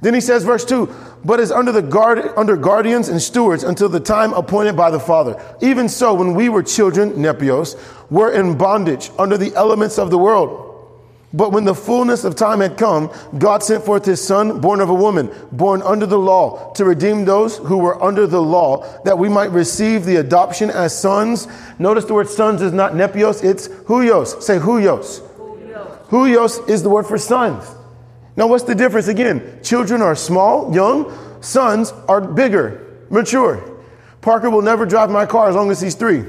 Then 0.00 0.14
he 0.14 0.20
says, 0.20 0.44
verse 0.44 0.64
2 0.64 0.86
but 1.24 1.40
is 1.40 1.50
under 1.50 1.72
the 1.72 1.82
guard 1.82 2.30
under 2.36 2.56
guardians 2.56 3.08
and 3.08 3.20
stewards 3.20 3.64
until 3.64 3.88
the 3.88 4.00
time 4.00 4.32
appointed 4.32 4.76
by 4.76 4.90
the 4.90 5.00
Father. 5.00 5.40
Even 5.60 5.88
so, 5.88 6.14
when 6.14 6.34
we 6.34 6.48
were 6.48 6.62
children, 6.62 7.12
nepios, 7.12 7.76
were 8.10 8.32
in 8.32 8.56
bondage 8.56 9.10
under 9.18 9.36
the 9.36 9.54
elements 9.54 9.98
of 9.98 10.10
the 10.10 10.18
world. 10.18 10.64
But 11.32 11.52
when 11.52 11.64
the 11.64 11.74
fullness 11.74 12.24
of 12.24 12.36
time 12.36 12.60
had 12.60 12.78
come, 12.78 13.10
God 13.36 13.62
sent 13.62 13.84
forth 13.84 14.06
his 14.06 14.24
son, 14.24 14.60
born 14.60 14.80
of 14.80 14.88
a 14.88 14.94
woman, 14.94 15.30
born 15.52 15.82
under 15.82 16.06
the 16.06 16.18
law, 16.18 16.72
to 16.72 16.86
redeem 16.86 17.26
those 17.26 17.58
who 17.58 17.76
were 17.76 18.02
under 18.02 18.26
the 18.26 18.40
law, 18.40 19.02
that 19.02 19.18
we 19.18 19.28
might 19.28 19.50
receive 19.50 20.06
the 20.06 20.16
adoption 20.16 20.70
as 20.70 20.98
sons. 20.98 21.46
Notice 21.78 22.06
the 22.06 22.14
word 22.14 22.30
sons 22.30 22.62
is 22.62 22.72
not 22.72 22.92
nepios, 22.92 23.44
it's 23.44 23.68
huios. 23.68 24.40
Say 24.42 24.58
huios. 24.58 25.20
Huios 26.08 26.66
is 26.66 26.82
the 26.82 26.88
word 26.88 27.06
for 27.06 27.18
sons. 27.18 27.62
Now, 28.38 28.46
what's 28.46 28.62
the 28.62 28.74
difference 28.76 29.08
again? 29.08 29.58
Children 29.64 30.00
are 30.00 30.14
small, 30.14 30.72
young, 30.72 31.12
sons 31.42 31.90
are 32.06 32.20
bigger, 32.20 33.02
mature. 33.10 33.82
Parker 34.20 34.48
will 34.48 34.62
never 34.62 34.86
drive 34.86 35.10
my 35.10 35.26
car 35.26 35.48
as 35.48 35.56
long 35.56 35.72
as 35.72 35.80
he's 35.80 35.96
three. 35.96 36.24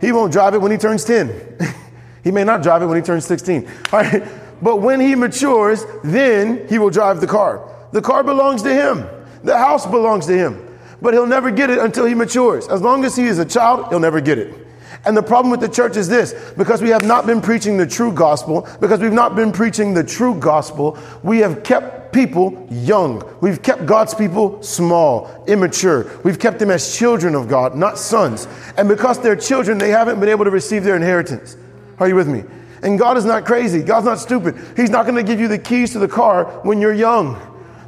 He 0.00 0.10
won't 0.10 0.32
drive 0.32 0.54
it 0.54 0.60
when 0.60 0.72
he 0.72 0.76
turns 0.76 1.04
10. 1.04 1.56
he 2.24 2.32
may 2.32 2.42
not 2.42 2.64
drive 2.64 2.82
it 2.82 2.86
when 2.86 2.96
he 2.96 3.02
turns 3.02 3.26
16. 3.26 3.68
All 3.92 4.00
right. 4.00 4.24
But 4.60 4.78
when 4.82 4.98
he 4.98 5.14
matures, 5.14 5.84
then 6.02 6.66
he 6.66 6.80
will 6.80 6.90
drive 6.90 7.20
the 7.20 7.28
car. 7.28 7.64
The 7.92 8.02
car 8.02 8.24
belongs 8.24 8.62
to 8.62 8.74
him, 8.74 9.06
the 9.44 9.56
house 9.56 9.86
belongs 9.86 10.26
to 10.26 10.36
him. 10.36 10.66
But 11.00 11.14
he'll 11.14 11.28
never 11.28 11.52
get 11.52 11.70
it 11.70 11.78
until 11.78 12.06
he 12.06 12.14
matures. 12.14 12.66
As 12.66 12.82
long 12.82 13.04
as 13.04 13.14
he 13.14 13.26
is 13.26 13.38
a 13.38 13.44
child, 13.44 13.86
he'll 13.90 14.00
never 14.00 14.20
get 14.20 14.38
it. 14.38 14.66
And 15.04 15.16
the 15.16 15.22
problem 15.22 15.50
with 15.50 15.60
the 15.60 15.68
church 15.68 15.96
is 15.96 16.08
this 16.08 16.34
because 16.56 16.82
we 16.82 16.90
have 16.90 17.04
not 17.04 17.26
been 17.26 17.40
preaching 17.40 17.76
the 17.76 17.86
true 17.86 18.12
gospel, 18.12 18.68
because 18.80 19.00
we've 19.00 19.12
not 19.12 19.34
been 19.34 19.52
preaching 19.52 19.94
the 19.94 20.04
true 20.04 20.34
gospel, 20.34 20.98
we 21.22 21.38
have 21.38 21.62
kept 21.62 22.12
people 22.12 22.66
young. 22.70 23.22
We've 23.40 23.62
kept 23.62 23.86
God's 23.86 24.14
people 24.14 24.62
small, 24.62 25.44
immature. 25.46 26.20
We've 26.22 26.38
kept 26.38 26.58
them 26.58 26.70
as 26.70 26.96
children 26.96 27.34
of 27.34 27.48
God, 27.48 27.76
not 27.76 27.98
sons. 27.98 28.46
And 28.76 28.88
because 28.88 29.18
they're 29.20 29.36
children, 29.36 29.78
they 29.78 29.90
haven't 29.90 30.20
been 30.20 30.28
able 30.28 30.44
to 30.44 30.50
receive 30.50 30.84
their 30.84 30.96
inheritance. 30.96 31.56
Are 31.98 32.08
you 32.08 32.14
with 32.14 32.28
me? 32.28 32.44
And 32.82 32.98
God 32.98 33.16
is 33.16 33.24
not 33.24 33.44
crazy. 33.44 33.82
God's 33.82 34.06
not 34.06 34.18
stupid. 34.18 34.56
He's 34.76 34.90
not 34.90 35.04
going 35.06 35.16
to 35.16 35.22
give 35.22 35.38
you 35.38 35.48
the 35.48 35.58
keys 35.58 35.92
to 35.92 35.98
the 35.98 36.08
car 36.08 36.44
when 36.62 36.80
you're 36.80 36.94
young. 36.94 37.36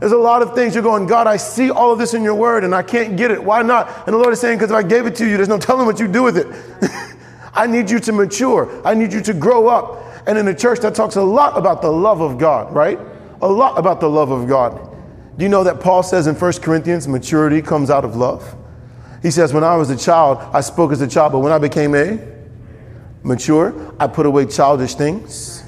There's 0.02 0.10
a 0.10 0.16
lot 0.16 0.42
of 0.42 0.56
things 0.56 0.74
you're 0.74 0.82
going, 0.82 1.06
God, 1.06 1.28
I 1.28 1.36
see 1.36 1.70
all 1.70 1.92
of 1.92 1.98
this 2.00 2.12
in 2.12 2.24
your 2.24 2.34
word 2.34 2.64
and 2.64 2.74
I 2.74 2.82
can't 2.82 3.16
get 3.16 3.30
it. 3.30 3.40
Why 3.40 3.62
not? 3.62 3.86
And 3.98 4.14
the 4.14 4.18
Lord 4.18 4.32
is 4.32 4.40
saying, 4.40 4.58
because 4.58 4.72
if 4.72 4.76
I 4.76 4.82
gave 4.82 5.06
it 5.06 5.14
to 5.14 5.28
you, 5.28 5.36
there's 5.36 5.48
no 5.48 5.58
telling 5.60 5.86
what 5.86 6.00
you 6.00 6.08
do 6.08 6.24
with 6.24 6.38
it. 6.38 6.48
I 7.54 7.68
need 7.68 7.88
you 7.88 8.00
to 8.00 8.10
mature. 8.10 8.68
I 8.84 8.94
need 8.94 9.12
you 9.12 9.20
to 9.20 9.32
grow 9.32 9.68
up. 9.68 10.04
And 10.26 10.36
in 10.36 10.48
a 10.48 10.54
church 10.56 10.80
that 10.80 10.96
talks 10.96 11.14
a 11.14 11.22
lot 11.22 11.56
about 11.56 11.82
the 11.82 11.90
love 11.92 12.20
of 12.20 12.36
God, 12.36 12.74
right? 12.74 12.98
A 13.42 13.46
lot 13.46 13.78
about 13.78 14.00
the 14.00 14.08
love 14.10 14.32
of 14.32 14.48
God. 14.48 14.92
Do 15.38 15.44
you 15.44 15.48
know 15.48 15.62
that 15.62 15.78
Paul 15.78 16.02
says 16.02 16.26
in 16.26 16.34
1 16.34 16.52
Corinthians, 16.54 17.06
maturity 17.06 17.62
comes 17.62 17.88
out 17.88 18.04
of 18.04 18.16
love? 18.16 18.56
He 19.22 19.30
says, 19.30 19.52
when 19.52 19.62
I 19.62 19.76
was 19.76 19.88
a 19.90 19.96
child, 19.96 20.38
I 20.52 20.62
spoke 20.62 20.90
as 20.90 21.00
a 21.00 21.06
child, 21.06 21.30
but 21.30 21.38
when 21.38 21.52
I 21.52 21.58
became 21.58 21.94
a 21.94 22.18
mature, 23.22 23.94
I 24.00 24.08
put 24.08 24.26
away 24.26 24.46
childish 24.46 24.96
things. 24.96 25.61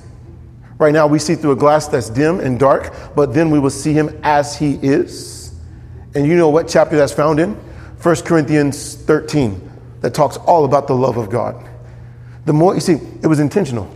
Right 0.78 0.92
now, 0.92 1.06
we 1.06 1.18
see 1.18 1.34
through 1.34 1.52
a 1.52 1.56
glass 1.56 1.86
that's 1.86 2.10
dim 2.10 2.40
and 2.40 2.58
dark, 2.58 2.92
but 3.14 3.32
then 3.32 3.50
we 3.50 3.58
will 3.58 3.70
see 3.70 3.92
him 3.92 4.18
as 4.22 4.56
he 4.58 4.74
is. 4.74 5.54
And 6.14 6.26
you 6.26 6.36
know 6.36 6.48
what 6.48 6.68
chapter 6.68 6.96
that's 6.96 7.12
found 7.12 7.38
in? 7.38 7.54
1 8.02 8.16
Corinthians 8.16 8.96
13, 8.96 9.72
that 10.00 10.14
talks 10.14 10.36
all 10.36 10.64
about 10.64 10.86
the 10.86 10.94
love 10.94 11.16
of 11.16 11.30
God. 11.30 11.68
The 12.44 12.52
more, 12.52 12.74
you 12.74 12.80
see, 12.80 12.98
it 13.22 13.26
was 13.26 13.40
intentional. 13.40 13.90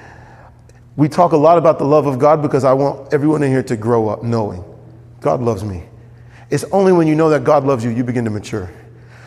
we 0.96 1.08
talk 1.08 1.32
a 1.32 1.36
lot 1.36 1.58
about 1.58 1.78
the 1.78 1.84
love 1.84 2.06
of 2.06 2.18
God 2.18 2.42
because 2.42 2.64
I 2.64 2.72
want 2.74 3.12
everyone 3.12 3.42
in 3.42 3.50
here 3.50 3.62
to 3.64 3.76
grow 3.76 4.08
up 4.08 4.22
knowing 4.22 4.64
God 5.20 5.40
loves 5.40 5.64
me. 5.64 5.84
It's 6.50 6.64
only 6.64 6.92
when 6.92 7.06
you 7.06 7.14
know 7.14 7.30
that 7.30 7.44
God 7.44 7.64
loves 7.64 7.84
you, 7.84 7.90
you 7.90 8.04
begin 8.04 8.24
to 8.24 8.30
mature. 8.30 8.70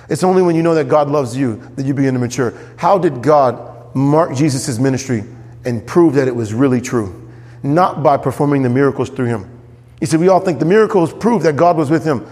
It's 0.10 0.24
only 0.24 0.42
when 0.42 0.56
you 0.56 0.64
know 0.64 0.76
that 0.76 0.88
God 0.88 1.10
loves 1.10 1.36
you 1.36 1.58
that 1.76 1.86
you 1.86 1.94
begin 1.94 2.14
to 2.14 2.20
mature. 2.20 2.54
How 2.78 2.98
did 2.98 3.22
God 3.22 3.96
mark 3.96 4.34
Jesus' 4.36 4.80
ministry 4.80 5.24
and 5.66 5.86
prove 5.86 6.16
that 6.16 6.28
it 6.28 6.36
was 6.36 6.54
really 6.54 6.82
true, 6.82 7.30
not 7.64 8.04
by 8.04 8.18
performing 8.18 8.64
the 8.64 8.70
miracles 8.70 9.10
through 9.10 9.28
him. 9.28 9.50
He 10.00 10.06
said, 10.06 10.20
We 10.20 10.28
all 10.30 10.40
think 10.40 10.60
the 10.60 10.66
miracles 10.66 11.14
prove 11.14 11.44
that 11.44 11.56
God 11.56 11.78
was 11.78 11.90
with 11.90 12.04
him. 12.04 12.26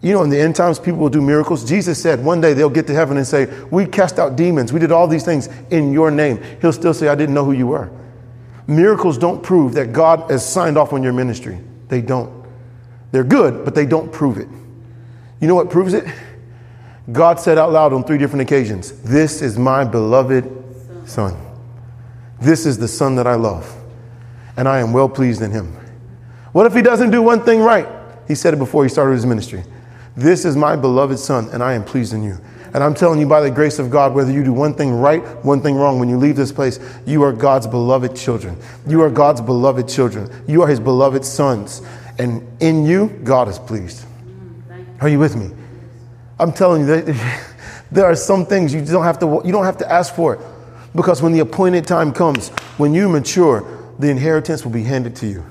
You 0.00 0.12
know, 0.12 0.22
in 0.22 0.30
the 0.30 0.38
end 0.38 0.54
times, 0.54 0.78
people 0.78 1.00
will 1.00 1.08
do 1.08 1.20
miracles. 1.20 1.68
Jesus 1.68 2.00
said 2.00 2.24
one 2.24 2.40
day 2.40 2.52
they'll 2.52 2.70
get 2.70 2.86
to 2.86 2.94
heaven 2.94 3.16
and 3.16 3.26
say, 3.26 3.46
We 3.70 3.86
cast 3.86 4.18
out 4.18 4.36
demons. 4.36 4.72
We 4.72 4.78
did 4.78 4.92
all 4.92 5.08
these 5.08 5.24
things 5.24 5.48
in 5.70 5.92
your 5.92 6.10
name. 6.10 6.40
He'll 6.60 6.72
still 6.72 6.94
say, 6.94 7.08
I 7.08 7.14
didn't 7.14 7.34
know 7.34 7.44
who 7.44 7.52
you 7.52 7.66
were. 7.66 7.90
Miracles 8.66 9.16
don't 9.16 9.42
prove 9.42 9.74
that 9.74 9.92
God 9.92 10.30
has 10.30 10.46
signed 10.46 10.76
off 10.76 10.92
on 10.92 11.02
your 11.02 11.14
ministry. 11.14 11.58
They 11.88 12.02
don't. 12.02 12.44
They're 13.10 13.24
good, 13.24 13.64
but 13.64 13.74
they 13.74 13.86
don't 13.86 14.12
prove 14.12 14.36
it. 14.36 14.48
You 15.40 15.48
know 15.48 15.54
what 15.54 15.70
proves 15.70 15.94
it? 15.94 16.04
God 17.10 17.40
said 17.40 17.56
out 17.56 17.72
loud 17.72 17.94
on 17.94 18.04
three 18.04 18.18
different 18.18 18.42
occasions, 18.42 18.92
This 19.02 19.40
is 19.40 19.58
my 19.58 19.84
beloved 19.84 20.52
son. 21.06 21.34
This 22.40 22.66
is 22.66 22.78
the 22.78 22.88
son 22.88 23.16
that 23.16 23.26
I 23.26 23.34
love, 23.34 23.74
and 24.56 24.68
I 24.68 24.80
am 24.80 24.92
well 24.92 25.08
pleased 25.08 25.42
in 25.42 25.50
him. 25.50 25.76
What 26.52 26.66
if 26.66 26.74
he 26.74 26.82
doesn't 26.82 27.10
do 27.10 27.22
one 27.22 27.42
thing 27.42 27.60
right? 27.60 27.88
He 28.26 28.34
said 28.34 28.54
it 28.54 28.58
before 28.58 28.84
he 28.84 28.88
started 28.88 29.14
his 29.14 29.26
ministry. 29.26 29.64
This 30.16 30.44
is 30.44 30.56
my 30.56 30.76
beloved 30.76 31.18
son, 31.18 31.48
and 31.52 31.62
I 31.62 31.74
am 31.74 31.84
pleased 31.84 32.12
in 32.12 32.22
you. 32.22 32.38
And 32.74 32.84
I'm 32.84 32.94
telling 32.94 33.18
you, 33.18 33.26
by 33.26 33.40
the 33.40 33.50
grace 33.50 33.78
of 33.78 33.90
God, 33.90 34.14
whether 34.14 34.30
you 34.30 34.44
do 34.44 34.52
one 34.52 34.74
thing 34.74 34.92
right, 34.92 35.22
one 35.44 35.62
thing 35.62 35.76
wrong, 35.76 35.98
when 35.98 36.08
you 36.08 36.18
leave 36.18 36.36
this 36.36 36.52
place, 36.52 36.78
you 37.06 37.22
are 37.22 37.32
God's 37.32 37.66
beloved 37.66 38.14
children. 38.14 38.56
You 38.86 39.00
are 39.02 39.10
God's 39.10 39.40
beloved 39.40 39.88
children. 39.88 40.30
You 40.46 40.62
are 40.62 40.68
his 40.68 40.80
beloved 40.80 41.24
sons. 41.24 41.82
And 42.18 42.46
in 42.60 42.84
you, 42.84 43.08
God 43.24 43.48
is 43.48 43.58
pleased. 43.58 44.04
Are 45.00 45.08
you 45.08 45.18
with 45.18 45.36
me? 45.36 45.50
I'm 46.38 46.52
telling 46.52 46.86
you 46.86 47.14
there 47.90 48.04
are 48.10 48.14
some 48.14 48.44
things 48.44 48.74
you 48.74 48.84
don't 48.84 49.04
have 49.04 49.18
to 49.20 49.40
you 49.44 49.52
don't 49.52 49.64
have 49.64 49.78
to 49.78 49.90
ask 49.90 50.14
for. 50.14 50.38
Because 50.94 51.22
when 51.22 51.32
the 51.32 51.40
appointed 51.40 51.86
time 51.86 52.12
comes, 52.12 52.48
when 52.78 52.94
you 52.94 53.08
mature, 53.08 53.94
the 53.98 54.08
inheritance 54.08 54.64
will 54.64 54.72
be 54.72 54.84
handed 54.84 55.16
to 55.16 55.26
you. 55.26 55.44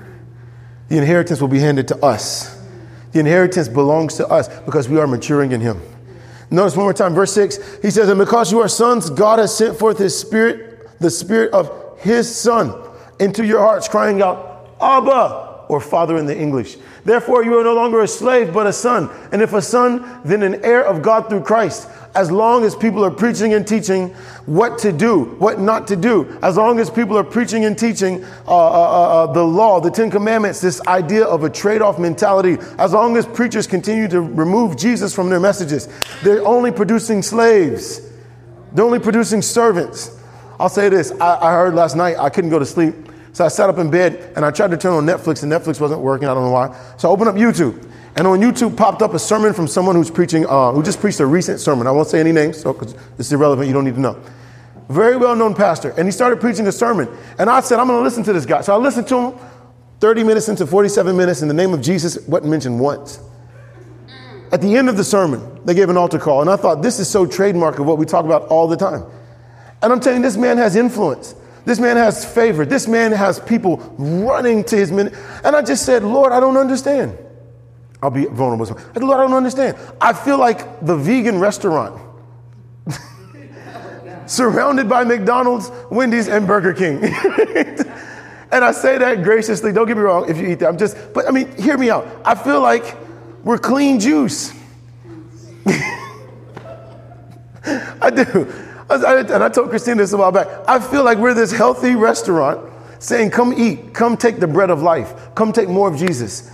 The 0.88 0.98
inheritance 0.98 1.40
will 1.40 1.48
be 1.48 1.60
handed 1.60 1.88
to 1.88 2.04
us. 2.04 2.58
The 3.12 3.20
inheritance 3.20 3.68
belongs 3.68 4.16
to 4.16 4.26
us 4.28 4.48
because 4.60 4.88
we 4.88 4.98
are 4.98 5.06
maturing 5.06 5.52
in 5.52 5.60
Him. 5.60 5.80
Notice 6.50 6.76
one 6.76 6.86
more 6.86 6.94
time, 6.94 7.14
verse 7.14 7.32
6. 7.32 7.80
He 7.82 7.90
says, 7.90 8.08
And 8.08 8.18
because 8.18 8.50
you 8.50 8.60
are 8.60 8.68
sons, 8.68 9.10
God 9.10 9.38
has 9.38 9.56
sent 9.56 9.78
forth 9.78 9.98
His 9.98 10.18
Spirit, 10.18 10.98
the 10.98 11.10
Spirit 11.10 11.52
of 11.52 11.98
His 12.00 12.34
Son, 12.34 12.74
into 13.20 13.44
your 13.44 13.60
hearts, 13.60 13.88
crying 13.88 14.22
out, 14.22 14.76
Abba, 14.80 15.66
or 15.68 15.80
Father 15.80 16.16
in 16.16 16.26
the 16.26 16.38
English. 16.38 16.76
Therefore, 17.04 17.44
you 17.44 17.58
are 17.58 17.64
no 17.64 17.74
longer 17.74 18.00
a 18.00 18.08
slave, 18.08 18.52
but 18.52 18.66
a 18.66 18.72
son. 18.72 19.10
And 19.32 19.42
if 19.42 19.52
a 19.52 19.62
son, 19.62 20.20
then 20.24 20.42
an 20.42 20.64
heir 20.64 20.84
of 20.84 21.02
God 21.02 21.28
through 21.28 21.42
Christ. 21.42 21.88
As 22.18 22.32
long 22.32 22.64
as 22.64 22.74
people 22.74 23.04
are 23.04 23.12
preaching 23.12 23.54
and 23.54 23.64
teaching 23.64 24.08
what 24.44 24.76
to 24.76 24.90
do, 24.90 25.26
what 25.38 25.60
not 25.60 25.86
to 25.86 25.94
do, 25.94 26.36
as 26.42 26.56
long 26.56 26.80
as 26.80 26.90
people 26.90 27.16
are 27.16 27.22
preaching 27.22 27.64
and 27.64 27.78
teaching 27.78 28.24
uh, 28.24 28.48
uh, 28.48 28.50
uh, 28.50 29.24
uh 29.24 29.32
the 29.32 29.42
law, 29.42 29.78
the 29.78 29.88
Ten 29.88 30.10
Commandments, 30.10 30.60
this 30.60 30.84
idea 30.88 31.24
of 31.24 31.44
a 31.44 31.50
trade 31.50 31.80
off 31.80 31.96
mentality, 31.96 32.58
as 32.76 32.92
long 32.92 33.16
as 33.16 33.24
preachers 33.24 33.68
continue 33.68 34.08
to 34.08 34.20
remove 34.20 34.76
Jesus 34.76 35.14
from 35.14 35.30
their 35.30 35.38
messages, 35.38 35.88
they're 36.24 36.44
only 36.44 36.72
producing 36.72 37.22
slaves, 37.22 38.00
they're 38.72 38.84
only 38.84 38.98
producing 38.98 39.40
servants. 39.40 40.20
I'll 40.58 40.68
say 40.68 40.88
this 40.88 41.12
I, 41.20 41.38
I 41.40 41.52
heard 41.52 41.76
last 41.76 41.94
night, 41.94 42.16
I 42.18 42.30
couldn't 42.30 42.50
go 42.50 42.58
to 42.58 42.66
sleep. 42.66 42.96
So 43.32 43.44
I 43.44 43.48
sat 43.48 43.70
up 43.70 43.78
in 43.78 43.92
bed 43.92 44.32
and 44.34 44.44
I 44.44 44.50
tried 44.50 44.72
to 44.72 44.76
turn 44.76 44.94
on 44.94 45.06
Netflix, 45.06 45.44
and 45.44 45.52
Netflix 45.52 45.80
wasn't 45.80 46.00
working. 46.00 46.26
I 46.26 46.34
don't 46.34 46.42
know 46.42 46.50
why. 46.50 46.76
So 46.96 47.08
I 47.08 47.12
opened 47.12 47.28
up 47.28 47.36
YouTube. 47.36 47.87
And 48.18 48.26
on 48.26 48.40
YouTube 48.40 48.76
popped 48.76 49.00
up 49.00 49.14
a 49.14 49.18
sermon 49.18 49.52
from 49.54 49.68
someone 49.68 49.94
who's 49.94 50.10
preaching, 50.10 50.44
uh, 50.44 50.72
who 50.72 50.82
just 50.82 50.98
preached 50.98 51.20
a 51.20 51.26
recent 51.26 51.60
sermon. 51.60 51.86
I 51.86 51.92
won't 51.92 52.08
say 52.08 52.18
any 52.18 52.32
names, 52.32 52.60
so 52.60 52.72
because 52.72 52.96
it's 53.16 53.30
irrelevant. 53.30 53.68
You 53.68 53.72
don't 53.72 53.84
need 53.84 53.94
to 53.94 54.00
know. 54.00 54.20
Very 54.88 55.16
well-known 55.16 55.54
pastor, 55.54 55.94
and 55.96 56.04
he 56.04 56.10
started 56.10 56.40
preaching 56.40 56.66
a 56.66 56.72
sermon. 56.72 57.08
And 57.38 57.48
I 57.48 57.60
said, 57.60 57.78
I'm 57.78 57.86
going 57.86 58.00
to 58.00 58.02
listen 58.02 58.24
to 58.24 58.32
this 58.32 58.44
guy. 58.44 58.60
So 58.62 58.74
I 58.74 58.76
listened 58.76 59.06
to 59.08 59.16
him. 59.18 59.38
30 60.00 60.24
minutes 60.24 60.48
into 60.48 60.66
47 60.66 61.16
minutes, 61.16 61.42
and 61.42 61.50
the 61.50 61.54
name 61.54 61.72
of 61.72 61.80
Jesus 61.80 62.18
wasn't 62.26 62.50
mentioned 62.50 62.80
once. 62.80 63.20
At 64.50 64.62
the 64.62 64.76
end 64.76 64.88
of 64.88 64.96
the 64.96 65.04
sermon, 65.04 65.64
they 65.64 65.74
gave 65.74 65.88
an 65.88 65.96
altar 65.96 66.18
call, 66.18 66.40
and 66.40 66.50
I 66.50 66.56
thought 66.56 66.82
this 66.82 66.98
is 66.98 67.08
so 67.08 67.24
trademark 67.24 67.78
of 67.78 67.86
what 67.86 67.98
we 67.98 68.06
talk 68.06 68.24
about 68.24 68.48
all 68.48 68.66
the 68.66 68.76
time. 68.76 69.04
And 69.80 69.92
I'm 69.92 70.00
telling 70.00 70.18
you, 70.18 70.22
this 70.24 70.36
man 70.36 70.58
has 70.58 70.74
influence. 70.74 71.36
This 71.64 71.78
man 71.78 71.96
has 71.96 72.24
favor. 72.24 72.64
This 72.64 72.88
man 72.88 73.12
has 73.12 73.38
people 73.38 73.76
running 73.96 74.64
to 74.64 74.76
his 74.76 74.90
ministry. 74.90 75.22
And 75.44 75.54
I 75.54 75.62
just 75.62 75.86
said, 75.86 76.02
Lord, 76.02 76.32
I 76.32 76.40
don't 76.40 76.56
understand. 76.56 77.16
I'll 78.02 78.10
be 78.10 78.26
vulnerable. 78.26 78.66
Said, 78.66 79.02
Lord, 79.02 79.18
I 79.18 79.22
don't 79.22 79.34
understand. 79.34 79.76
I 80.00 80.12
feel 80.12 80.38
like 80.38 80.84
the 80.84 80.96
vegan 80.96 81.40
restaurant 81.40 82.00
surrounded 84.26 84.88
by 84.88 85.04
McDonald's, 85.04 85.70
Wendy's, 85.90 86.28
and 86.28 86.46
Burger 86.46 86.72
King. 86.74 87.02
and 88.52 88.64
I 88.64 88.70
say 88.72 88.98
that 88.98 89.22
graciously. 89.24 89.72
Don't 89.72 89.86
get 89.86 89.96
me 89.96 90.02
wrong 90.04 90.30
if 90.30 90.36
you 90.38 90.46
eat 90.46 90.60
that. 90.60 90.68
I'm 90.68 90.78
just, 90.78 90.96
but 91.12 91.26
I 91.26 91.32
mean, 91.32 91.50
hear 91.56 91.76
me 91.76 91.90
out. 91.90 92.06
I 92.24 92.36
feel 92.36 92.60
like 92.60 92.96
we're 93.42 93.58
clean 93.58 93.98
juice. 93.98 94.52
I 98.00 98.10
do. 98.10 98.52
And 98.90 99.44
I 99.44 99.48
told 99.48 99.70
Christina 99.70 99.96
this 99.96 100.12
a 100.12 100.16
while 100.16 100.32
back. 100.32 100.46
I 100.66 100.78
feel 100.78 101.04
like 101.04 101.18
we're 101.18 101.34
this 101.34 101.52
healthy 101.52 101.94
restaurant 101.94 102.72
saying, 103.00 103.30
Come 103.30 103.52
eat, 103.52 103.92
come 103.92 104.16
take 104.16 104.38
the 104.38 104.46
bread 104.46 104.70
of 104.70 104.82
life, 104.82 105.34
come 105.34 105.52
take 105.52 105.68
more 105.68 105.88
of 105.88 105.98
Jesus. 105.98 106.50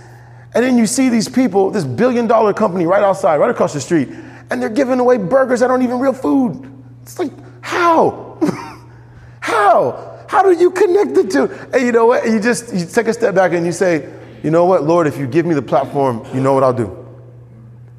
And 0.55 0.63
then 0.63 0.77
you 0.77 0.87
see 0.87 1.09
these 1.09 1.27
people, 1.27 1.69
this 1.69 1.83
billion 1.83 2.27
dollar 2.27 2.53
company 2.53 2.85
right 2.85 3.03
outside, 3.03 3.37
right 3.37 3.49
across 3.49 3.73
the 3.73 3.81
street, 3.81 4.07
and 4.49 4.61
they're 4.61 4.69
giving 4.69 4.99
away 5.01 5.17
burgers 5.17 5.59
that 5.59 5.69
aren't 5.69 5.83
even 5.83 5.99
real 5.99 6.13
food. 6.13 6.71
It's 7.01 7.19
like, 7.19 7.33
how? 7.61 8.37
how? 9.41 10.25
How 10.29 10.41
do 10.43 10.51
you 10.51 10.71
connect 10.71 11.13
the 11.13 11.25
two? 11.25 11.43
And 11.73 11.85
you 11.85 11.91
know 11.91 12.05
what? 12.05 12.25
You 12.25 12.39
just 12.39 12.73
you 12.73 12.85
take 12.85 13.07
a 13.07 13.13
step 13.13 13.35
back 13.35 13.51
and 13.51 13.65
you 13.65 13.73
say, 13.73 14.11
you 14.43 14.49
know 14.49 14.65
what, 14.65 14.83
Lord, 14.83 15.07
if 15.07 15.17
you 15.17 15.27
give 15.27 15.45
me 15.45 15.53
the 15.55 15.61
platform, 15.61 16.25
you 16.33 16.39
know 16.39 16.53
what 16.53 16.63
I'll 16.63 16.73
do. 16.73 17.05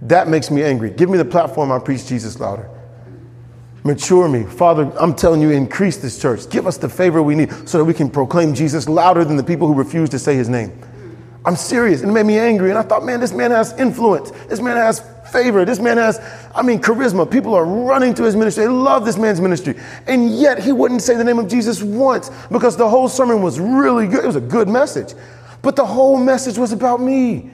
That 0.03 0.29
makes 0.29 0.51
me 0.51 0.62
angry. 0.62 0.90
Give 0.90 1.11
me 1.11 1.19
the 1.19 1.25
platform, 1.25 1.71
I'll 1.71 1.81
preach 1.81 2.07
Jesus 2.07 2.40
louder. 2.40 2.71
Mature 3.85 4.29
me. 4.29 4.45
Father, 4.45 4.90
I'm 4.99 5.14
telling 5.14 5.40
you, 5.42 5.51
increase 5.51 5.99
this 5.99 6.19
church. 6.21 6.49
Give 6.49 6.66
us 6.66 6.79
the 6.79 6.88
favor 6.88 7.23
we 7.23 7.35
need 7.35 7.53
so 7.69 7.79
that 7.79 7.85
we 7.85 7.95
can 7.95 8.09
proclaim 8.09 8.55
Jesus 8.55 8.88
louder 8.88 9.25
than 9.25 9.37
the 9.37 9.45
people 9.45 9.66
who 9.69 9.75
refuse 9.75 10.09
to 10.11 10.19
say 10.19 10.35
his 10.35 10.49
name. 10.49 10.73
I'm 11.47 11.57
serious. 11.57 12.03
And 12.03 12.11
it 12.11 12.15
made 12.15 12.27
me 12.27 12.39
angry. 12.39 12.71
And 12.71 12.79
I 12.79 12.83
thought, 12.83 13.05
man, 13.05 13.21
this 13.21 13.33
man 13.33 13.53
has 13.53 13.73
influence. 13.79 14.33
This 14.49 14.61
man 14.61 14.77
has 14.77 15.01
favor. 15.31 15.65
This 15.65 15.79
man 15.79 15.97
has, 15.97 16.21
I 16.55 16.63
mean, 16.63 16.81
charisma. 16.81 17.31
People 17.31 17.55
are 17.55 17.65
running 17.65 18.15
to 18.15 18.25
his 18.25 18.35
ministry. 18.35 18.65
They 18.65 18.69
love 18.69 19.05
this 19.05 19.17
man's 19.17 19.41
ministry. 19.41 19.77
And 20.09 20.37
yet 20.37 20.59
he 20.59 20.73
wouldn't 20.73 21.03
say 21.03 21.17
the 21.17 21.25
name 21.25 21.39
of 21.39 21.49
Jesus 21.49 21.83
once 21.83 22.31
because 22.51 22.77
the 22.77 22.89
whole 22.89 23.09
sermon 23.09 23.43
was 23.43 23.61
really 23.61 24.09
good. 24.09 24.25
It 24.25 24.27
was 24.27 24.37
a 24.37 24.41
good 24.41 24.69
message. 24.69 25.15
But 25.63 25.77
the 25.77 25.87
whole 25.87 26.19
message 26.19 26.59
was 26.59 26.73
about 26.73 27.01
me. 27.01 27.51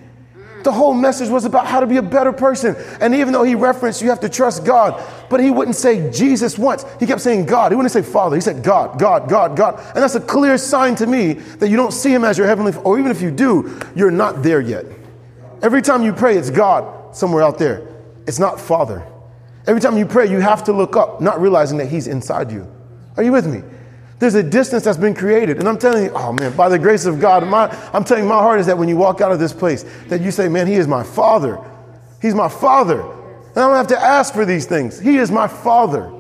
The 0.65 0.73
whole 0.73 0.95
message 0.95 1.29
was 1.29 1.45
about 1.45 1.67
how 1.67 1.81
to 1.81 1.87
be 1.87 1.97
a 1.97 2.03
better 2.03 2.33
person. 2.33 2.77
And 3.01 3.15
even 3.15 3.33
though 3.33 3.43
he 3.43 3.55
referenced 3.55 4.03
you 4.03 4.09
have 4.11 4.21
to 4.21 4.29
trust 4.29 4.65
God, 4.65 5.03
but 5.29 5.41
he 5.41 5.51
wouldn't 5.51 5.77
say 5.77 6.11
Jesus 6.11 6.59
once. 6.59 6.85
He 7.01 7.07
kept 7.07 7.21
saying 7.21 7.47
God. 7.47 7.73
He 7.73 7.77
wouldn't 7.77 7.93
say 7.93 8.03
Father. 8.03 8.37
He 8.37 8.43
said 8.43 8.63
God, 8.63 8.99
God, 8.99 9.29
God, 9.29 9.57
God. 9.57 9.79
And 9.95 10.03
that's 10.03 10.15
a 10.15 10.21
clear 10.21 10.59
sign 10.59 10.95
to 10.97 11.07
me 11.07 11.35
that 11.35 11.69
you 11.69 11.77
don't 11.77 11.93
see 11.93 12.13
him 12.13 12.25
as 12.25 12.39
your 12.39 12.47
heavenly, 12.47 12.73
or 12.85 12.99
even 12.99 13.11
if 13.11 13.23
you 13.23 13.31
do, 13.31 13.79
you're 13.95 14.11
not 14.11 14.43
there 14.43 14.61
yet. 14.61 14.87
Every 15.63 15.83
time 15.83 16.03
you 16.03 16.13
pray, 16.13 16.37
it's 16.37 16.51
God 16.51 17.15
somewhere 17.15 17.43
out 17.43 17.59
there. 17.59 17.87
It's 18.27 18.39
not 18.39 18.61
Father. 18.61 19.07
Every 19.67 19.81
time 19.81 19.97
you 19.97 20.07
pray, 20.07 20.31
you 20.31 20.41
have 20.41 20.65
to 20.65 20.73
look 20.73 20.97
up, 20.97 21.21
not 21.21 21.41
realizing 21.41 21.79
that 21.79 21.87
he's 21.87 22.07
inside 22.07 22.51
you. 22.51 22.67
Are 23.17 23.23
you 23.23 23.33
with 23.33 23.47
me? 23.47 23.63
There's 24.23 24.37
a 24.37 24.43
distance 24.45 24.85
that's 24.85 24.99
been 24.99 25.17
created. 25.17 25.59
And 25.59 25.69
I'm 25.69 25.79
telling 25.79 26.05
you, 26.05 26.11
oh 26.11 26.33
man, 26.33 26.55
by 26.57 26.69
the 26.69 26.79
grace 26.79 27.07
of 27.07 27.19
God, 27.19 27.45
my, 27.45 27.69
I'm 27.93 28.05
telling 28.05 28.23
you, 28.23 28.29
my 28.29 28.39
heart 28.39 28.61
is 28.61 28.67
that 28.67 28.79
when 28.79 28.89
you 28.89 28.97
walk 28.97 29.21
out 29.21 29.33
of 29.33 29.41
this 29.41 29.53
place, 29.53 29.85
that 30.07 30.21
you 30.21 30.31
say, 30.31 30.49
man, 30.49 30.69
he 30.69 30.75
is 30.75 30.87
my 30.87 31.03
father. 31.03 31.59
He's 32.21 32.33
my 32.33 32.49
father. 32.49 33.01
And 33.01 33.57
I 33.57 33.67
don't 33.67 33.75
have 33.75 33.89
to 33.89 33.99
ask 33.99 34.33
for 34.33 34.45
these 34.45 34.65
things. 34.65 35.01
He 35.01 35.17
is 35.17 35.33
my 35.33 35.49
father. 35.49 36.13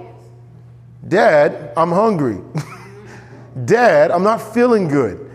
Dad, 1.06 1.72
I'm 1.76 1.92
hungry. 1.92 2.40
Dad, 3.66 4.10
I'm 4.10 4.24
not 4.24 4.38
feeling 4.52 4.88
good. 4.88 5.30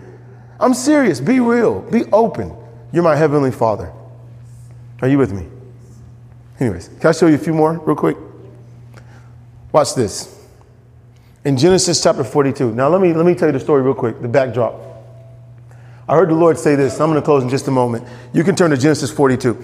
I'm 0.60 0.74
serious. 0.74 1.22
Be 1.22 1.40
real. 1.40 1.80
Be 1.90 2.04
open. 2.12 2.54
You're 2.92 3.02
my 3.02 3.16
heavenly 3.16 3.52
father. 3.52 3.94
Are 5.02 5.08
you 5.08 5.18
with 5.18 5.32
me? 5.32 5.48
Anyways, 6.60 6.90
can 7.00 7.08
I 7.08 7.12
show 7.14 7.28
you 7.28 7.36
a 7.36 7.38
few 7.38 7.54
more 7.54 7.80
real 7.80 7.96
quick? 7.96 8.18
Watch 9.72 9.96
this 9.96 10.37
in 11.48 11.56
Genesis 11.56 12.04
chapter 12.04 12.26
42. 12.26 12.74
Now, 12.74 12.90
let 12.90 13.00
me, 13.00 13.14
let 13.14 13.26
me 13.26 13.34
tell 13.34 13.48
you 13.48 13.54
the 13.54 13.60
story 13.62 13.82
real 13.82 13.94
quick, 13.94 14.22
the 14.22 14.28
backdrop. 14.28 14.76
I 16.06 16.14
heard 16.14 16.28
the 16.28 16.36
Lord 16.36 16.60
say 16.60 16.76
this. 16.76 17.00
I'm 17.00 17.10
going 17.10 17.22
to 17.22 17.26
close 17.26 17.42
in 17.42 17.48
just 17.48 17.70
a 17.70 17.72
moment. 17.72 18.06
You 18.34 18.44
can 18.44 18.54
turn 18.54 18.72
to 18.72 18.78
Genesis 18.78 19.10
42. 19.10 19.58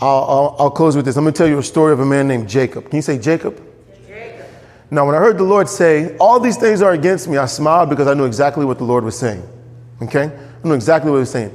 I'll, 0.00 0.08
I'll, 0.08 0.56
I'll 0.58 0.70
close 0.70 0.96
with 0.96 1.04
this. 1.04 1.14
I'm 1.18 1.24
going 1.24 1.34
to 1.34 1.38
tell 1.38 1.46
you 1.46 1.58
a 1.58 1.62
story 1.62 1.92
of 1.92 2.00
a 2.00 2.06
man 2.06 2.26
named 2.26 2.48
Jacob. 2.48 2.88
Can 2.88 2.96
you 2.96 3.02
say 3.02 3.18
Jacob? 3.18 3.62
Jacob? 4.06 4.46
Now, 4.90 5.04
when 5.04 5.14
I 5.14 5.18
heard 5.18 5.36
the 5.36 5.44
Lord 5.44 5.68
say, 5.68 6.16
All 6.16 6.40
these 6.40 6.56
things 6.56 6.80
are 6.80 6.92
against 6.92 7.28
me, 7.28 7.36
I 7.36 7.44
smiled 7.44 7.90
because 7.90 8.06
I 8.06 8.14
knew 8.14 8.24
exactly 8.24 8.64
what 8.64 8.78
the 8.78 8.84
Lord 8.84 9.04
was 9.04 9.18
saying. 9.18 9.46
Okay? 10.00 10.32
I 10.32 10.66
knew 10.66 10.72
exactly 10.72 11.10
what 11.10 11.18
he 11.18 11.20
was 11.20 11.30
saying. 11.30 11.54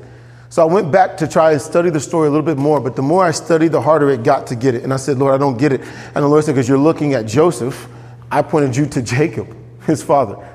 So 0.49 0.61
I 0.61 0.71
went 0.71 0.91
back 0.91 1.17
to 1.17 1.27
try 1.27 1.53
and 1.53 1.61
study 1.61 1.89
the 1.89 1.99
story 1.99 2.27
a 2.27 2.29
little 2.29 2.45
bit 2.45 2.57
more, 2.57 2.79
but 2.79 2.95
the 2.95 3.01
more 3.01 3.25
I 3.25 3.31
studied, 3.31 3.71
the 3.71 3.81
harder 3.81 4.11
it 4.11 4.21
got 4.21 4.45
to 4.47 4.55
get 4.55 4.75
it. 4.75 4.83
And 4.83 4.93
I 4.93 4.97
said, 4.97 5.17
Lord, 5.17 5.33
I 5.33 5.39
don't 5.39 5.57
get 5.57 5.73
it. 5.73 5.81
And 5.81 6.23
the 6.23 6.27
Lord 6.27 6.43
said, 6.43 6.53
Because 6.53 6.69
you're 6.69 6.77
looking 6.77 7.15
at 7.15 7.25
Joseph, 7.25 7.87
I 8.29 8.43
pointed 8.43 8.75
you 8.75 8.85
to 8.85 9.01
Jacob 9.01 9.57
his 9.87 10.03
father. 10.03 10.47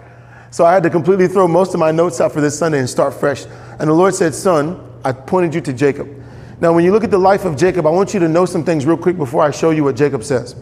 So 0.50 0.64
I 0.64 0.72
had 0.72 0.82
to 0.84 0.90
completely 0.90 1.28
throw 1.28 1.46
most 1.46 1.74
of 1.74 1.80
my 1.80 1.90
notes 1.90 2.20
out 2.20 2.32
for 2.32 2.40
this 2.40 2.58
Sunday 2.58 2.78
and 2.78 2.88
start 2.88 3.14
fresh. 3.14 3.44
And 3.78 3.90
the 3.90 3.92
Lord 3.92 4.14
said, 4.14 4.34
Son, 4.34 4.80
I 5.04 5.12
pointed 5.12 5.54
you 5.54 5.60
to 5.62 5.72
Jacob. 5.72 6.08
Now, 6.60 6.72
when 6.72 6.84
you 6.84 6.92
look 6.92 7.04
at 7.04 7.10
the 7.10 7.18
life 7.18 7.44
of 7.44 7.56
Jacob, 7.56 7.86
I 7.86 7.90
want 7.90 8.14
you 8.14 8.20
to 8.20 8.28
know 8.28 8.46
some 8.46 8.64
things 8.64 8.86
real 8.86 8.96
quick 8.96 9.18
before 9.18 9.42
I 9.42 9.50
show 9.50 9.70
you 9.70 9.84
what 9.84 9.96
Jacob 9.96 10.24
says. 10.24 10.56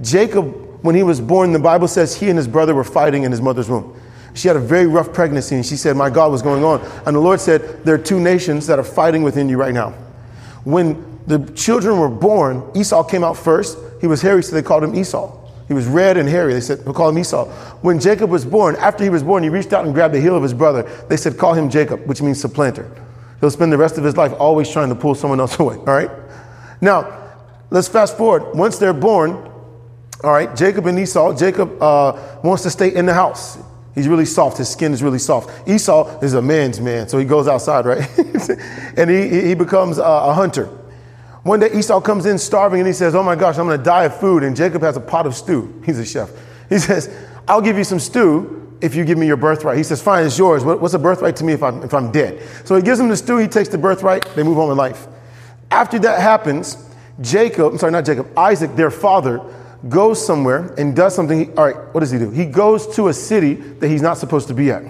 Jacob, 0.00 0.54
when 0.82 0.94
he 0.94 1.02
was 1.02 1.20
born, 1.20 1.52
the 1.52 1.58
Bible 1.58 1.88
says 1.88 2.14
he 2.14 2.28
and 2.28 2.36
his 2.38 2.46
brother 2.46 2.74
were 2.74 2.84
fighting 2.84 3.24
in 3.24 3.32
his 3.32 3.40
mother's 3.40 3.68
womb. 3.68 4.00
She 4.34 4.46
had 4.46 4.56
a 4.56 4.60
very 4.60 4.86
rough 4.86 5.12
pregnancy, 5.12 5.56
and 5.56 5.66
she 5.66 5.76
said, 5.76 5.96
My 5.96 6.08
God, 6.08 6.30
what's 6.30 6.42
going 6.42 6.62
on? 6.62 6.80
And 7.04 7.16
the 7.16 7.20
Lord 7.20 7.40
said, 7.40 7.84
There 7.84 7.96
are 7.96 7.98
two 7.98 8.20
nations 8.20 8.68
that 8.68 8.78
are 8.78 8.84
fighting 8.84 9.24
within 9.24 9.48
you 9.48 9.56
right 9.56 9.74
now. 9.74 9.90
When 10.62 11.04
the 11.26 11.40
children 11.54 11.98
were 11.98 12.08
born, 12.08 12.70
Esau 12.76 13.02
came 13.02 13.24
out 13.24 13.36
first. 13.36 13.76
He 14.00 14.06
was 14.06 14.22
hairy, 14.22 14.44
so 14.44 14.54
they 14.54 14.62
called 14.62 14.84
him 14.84 14.94
Esau. 14.94 15.36
He 15.70 15.74
was 15.74 15.86
red 15.86 16.16
and 16.16 16.28
hairy. 16.28 16.52
They 16.52 16.60
said, 16.60 16.84
we'll 16.84 16.94
call 16.94 17.10
him 17.10 17.18
Esau. 17.18 17.44
When 17.80 18.00
Jacob 18.00 18.28
was 18.28 18.44
born, 18.44 18.74
after 18.80 19.04
he 19.04 19.08
was 19.08 19.22
born, 19.22 19.44
he 19.44 19.48
reached 19.48 19.72
out 19.72 19.84
and 19.84 19.94
grabbed 19.94 20.12
the 20.12 20.20
heel 20.20 20.34
of 20.34 20.42
his 20.42 20.52
brother. 20.52 20.82
They 21.08 21.16
said, 21.16 21.38
call 21.38 21.54
him 21.54 21.70
Jacob, 21.70 22.08
which 22.08 22.20
means 22.20 22.40
supplanter. 22.40 22.90
He'll 23.38 23.52
spend 23.52 23.72
the 23.72 23.78
rest 23.78 23.96
of 23.96 24.02
his 24.02 24.16
life 24.16 24.32
always 24.40 24.68
trying 24.68 24.88
to 24.88 24.96
pull 24.96 25.14
someone 25.14 25.38
else 25.38 25.56
away. 25.60 25.76
All 25.76 25.84
right? 25.84 26.10
Now, 26.80 27.36
let's 27.70 27.86
fast 27.86 28.18
forward. 28.18 28.52
Once 28.52 28.78
they're 28.78 28.92
born, 28.92 29.30
all 30.24 30.32
right, 30.32 30.56
Jacob 30.56 30.86
and 30.86 30.98
Esau, 30.98 31.36
Jacob 31.36 31.80
uh, 31.80 32.20
wants 32.42 32.64
to 32.64 32.70
stay 32.70 32.92
in 32.92 33.06
the 33.06 33.14
house. 33.14 33.56
He's 33.94 34.08
really 34.08 34.26
soft. 34.26 34.58
His 34.58 34.68
skin 34.68 34.92
is 34.92 35.04
really 35.04 35.20
soft. 35.20 35.68
Esau 35.68 36.18
is 36.18 36.34
a 36.34 36.42
man's 36.42 36.80
man, 36.80 37.08
so 37.08 37.16
he 37.16 37.24
goes 37.24 37.46
outside, 37.46 37.86
right? 37.86 38.18
and 38.96 39.08
he, 39.08 39.46
he 39.46 39.54
becomes 39.54 39.98
a 39.98 40.34
hunter. 40.34 40.79
One 41.42 41.60
day 41.60 41.70
Esau 41.72 42.00
comes 42.00 42.26
in 42.26 42.38
starving 42.38 42.80
and 42.80 42.86
he 42.86 42.92
says, 42.92 43.14
Oh 43.14 43.22
my 43.22 43.34
gosh, 43.34 43.58
I'm 43.58 43.66
going 43.66 43.78
to 43.78 43.84
die 43.84 44.04
of 44.04 44.18
food. 44.18 44.42
And 44.42 44.54
Jacob 44.54 44.82
has 44.82 44.96
a 44.96 45.00
pot 45.00 45.26
of 45.26 45.34
stew. 45.34 45.82
He's 45.86 45.98
a 45.98 46.04
chef. 46.04 46.30
He 46.68 46.78
says, 46.78 47.14
I'll 47.48 47.62
give 47.62 47.78
you 47.78 47.84
some 47.84 47.98
stew 47.98 48.78
if 48.80 48.94
you 48.94 49.04
give 49.04 49.18
me 49.18 49.26
your 49.26 49.36
birthright. 49.36 49.76
He 49.76 49.82
says, 49.82 50.02
Fine, 50.02 50.26
it's 50.26 50.38
yours. 50.38 50.64
What's 50.64 50.94
a 50.94 50.98
birthright 50.98 51.36
to 51.36 51.44
me 51.44 51.54
if 51.54 51.62
I'm, 51.62 51.82
if 51.82 51.94
I'm 51.94 52.12
dead? 52.12 52.42
So 52.64 52.76
he 52.76 52.82
gives 52.82 53.00
him 53.00 53.08
the 53.08 53.16
stew. 53.16 53.38
He 53.38 53.48
takes 53.48 53.68
the 53.68 53.78
birthright. 53.78 54.26
They 54.34 54.42
move 54.42 54.58
on 54.58 54.70
in 54.70 54.76
life. 54.76 55.06
After 55.70 55.98
that 56.00 56.20
happens, 56.20 56.76
Jacob, 57.20 57.72
I'm 57.72 57.78
sorry, 57.78 57.92
not 57.92 58.04
Jacob, 58.04 58.26
Isaac, 58.38 58.74
their 58.76 58.90
father, 58.90 59.40
goes 59.88 60.24
somewhere 60.24 60.74
and 60.76 60.94
does 60.94 61.14
something. 61.14 61.56
All 61.56 61.64
right, 61.64 61.94
what 61.94 62.00
does 62.00 62.10
he 62.10 62.18
do? 62.18 62.30
He 62.30 62.44
goes 62.44 62.94
to 62.96 63.08
a 63.08 63.14
city 63.14 63.54
that 63.54 63.88
he's 63.88 64.02
not 64.02 64.18
supposed 64.18 64.48
to 64.48 64.54
be 64.54 64.70
at. 64.70 64.82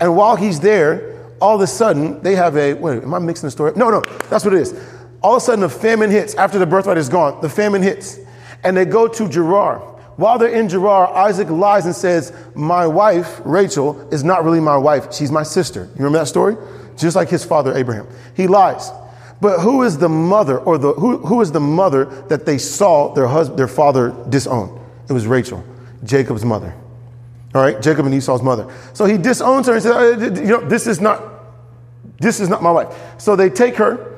And 0.00 0.16
while 0.16 0.34
he's 0.34 0.60
there, 0.60 1.14
all 1.40 1.54
of 1.54 1.60
a 1.60 1.66
sudden, 1.66 2.20
they 2.22 2.34
have 2.34 2.56
a, 2.56 2.74
wait, 2.74 3.02
am 3.02 3.14
I 3.14 3.20
mixing 3.20 3.46
the 3.46 3.50
story? 3.50 3.72
No, 3.76 3.90
no, 3.90 4.02
that's 4.28 4.44
what 4.44 4.54
it 4.54 4.60
is 4.60 4.97
all 5.22 5.36
of 5.36 5.42
a 5.42 5.44
sudden 5.44 5.60
the 5.60 5.68
famine 5.68 6.10
hits 6.10 6.34
after 6.34 6.58
the 6.58 6.66
birthright 6.66 6.98
is 6.98 7.08
gone 7.08 7.40
the 7.40 7.48
famine 7.48 7.82
hits 7.82 8.18
And 8.64 8.76
they 8.76 8.84
go 8.84 9.08
to 9.08 9.28
Gerar. 9.28 9.78
While 10.16 10.38
they're 10.38 10.48
in 10.48 10.68
Gerar, 10.68 11.14
Isaac 11.14 11.48
lies 11.48 11.86
and 11.86 11.94
says, 11.94 12.32
My 12.54 12.86
wife, 12.86 13.40
Rachel, 13.44 14.08
is 14.12 14.24
not 14.24 14.44
really 14.44 14.60
my 14.60 14.76
wife. 14.76 15.14
She's 15.14 15.30
my 15.30 15.44
sister. 15.44 15.84
You 15.84 15.96
remember 15.96 16.18
that 16.18 16.26
story? 16.26 16.56
Just 16.96 17.14
like 17.14 17.28
his 17.28 17.44
father, 17.44 17.76
Abraham. 17.76 18.08
He 18.34 18.48
lies. 18.48 18.90
But 19.40 19.60
who 19.60 19.84
is 19.84 19.98
the 19.98 20.08
mother 20.08 20.58
or 20.58 20.78
the 20.78 20.92
who, 20.94 21.18
who 21.18 21.40
is 21.40 21.52
the 21.52 21.60
mother 21.60 22.06
that 22.28 22.44
they 22.44 22.58
saw 22.58 23.14
their 23.14 23.28
husband, 23.28 23.60
their 23.60 23.68
father 23.68 24.12
disown? 24.28 24.84
It 25.08 25.12
was 25.12 25.28
Rachel, 25.28 25.64
Jacob's 26.02 26.44
mother. 26.44 26.74
All 27.54 27.62
right, 27.62 27.80
Jacob 27.80 28.04
and 28.04 28.14
Esau's 28.14 28.42
mother. 28.42 28.70
So 28.94 29.04
he 29.04 29.16
disowns 29.16 29.68
her 29.68 29.74
and 29.74 29.82
says, 29.82 29.92
uh, 29.92 30.40
you 30.40 30.48
know, 30.48 30.68
this 30.68 30.88
is 30.88 31.00
not, 31.00 31.22
this 32.18 32.40
is 32.40 32.48
not 32.48 32.62
my 32.62 32.72
wife. 32.72 32.92
So 33.18 33.36
they 33.36 33.48
take 33.48 33.76
her 33.76 34.17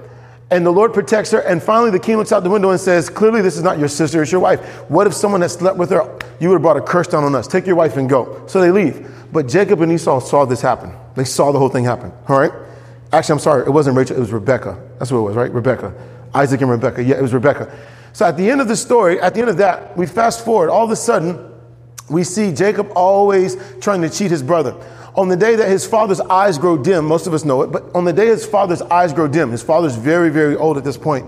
and 0.50 0.66
the 0.66 0.70
Lord 0.70 0.92
protects 0.92 1.30
her. 1.30 1.40
And 1.40 1.62
finally, 1.62 1.90
the 1.90 1.98
king 1.98 2.16
looks 2.16 2.32
out 2.32 2.42
the 2.42 2.50
window 2.50 2.70
and 2.70 2.80
says, 2.80 3.08
Clearly, 3.08 3.40
this 3.42 3.56
is 3.56 3.62
not 3.62 3.78
your 3.78 3.88
sister, 3.88 4.22
it's 4.22 4.32
your 4.32 4.40
wife. 4.40 4.60
What 4.90 5.06
if 5.06 5.14
someone 5.14 5.40
had 5.40 5.50
slept 5.50 5.76
with 5.76 5.90
her? 5.90 6.18
You 6.40 6.48
would 6.48 6.56
have 6.56 6.62
brought 6.62 6.76
a 6.76 6.82
curse 6.82 7.06
down 7.06 7.24
on 7.24 7.34
us. 7.34 7.46
Take 7.46 7.66
your 7.66 7.76
wife 7.76 7.96
and 7.96 8.08
go. 8.08 8.44
So 8.46 8.60
they 8.60 8.70
leave. 8.70 9.08
But 9.32 9.46
Jacob 9.46 9.80
and 9.80 9.92
Esau 9.92 10.20
saw 10.20 10.44
this 10.44 10.60
happen. 10.60 10.92
They 11.14 11.24
saw 11.24 11.52
the 11.52 11.58
whole 11.58 11.68
thing 11.68 11.84
happen. 11.84 12.12
All 12.28 12.38
right? 12.38 12.52
Actually, 13.12 13.34
I'm 13.34 13.38
sorry, 13.40 13.66
it 13.66 13.70
wasn't 13.70 13.96
Rachel, 13.96 14.16
it 14.16 14.20
was 14.20 14.32
Rebecca. 14.32 14.80
That's 14.98 15.10
what 15.10 15.18
it 15.18 15.22
was, 15.22 15.36
right? 15.36 15.52
Rebecca. 15.52 15.92
Isaac 16.34 16.60
and 16.60 16.70
Rebecca. 16.70 17.02
Yeah, 17.02 17.16
it 17.16 17.22
was 17.22 17.34
Rebecca. 17.34 17.76
So 18.12 18.24
at 18.24 18.36
the 18.36 18.48
end 18.50 18.60
of 18.60 18.68
the 18.68 18.76
story, 18.76 19.20
at 19.20 19.34
the 19.34 19.40
end 19.40 19.50
of 19.50 19.56
that, 19.58 19.96
we 19.96 20.06
fast 20.06 20.44
forward. 20.44 20.70
All 20.70 20.84
of 20.84 20.90
a 20.90 20.96
sudden, 20.96 21.50
we 22.08 22.24
see 22.24 22.52
Jacob 22.52 22.90
always 22.94 23.56
trying 23.80 24.02
to 24.02 24.10
cheat 24.10 24.30
his 24.30 24.42
brother. 24.42 24.74
On 25.16 25.28
the 25.28 25.36
day 25.36 25.56
that 25.56 25.68
his 25.68 25.86
father's 25.86 26.20
eyes 26.20 26.56
grow 26.56 26.76
dim, 26.76 27.04
most 27.04 27.26
of 27.26 27.34
us 27.34 27.44
know 27.44 27.62
it, 27.62 27.72
but 27.72 27.84
on 27.94 28.04
the 28.04 28.12
day 28.12 28.26
his 28.26 28.46
father's 28.46 28.82
eyes 28.82 29.12
grow 29.12 29.26
dim, 29.26 29.50
his 29.50 29.62
father's 29.62 29.96
very, 29.96 30.30
very 30.30 30.56
old 30.56 30.76
at 30.76 30.84
this 30.84 30.96
point. 30.96 31.26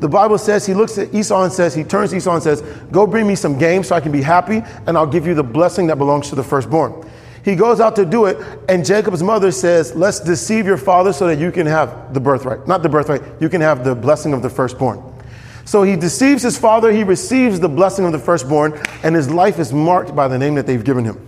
The 0.00 0.08
Bible 0.08 0.38
says 0.38 0.64
he 0.64 0.74
looks 0.74 0.96
at 0.96 1.12
Esau 1.12 1.42
and 1.42 1.52
says, 1.52 1.74
he 1.74 1.84
turns 1.84 2.10
to 2.10 2.16
Esau 2.16 2.34
and 2.34 2.42
says, 2.42 2.62
Go 2.92 3.06
bring 3.06 3.26
me 3.26 3.34
some 3.34 3.58
game 3.58 3.82
so 3.82 3.96
I 3.96 4.00
can 4.00 4.12
be 4.12 4.22
happy, 4.22 4.62
and 4.86 4.96
I'll 4.96 5.06
give 5.06 5.26
you 5.26 5.34
the 5.34 5.42
blessing 5.42 5.88
that 5.88 5.98
belongs 5.98 6.28
to 6.30 6.36
the 6.36 6.44
firstborn. 6.44 7.10
He 7.44 7.56
goes 7.56 7.80
out 7.80 7.96
to 7.96 8.04
do 8.04 8.26
it, 8.26 8.38
and 8.68 8.84
Jacob's 8.84 9.22
mother 9.22 9.50
says, 9.50 9.94
Let's 9.94 10.20
deceive 10.20 10.66
your 10.66 10.76
father 10.76 11.12
so 11.12 11.26
that 11.26 11.38
you 11.38 11.50
can 11.50 11.66
have 11.66 12.14
the 12.14 12.20
birthright. 12.20 12.66
Not 12.68 12.82
the 12.82 12.88
birthright, 12.88 13.22
you 13.40 13.48
can 13.48 13.60
have 13.60 13.84
the 13.84 13.94
blessing 13.94 14.32
of 14.32 14.40
the 14.40 14.50
firstborn. 14.50 15.02
So 15.64 15.82
he 15.82 15.96
deceives 15.96 16.42
his 16.42 16.56
father, 16.56 16.92
he 16.92 17.02
receives 17.02 17.60
the 17.60 17.68
blessing 17.68 18.06
of 18.06 18.12
the 18.12 18.18
firstborn, 18.18 18.80
and 19.02 19.14
his 19.14 19.28
life 19.28 19.58
is 19.58 19.72
marked 19.72 20.14
by 20.14 20.28
the 20.28 20.38
name 20.38 20.54
that 20.54 20.66
they've 20.66 20.82
given 20.82 21.04
him. 21.04 21.27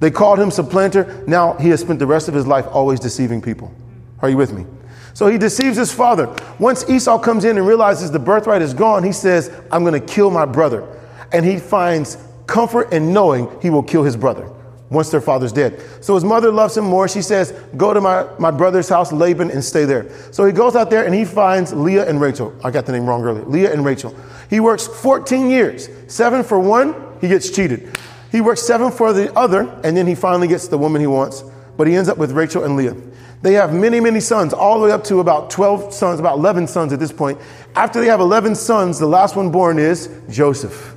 They 0.00 0.10
called 0.10 0.38
him 0.38 0.50
supplanter. 0.50 1.22
Now 1.26 1.54
he 1.54 1.68
has 1.68 1.80
spent 1.80 1.98
the 1.98 2.06
rest 2.06 2.28
of 2.28 2.34
his 2.34 2.46
life 2.46 2.66
always 2.70 2.98
deceiving 2.98 3.40
people. 3.40 3.72
Are 4.20 4.28
you 4.28 4.36
with 4.36 4.52
me? 4.52 4.66
So 5.14 5.26
he 5.26 5.38
deceives 5.38 5.76
his 5.76 5.92
father. 5.92 6.34
Once 6.58 6.88
Esau 6.88 7.18
comes 7.18 7.44
in 7.44 7.58
and 7.58 7.66
realizes 7.66 8.10
the 8.10 8.18
birthright 8.18 8.62
is 8.62 8.74
gone, 8.74 9.02
he 9.04 9.12
says, 9.12 9.50
I'm 9.70 9.84
going 9.84 10.00
to 10.00 10.06
kill 10.06 10.30
my 10.30 10.46
brother. 10.46 10.86
And 11.32 11.44
he 11.44 11.58
finds 11.58 12.16
comfort 12.46 12.92
in 12.92 13.12
knowing 13.12 13.48
he 13.60 13.70
will 13.70 13.82
kill 13.82 14.02
his 14.02 14.16
brother 14.16 14.50
once 14.88 15.10
their 15.10 15.20
father's 15.20 15.52
dead. 15.52 15.80
So 16.00 16.14
his 16.14 16.24
mother 16.24 16.50
loves 16.50 16.76
him 16.76 16.84
more. 16.84 17.08
She 17.08 17.22
says, 17.22 17.52
Go 17.76 17.94
to 17.94 18.00
my, 18.00 18.26
my 18.38 18.50
brother's 18.50 18.88
house, 18.88 19.12
Laban, 19.12 19.50
and 19.50 19.64
stay 19.64 19.84
there. 19.84 20.10
So 20.32 20.44
he 20.44 20.52
goes 20.52 20.74
out 20.74 20.90
there 20.90 21.04
and 21.04 21.14
he 21.14 21.24
finds 21.24 21.72
Leah 21.72 22.08
and 22.08 22.20
Rachel. 22.20 22.54
I 22.64 22.70
got 22.70 22.86
the 22.86 22.92
name 22.92 23.06
wrong 23.06 23.22
earlier. 23.22 23.44
Leah 23.44 23.72
and 23.72 23.84
Rachel. 23.84 24.14
He 24.48 24.58
works 24.58 24.86
14 24.86 25.48
years. 25.48 25.88
Seven 26.08 26.42
for 26.42 26.58
one, 26.58 26.94
he 27.20 27.28
gets 27.28 27.50
cheated. 27.50 27.96
He 28.30 28.40
works 28.40 28.62
seven 28.62 28.92
for 28.92 29.12
the 29.12 29.36
other, 29.36 29.62
and 29.82 29.96
then 29.96 30.06
he 30.06 30.14
finally 30.14 30.48
gets 30.48 30.68
the 30.68 30.78
woman 30.78 31.00
he 31.00 31.06
wants. 31.06 31.42
But 31.76 31.86
he 31.86 31.96
ends 31.96 32.08
up 32.08 32.18
with 32.18 32.32
Rachel 32.32 32.64
and 32.64 32.76
Leah. 32.76 32.96
They 33.42 33.54
have 33.54 33.72
many, 33.72 34.00
many 34.00 34.20
sons, 34.20 34.52
all 34.52 34.78
the 34.78 34.86
way 34.86 34.92
up 34.92 35.02
to 35.04 35.20
about 35.20 35.50
12 35.50 35.94
sons, 35.94 36.20
about 36.20 36.36
11 36.36 36.66
sons 36.66 36.92
at 36.92 37.00
this 37.00 37.10
point. 37.10 37.38
After 37.74 38.00
they 38.00 38.06
have 38.06 38.20
11 38.20 38.54
sons, 38.54 38.98
the 38.98 39.06
last 39.06 39.34
one 39.34 39.50
born 39.50 39.78
is 39.78 40.10
Joseph, 40.28 40.94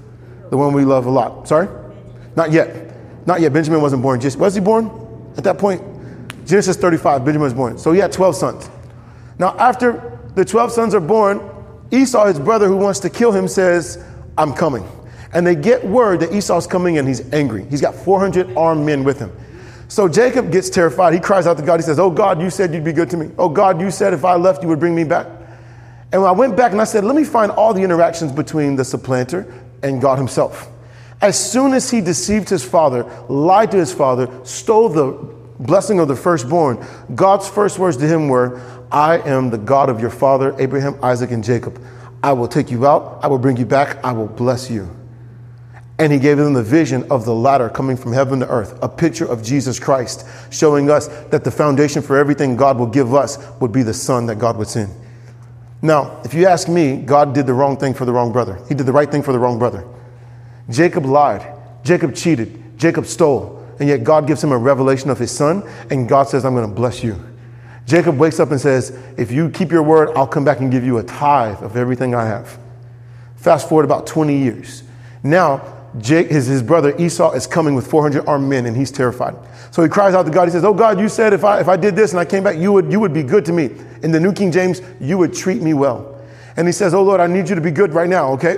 the 0.49 0.57
one 0.57 0.73
we 0.73 0.83
love 0.83 1.05
a 1.05 1.09
lot. 1.09 1.47
Sorry? 1.47 1.69
Not 2.35 2.51
yet. 2.51 2.95
Not 3.25 3.39
yet. 3.39 3.53
Benjamin 3.53 3.81
wasn't 3.81 4.01
born. 4.01 4.19
Just, 4.19 4.37
was 4.37 4.55
he 4.55 4.61
born 4.61 4.91
at 5.37 5.43
that 5.45 5.57
point? 5.57 5.81
Genesis 6.45 6.75
35, 6.75 7.23
Benjamin 7.23 7.43
was 7.43 7.53
born. 7.53 7.77
So 7.77 7.93
he 7.93 7.99
had 7.99 8.11
12 8.11 8.35
sons. 8.35 8.69
Now, 9.39 9.55
after 9.57 10.19
the 10.35 10.43
12 10.43 10.71
sons 10.71 10.93
are 10.93 10.99
born, 10.99 11.41
Esau, 11.91 12.25
his 12.25 12.39
brother 12.39 12.67
who 12.67 12.75
wants 12.75 12.99
to 13.01 13.09
kill 13.09 13.31
him, 13.31 13.47
says, 13.47 14.03
I'm 14.37 14.53
coming. 14.53 14.85
And 15.33 15.45
they 15.45 15.55
get 15.55 15.83
word 15.85 16.19
that 16.19 16.33
Esau's 16.33 16.67
coming 16.67 16.97
and 16.97 17.07
he's 17.07 17.31
angry. 17.33 17.65
He's 17.65 17.81
got 17.81 17.95
400 17.95 18.55
armed 18.55 18.85
men 18.85 19.03
with 19.03 19.19
him. 19.19 19.31
So 19.87 20.07
Jacob 20.07 20.51
gets 20.51 20.69
terrified. 20.69 21.13
He 21.13 21.19
cries 21.19 21.47
out 21.47 21.57
to 21.57 21.63
God. 21.63 21.79
He 21.79 21.83
says, 21.83 21.99
Oh 21.99 22.09
God, 22.09 22.41
you 22.41 22.49
said 22.49 22.73
you'd 22.73 22.83
be 22.83 22.93
good 22.93 23.09
to 23.11 23.17
me. 23.17 23.31
Oh 23.37 23.49
God, 23.49 23.79
you 23.79 23.91
said 23.91 24.13
if 24.13 24.25
I 24.25 24.35
left, 24.35 24.63
you 24.63 24.69
would 24.69 24.79
bring 24.79 24.95
me 24.95 25.03
back. 25.03 25.27
And 26.11 26.21
when 26.21 26.29
I 26.29 26.33
went 26.33 26.55
back 26.55 26.71
and 26.71 26.81
I 26.81 26.83
said, 26.83 27.03
Let 27.03 27.15
me 27.15 27.23
find 27.23 27.51
all 27.51 27.73
the 27.73 27.81
interactions 27.81 28.31
between 28.31 28.75
the 28.75 28.85
supplanter 28.85 29.53
and 29.81 30.01
God 30.01 30.17
himself. 30.17 30.69
As 31.21 31.39
soon 31.51 31.73
as 31.73 31.89
he 31.89 32.01
deceived 32.01 32.49
his 32.49 32.63
father, 32.63 33.03
lied 33.29 33.71
to 33.71 33.77
his 33.77 33.93
father, 33.93 34.27
stole 34.43 34.89
the 34.89 35.11
blessing 35.59 35.99
of 35.99 36.07
the 36.07 36.15
firstborn, 36.15 36.85
God's 37.15 37.47
first 37.47 37.79
words 37.79 37.97
to 37.97 38.07
him 38.07 38.27
were, 38.27 38.61
I 38.91 39.19
am 39.19 39.49
the 39.49 39.57
God 39.57 39.89
of 39.89 40.01
your 40.01 40.09
father, 40.09 40.55
Abraham, 40.59 40.97
Isaac, 41.01 41.31
and 41.31 41.43
Jacob. 41.43 41.81
I 42.21 42.33
will 42.33 42.47
take 42.47 42.71
you 42.71 42.85
out, 42.85 43.19
I 43.23 43.27
will 43.27 43.37
bring 43.37 43.57
you 43.57 43.65
back, 43.65 44.03
I 44.03 44.11
will 44.11 44.27
bless 44.27 44.69
you. 44.69 44.89
And 45.99 46.11
he 46.11 46.19
gave 46.19 46.37
them 46.37 46.53
the 46.53 46.63
vision 46.63 47.09
of 47.11 47.23
the 47.23 47.35
ladder 47.35 47.69
coming 47.69 47.95
from 47.95 48.13
heaven 48.13 48.39
to 48.39 48.47
earth, 48.49 48.77
a 48.81 48.89
picture 48.89 49.25
of 49.25 49.43
Jesus 49.43 49.79
Christ, 49.79 50.25
showing 50.51 50.89
us 50.89 51.07
that 51.25 51.43
the 51.43 51.51
foundation 51.51 52.01
for 52.01 52.17
everything 52.17 52.55
God 52.55 52.79
will 52.79 52.87
give 52.87 53.13
us 53.13 53.37
would 53.59 53.71
be 53.71 53.83
the 53.83 53.93
Son 53.93 54.25
that 54.25 54.39
God 54.39 54.57
would 54.57 54.67
send. 54.67 54.91
Now, 55.83 56.21
if 56.23 56.33
you 56.33 56.47
ask 56.47 56.67
me, 56.67 56.97
God 56.97 57.35
did 57.35 57.45
the 57.45 57.53
wrong 57.53 57.77
thing 57.77 57.93
for 57.93 58.05
the 58.05 58.13
wrong 58.13 58.31
brother. 58.31 58.59
He 58.69 58.73
did 58.73 58.85
the 58.85 58.93
right 58.93 59.09
thing 59.11 59.21
for 59.21 59.33
the 59.33 59.39
wrong 59.39 59.59
brother. 59.59 59.85
Jacob 60.69 61.05
lied. 61.05 61.45
Jacob 61.83 62.15
cheated. 62.15 62.79
Jacob 62.79 63.05
stole. 63.05 63.63
And 63.79 63.89
yet 63.89 64.03
God 64.03 64.25
gives 64.25 64.43
him 64.43 64.51
a 64.51 64.57
revelation 64.57 65.09
of 65.09 65.19
his 65.19 65.31
son, 65.31 65.67
and 65.89 66.07
God 66.07 66.29
says, 66.29 66.45
I'm 66.45 66.55
going 66.55 66.67
to 66.67 66.73
bless 66.73 67.03
you. 67.03 67.21
Jacob 67.85 68.17
wakes 68.17 68.39
up 68.39 68.51
and 68.51 68.61
says, 68.61 68.97
If 69.17 69.31
you 69.31 69.49
keep 69.49 69.71
your 69.71 69.83
word, 69.83 70.09
I'll 70.15 70.27
come 70.27 70.45
back 70.45 70.59
and 70.59 70.71
give 70.71 70.85
you 70.85 70.99
a 70.99 71.03
tithe 71.03 71.61
of 71.61 71.75
everything 71.75 72.15
I 72.15 72.25
have. 72.25 72.57
Fast 73.35 73.67
forward 73.67 73.83
about 73.83 74.07
20 74.07 74.37
years. 74.37 74.83
Now, 75.21 75.82
Jake, 75.99 76.29
his, 76.29 76.47
his 76.47 76.63
brother 76.63 76.95
Esau 76.97 77.31
is 77.33 77.45
coming 77.45 77.75
with 77.75 77.85
400 77.87 78.27
armed 78.27 78.49
men, 78.49 78.65
and 78.65 78.75
he's 78.75 78.91
terrified. 78.91 79.35
So 79.71 79.83
he 79.83 79.89
cries 79.89 80.13
out 80.13 80.25
to 80.25 80.31
God. 80.31 80.45
He 80.45 80.51
says, 80.51 80.63
Oh 80.63 80.73
God, 80.73 80.99
you 80.99 81.07
said 81.07 81.33
if 81.33 81.43
I, 81.43 81.59
if 81.59 81.67
I 81.67 81.77
did 81.77 81.95
this 81.95 82.11
and 82.11 82.19
I 82.19 82.25
came 82.25 82.43
back, 82.43 82.57
you 82.57 82.71
would, 82.71 82.91
you 82.91 82.99
would 82.99 83.13
be 83.13 83.23
good 83.23 83.45
to 83.45 83.53
me. 83.53 83.69
In 84.01 84.11
the 84.11 84.19
New 84.19 84.33
King 84.33 84.51
James, 84.51 84.81
you 84.99 85.17
would 85.17 85.33
treat 85.33 85.61
me 85.61 85.73
well. 85.73 86.12
And 86.55 86.67
he 86.67 86.71
says, 86.71 86.93
Oh 86.93 87.03
Lord, 87.03 87.19
I 87.19 87.27
need 87.27 87.49
you 87.49 87.55
to 87.55 87.61
be 87.61 87.71
good 87.71 87.93
right 87.93 88.09
now, 88.09 88.31
okay? 88.33 88.57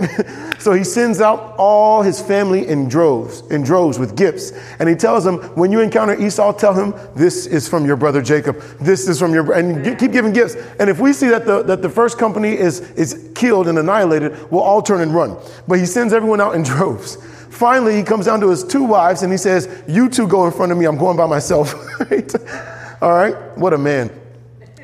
so 0.59 0.73
he 0.73 0.83
sends 0.83 1.21
out 1.21 1.55
all 1.57 2.01
his 2.01 2.21
family 2.21 2.67
in 2.67 2.89
droves, 2.89 3.41
in 3.49 3.63
droves 3.63 3.97
with 3.97 4.17
gifts. 4.17 4.51
And 4.79 4.89
he 4.89 4.95
tells 4.95 5.23
them, 5.23 5.37
When 5.55 5.71
you 5.71 5.79
encounter 5.79 6.19
Esau, 6.19 6.53
tell 6.53 6.73
him, 6.73 6.93
This 7.15 7.45
is 7.45 7.67
from 7.69 7.85
your 7.85 7.95
brother 7.95 8.21
Jacob. 8.21 8.59
This 8.79 9.07
is 9.07 9.19
from 9.19 9.33
your, 9.33 9.51
and 9.53 9.97
keep 9.97 10.11
giving 10.11 10.33
gifts. 10.33 10.55
And 10.79 10.89
if 10.89 10.99
we 10.99 11.13
see 11.13 11.27
that 11.29 11.45
the, 11.45 11.63
that 11.63 11.81
the 11.81 11.89
first 11.89 12.17
company 12.17 12.57
is, 12.57 12.81
is 12.91 13.31
killed 13.35 13.67
and 13.67 13.77
annihilated, 13.77 14.51
we'll 14.51 14.61
all 14.61 14.81
turn 14.81 15.01
and 15.01 15.13
run. 15.13 15.37
But 15.67 15.79
he 15.79 15.85
sends 15.85 16.13
everyone 16.13 16.41
out 16.41 16.55
in 16.55 16.63
droves. 16.63 17.17
Finally, 17.49 17.95
he 17.95 18.03
comes 18.03 18.25
down 18.25 18.41
to 18.41 18.49
his 18.49 18.65
two 18.65 18.83
wives 18.83 19.23
and 19.23 19.31
he 19.31 19.37
says, 19.37 19.69
You 19.87 20.09
two 20.09 20.27
go 20.27 20.45
in 20.45 20.51
front 20.51 20.73
of 20.73 20.77
me, 20.77 20.85
I'm 20.85 20.97
going 20.97 21.15
by 21.15 21.25
myself. 21.25 21.73
all 23.01 23.13
right? 23.13 23.57
What 23.57 23.71
a 23.73 23.77
man. 23.77 24.11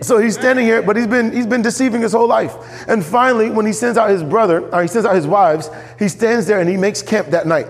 So 0.02 0.18
he's 0.18 0.34
standing 0.34 0.66
here, 0.66 0.82
but 0.82 0.96
he's 0.96 1.06
been, 1.06 1.32
he's 1.32 1.46
been 1.46 1.62
deceiving 1.62 2.02
his 2.02 2.12
whole 2.12 2.28
life. 2.28 2.56
And 2.88 3.06
finally, 3.06 3.52
when 3.52 3.68
he 3.68 3.74
sends 3.74 4.00
out 4.00 4.10
his 4.10 4.24
brother, 4.24 4.68
or 4.74 4.82
he 4.82 4.88
sends 4.88 5.06
out 5.06 5.16
his 5.16 5.28
wives, 5.28 5.70
he 6.00 6.08
stands 6.08 6.48
there 6.48 6.60
and 6.60 6.68
he 6.68 6.76
makes 6.76 7.04
camp 7.04 7.28
that 7.28 7.46
night. 7.46 7.68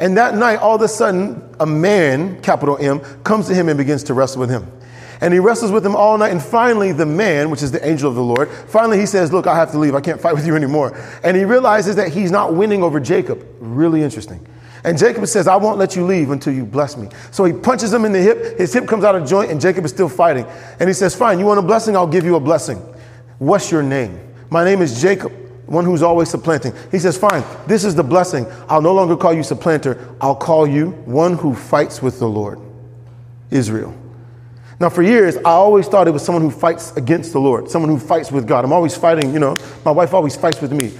And 0.00 0.16
that 0.16 0.34
night, 0.34 0.56
all 0.56 0.76
of 0.76 0.82
a 0.82 0.88
sudden, 0.88 1.42
a 1.60 1.66
man, 1.66 2.40
capital 2.42 2.76
M, 2.78 3.00
comes 3.22 3.46
to 3.46 3.54
him 3.54 3.68
and 3.68 3.78
begins 3.78 4.02
to 4.04 4.14
wrestle 4.14 4.40
with 4.40 4.50
him. 4.50 4.70
And 5.20 5.32
he 5.32 5.40
wrestles 5.40 5.70
with 5.70 5.86
him 5.86 5.94
all 5.94 6.18
night. 6.18 6.30
And 6.30 6.42
finally, 6.42 6.92
the 6.92 7.06
man, 7.06 7.50
which 7.50 7.62
is 7.62 7.72
the 7.72 7.84
angel 7.88 8.08
of 8.08 8.16
the 8.16 8.22
Lord, 8.22 8.48
finally 8.48 8.98
he 8.98 9.06
says, 9.06 9.32
Look, 9.32 9.46
I 9.46 9.56
have 9.56 9.70
to 9.72 9.78
leave. 9.78 9.94
I 9.94 10.00
can't 10.00 10.20
fight 10.20 10.34
with 10.34 10.46
you 10.46 10.56
anymore. 10.56 10.96
And 11.22 11.36
he 11.36 11.44
realizes 11.44 11.96
that 11.96 12.08
he's 12.08 12.30
not 12.30 12.54
winning 12.54 12.82
over 12.82 12.98
Jacob. 12.98 13.46
Really 13.60 14.02
interesting. 14.02 14.44
And 14.84 14.98
Jacob 14.98 15.26
says, 15.26 15.48
I 15.48 15.56
won't 15.56 15.78
let 15.78 15.96
you 15.96 16.04
leave 16.04 16.30
until 16.30 16.52
you 16.52 16.64
bless 16.64 16.96
me. 16.96 17.08
So 17.30 17.44
he 17.44 17.52
punches 17.52 17.92
him 17.92 18.04
in 18.04 18.12
the 18.12 18.20
hip. 18.20 18.58
His 18.58 18.72
hip 18.72 18.86
comes 18.86 19.04
out 19.04 19.14
of 19.14 19.28
joint, 19.28 19.50
and 19.50 19.60
Jacob 19.60 19.84
is 19.84 19.90
still 19.90 20.08
fighting. 20.08 20.46
And 20.78 20.88
he 20.88 20.94
says, 20.94 21.14
Fine, 21.14 21.38
you 21.38 21.46
want 21.46 21.58
a 21.58 21.62
blessing? 21.62 21.96
I'll 21.96 22.06
give 22.06 22.24
you 22.24 22.36
a 22.36 22.40
blessing. 22.40 22.78
What's 23.38 23.70
your 23.70 23.82
name? 23.82 24.20
My 24.50 24.64
name 24.64 24.80
is 24.80 25.00
Jacob, 25.00 25.32
one 25.66 25.84
who's 25.84 26.02
always 26.02 26.30
supplanting. 26.30 26.72
He 26.90 26.98
says, 26.98 27.18
Fine, 27.18 27.44
this 27.66 27.84
is 27.84 27.94
the 27.94 28.04
blessing. 28.04 28.46
I'll 28.68 28.82
no 28.82 28.94
longer 28.94 29.16
call 29.16 29.34
you 29.34 29.42
supplanter. 29.42 30.14
I'll 30.20 30.36
call 30.36 30.66
you 30.66 30.90
one 31.06 31.34
who 31.34 31.54
fights 31.54 32.00
with 32.00 32.18
the 32.18 32.28
Lord, 32.28 32.60
Israel. 33.50 33.96
Now, 34.80 34.88
for 34.88 35.02
years, 35.02 35.36
I 35.38 35.50
always 35.50 35.88
thought 35.88 36.06
it 36.06 36.12
was 36.12 36.24
someone 36.24 36.42
who 36.42 36.52
fights 36.52 36.96
against 36.96 37.32
the 37.32 37.40
Lord, 37.40 37.68
someone 37.68 37.90
who 37.90 37.98
fights 37.98 38.30
with 38.30 38.46
God. 38.46 38.64
I'm 38.64 38.72
always 38.72 38.96
fighting, 38.96 39.32
you 39.32 39.40
know, 39.40 39.58
my 39.84 39.90
wife 39.90 40.14
always 40.14 40.36
fights 40.36 40.60
with 40.60 40.72
me. 40.72 40.92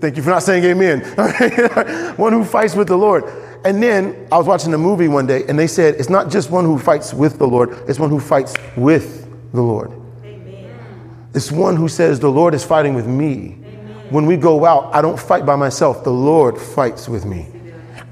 Thank 0.00 0.16
you 0.16 0.22
for 0.22 0.30
not 0.30 0.42
saying 0.44 0.64
amen. 0.64 1.00
one 2.16 2.32
who 2.32 2.44
fights 2.44 2.74
with 2.74 2.88
the 2.88 2.96
Lord. 2.96 3.24
And 3.64 3.82
then 3.82 4.28
I 4.30 4.38
was 4.38 4.46
watching 4.46 4.72
a 4.72 4.78
movie 4.78 5.08
one 5.08 5.26
day 5.26 5.44
and 5.48 5.58
they 5.58 5.66
said 5.66 5.96
it's 5.96 6.08
not 6.08 6.30
just 6.30 6.50
one 6.50 6.64
who 6.64 6.78
fights 6.78 7.12
with 7.12 7.38
the 7.38 7.46
Lord, 7.46 7.70
it's 7.88 7.98
one 7.98 8.08
who 8.08 8.20
fights 8.20 8.54
with 8.76 9.26
the 9.52 9.60
Lord. 9.60 9.90
Amen. 10.24 11.28
It's 11.34 11.50
one 11.50 11.74
who 11.74 11.88
says 11.88 12.20
the 12.20 12.30
Lord 12.30 12.54
is 12.54 12.64
fighting 12.64 12.94
with 12.94 13.06
me. 13.06 13.56
Amen. 13.58 14.06
when 14.10 14.26
we 14.26 14.36
go 14.36 14.64
out, 14.64 14.94
I 14.94 15.02
don't 15.02 15.18
fight 15.18 15.44
by 15.44 15.56
myself. 15.56 16.04
The 16.04 16.12
Lord 16.12 16.56
fights 16.56 17.08
with 17.08 17.24
me. 17.24 17.48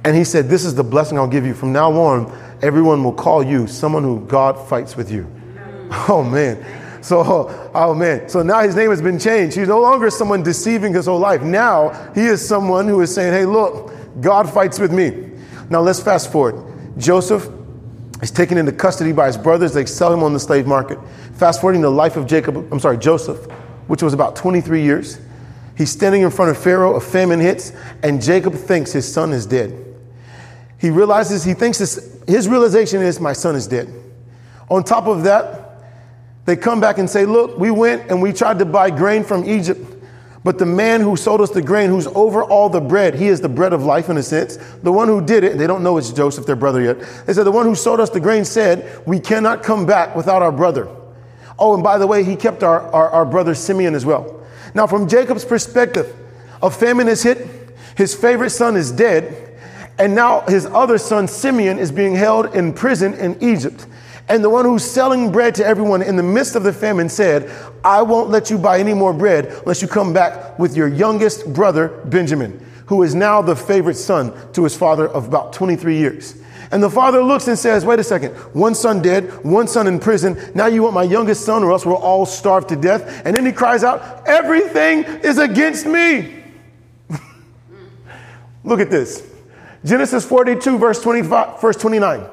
And 0.04 0.16
he 0.16 0.24
said, 0.24 0.48
This 0.48 0.64
is 0.64 0.74
the 0.74 0.84
blessing 0.84 1.18
I'll 1.18 1.26
give 1.26 1.46
you. 1.46 1.54
From 1.54 1.72
now 1.72 1.92
on, 1.92 2.32
everyone 2.62 3.02
will 3.02 3.12
call 3.12 3.42
you 3.42 3.66
someone 3.66 4.02
who 4.02 4.24
God 4.26 4.68
fights 4.68 4.96
with 4.96 5.10
you. 5.10 5.30
Oh, 6.08 6.22
man. 6.22 6.64
So, 7.06 7.70
oh 7.72 7.94
man. 7.94 8.28
So 8.28 8.42
now 8.42 8.62
his 8.62 8.74
name 8.74 8.90
has 8.90 9.00
been 9.00 9.16
changed. 9.16 9.56
He's 9.56 9.68
no 9.68 9.80
longer 9.80 10.10
someone 10.10 10.42
deceiving 10.42 10.92
his 10.92 11.06
whole 11.06 11.20
life. 11.20 11.40
Now 11.40 11.90
he 12.16 12.22
is 12.22 12.46
someone 12.46 12.88
who 12.88 13.00
is 13.00 13.14
saying, 13.14 13.32
Hey, 13.32 13.44
look, 13.44 13.92
God 14.20 14.52
fights 14.52 14.80
with 14.80 14.92
me. 14.92 15.30
Now 15.70 15.82
let's 15.82 16.00
fast 16.00 16.32
forward. 16.32 16.64
Joseph 16.98 17.48
is 18.22 18.32
taken 18.32 18.58
into 18.58 18.72
custody 18.72 19.12
by 19.12 19.28
his 19.28 19.36
brothers. 19.36 19.72
They 19.72 19.86
sell 19.86 20.12
him 20.12 20.24
on 20.24 20.32
the 20.32 20.40
slave 20.40 20.66
market. 20.66 20.98
Fast 21.34 21.60
forwarding 21.60 21.80
the 21.80 21.90
life 21.90 22.16
of 22.16 22.26
Jacob, 22.26 22.56
I'm 22.72 22.80
sorry, 22.80 22.98
Joseph, 22.98 23.48
which 23.86 24.02
was 24.02 24.12
about 24.12 24.34
23 24.34 24.82
years. 24.82 25.20
He's 25.76 25.92
standing 25.92 26.22
in 26.22 26.32
front 26.32 26.50
of 26.50 26.58
Pharaoh, 26.58 26.96
a 26.96 27.00
famine 27.00 27.38
hits, 27.38 27.72
and 28.02 28.20
Jacob 28.20 28.54
thinks 28.54 28.90
his 28.90 29.10
son 29.10 29.32
is 29.32 29.46
dead. 29.46 29.72
He 30.80 30.90
realizes, 30.90 31.44
he 31.44 31.54
thinks 31.54 31.78
his, 31.78 32.20
his 32.26 32.48
realization 32.48 33.00
is, 33.00 33.20
my 33.20 33.32
son 33.32 33.54
is 33.54 33.68
dead. 33.68 33.92
On 34.68 34.82
top 34.82 35.06
of 35.06 35.22
that, 35.22 35.65
they 36.46 36.56
come 36.56 36.80
back 36.80 36.98
and 36.98 37.10
say, 37.10 37.26
Look, 37.26 37.58
we 37.58 37.70
went 37.70 38.08
and 38.10 38.22
we 38.22 38.32
tried 38.32 38.58
to 38.60 38.64
buy 38.64 38.90
grain 38.90 39.24
from 39.24 39.44
Egypt. 39.44 39.94
But 40.44 40.58
the 40.58 40.66
man 40.66 41.00
who 41.00 41.16
sold 41.16 41.40
us 41.40 41.50
the 41.50 41.60
grain, 41.60 41.90
who's 41.90 42.06
over 42.06 42.44
all 42.44 42.68
the 42.68 42.80
bread, 42.80 43.16
he 43.16 43.26
is 43.26 43.40
the 43.40 43.48
bread 43.48 43.72
of 43.72 43.82
life 43.82 44.08
in 44.08 44.16
a 44.16 44.22
sense. 44.22 44.56
The 44.84 44.92
one 44.92 45.08
who 45.08 45.20
did 45.20 45.42
it, 45.42 45.58
they 45.58 45.66
don't 45.66 45.82
know 45.82 45.98
it's 45.98 46.12
Joseph, 46.12 46.46
their 46.46 46.54
brother 46.54 46.80
yet. 46.80 47.00
They 47.26 47.32
said, 47.32 47.42
The 47.42 47.52
one 47.52 47.66
who 47.66 47.74
sold 47.74 47.98
us 47.98 48.10
the 48.10 48.20
grain 48.20 48.44
said, 48.44 49.02
We 49.06 49.18
cannot 49.18 49.64
come 49.64 49.86
back 49.86 50.14
without 50.14 50.42
our 50.42 50.52
brother. 50.52 50.88
Oh, 51.58 51.74
and 51.74 51.82
by 51.82 51.98
the 51.98 52.06
way, 52.06 52.22
he 52.22 52.36
kept 52.36 52.62
our, 52.62 52.80
our, 52.92 53.10
our 53.10 53.26
brother 53.26 53.56
Simeon 53.56 53.96
as 53.96 54.06
well. 54.06 54.40
Now, 54.72 54.86
from 54.86 55.08
Jacob's 55.08 55.44
perspective, 55.44 56.14
a 56.62 56.70
famine 56.70 57.08
has 57.08 57.24
hit, 57.24 57.48
his 57.96 58.14
favorite 58.14 58.50
son 58.50 58.76
is 58.76 58.92
dead, 58.92 59.58
and 59.98 60.14
now 60.14 60.42
his 60.42 60.66
other 60.66 60.98
son, 60.98 61.26
Simeon, 61.26 61.78
is 61.78 61.90
being 61.90 62.14
held 62.14 62.54
in 62.54 62.72
prison 62.72 63.14
in 63.14 63.42
Egypt. 63.42 63.86
And 64.28 64.42
the 64.42 64.50
one 64.50 64.64
who's 64.64 64.84
selling 64.84 65.30
bread 65.30 65.54
to 65.56 65.66
everyone 65.66 66.02
in 66.02 66.16
the 66.16 66.22
midst 66.22 66.56
of 66.56 66.64
the 66.64 66.72
famine 66.72 67.08
said, 67.08 67.50
I 67.84 68.02
won't 68.02 68.28
let 68.28 68.50
you 68.50 68.58
buy 68.58 68.80
any 68.80 68.92
more 68.92 69.12
bread 69.12 69.46
unless 69.46 69.80
you 69.80 69.88
come 69.88 70.12
back 70.12 70.58
with 70.58 70.76
your 70.76 70.88
youngest 70.88 71.52
brother, 71.52 71.88
Benjamin, 72.06 72.64
who 72.86 73.02
is 73.04 73.14
now 73.14 73.40
the 73.40 73.54
favorite 73.54 73.94
son 73.94 74.34
to 74.52 74.64
his 74.64 74.76
father 74.76 75.08
of 75.08 75.28
about 75.28 75.52
23 75.52 75.96
years. 75.96 76.34
And 76.72 76.82
the 76.82 76.90
father 76.90 77.22
looks 77.22 77.46
and 77.46 77.56
says, 77.56 77.84
Wait 77.84 78.00
a 78.00 78.04
second, 78.04 78.32
one 78.52 78.74
son 78.74 79.00
dead, 79.00 79.44
one 79.44 79.68
son 79.68 79.86
in 79.86 80.00
prison. 80.00 80.36
Now 80.54 80.66
you 80.66 80.82
want 80.82 80.94
my 80.94 81.04
youngest 81.04 81.44
son, 81.44 81.62
or 81.62 81.70
else 81.70 81.86
we'll 81.86 81.96
all 81.96 82.26
starve 82.26 82.66
to 82.68 82.76
death. 82.76 83.22
And 83.24 83.36
then 83.36 83.46
he 83.46 83.52
cries 83.52 83.84
out, 83.84 84.26
Everything 84.26 85.04
is 85.04 85.38
against 85.38 85.86
me. 85.86 86.42
Look 88.64 88.80
at 88.80 88.90
this 88.90 89.22
Genesis 89.84 90.24
42, 90.24 90.78
verse, 90.78 91.00
25, 91.00 91.60
verse 91.60 91.76
29. 91.76 92.26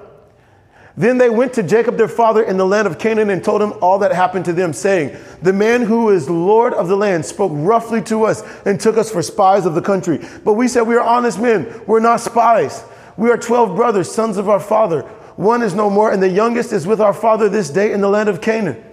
Then 0.95 1.17
they 1.17 1.29
went 1.29 1.53
to 1.53 1.63
Jacob 1.63 1.97
their 1.97 2.07
father 2.07 2.43
in 2.43 2.57
the 2.57 2.65
land 2.65 2.87
of 2.87 2.99
Canaan 2.99 3.31
and 3.31 3.43
told 3.43 3.61
him 3.61 3.73
all 3.81 3.97
that 3.99 4.13
happened 4.13 4.45
to 4.45 4.53
them, 4.53 4.73
saying, 4.73 5.17
The 5.41 5.53
man 5.53 5.81
who 5.81 6.11
is 6.11 6.29
Lord 6.29 6.73
of 6.73 6.87
the 6.87 6.95
land 6.95 7.25
spoke 7.25 7.51
roughly 7.53 8.01
to 8.03 8.25
us 8.25 8.43
and 8.65 8.79
took 8.79 8.97
us 8.97 9.11
for 9.11 9.23
spies 9.23 9.65
of 9.65 9.73
the 9.73 9.81
country. 9.81 10.23
But 10.43 10.53
we 10.53 10.67
said, 10.67 10.83
We 10.83 10.95
are 10.95 11.03
honest 11.03 11.39
men, 11.39 11.81
we're 11.87 11.99
not 11.99 12.21
spies. 12.21 12.83
We 13.17 13.29
are 13.31 13.37
12 13.37 13.75
brothers, 13.75 14.11
sons 14.11 14.37
of 14.37 14.49
our 14.49 14.59
father. 14.59 15.01
One 15.35 15.63
is 15.63 15.73
no 15.73 15.89
more, 15.89 16.11
and 16.11 16.21
the 16.21 16.29
youngest 16.29 16.71
is 16.71 16.85
with 16.85 17.01
our 17.01 17.13
father 17.13 17.49
this 17.49 17.69
day 17.69 17.91
in 17.91 18.01
the 18.01 18.09
land 18.09 18.29
of 18.29 18.41
Canaan. 18.41 18.83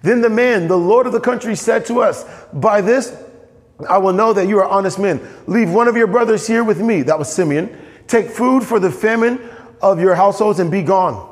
Then 0.00 0.22
the 0.22 0.30
man, 0.30 0.66
the 0.66 0.78
Lord 0.78 1.06
of 1.06 1.12
the 1.12 1.20
country, 1.20 1.56
said 1.56 1.86
to 1.86 2.00
us, 2.00 2.24
By 2.52 2.80
this 2.80 3.14
I 3.88 3.98
will 3.98 4.12
know 4.12 4.32
that 4.32 4.48
you 4.48 4.58
are 4.58 4.68
honest 4.68 4.98
men. 4.98 5.20
Leave 5.46 5.70
one 5.70 5.88
of 5.88 5.96
your 5.96 6.06
brothers 6.06 6.46
here 6.46 6.64
with 6.64 6.80
me. 6.80 7.02
That 7.02 7.18
was 7.18 7.32
Simeon. 7.32 7.78
Take 8.06 8.28
food 8.28 8.64
for 8.64 8.78
the 8.78 8.90
famine 8.90 9.38
of 9.82 10.00
your 10.00 10.14
households 10.14 10.60
and 10.60 10.70
be 10.70 10.82
gone. 10.82 11.28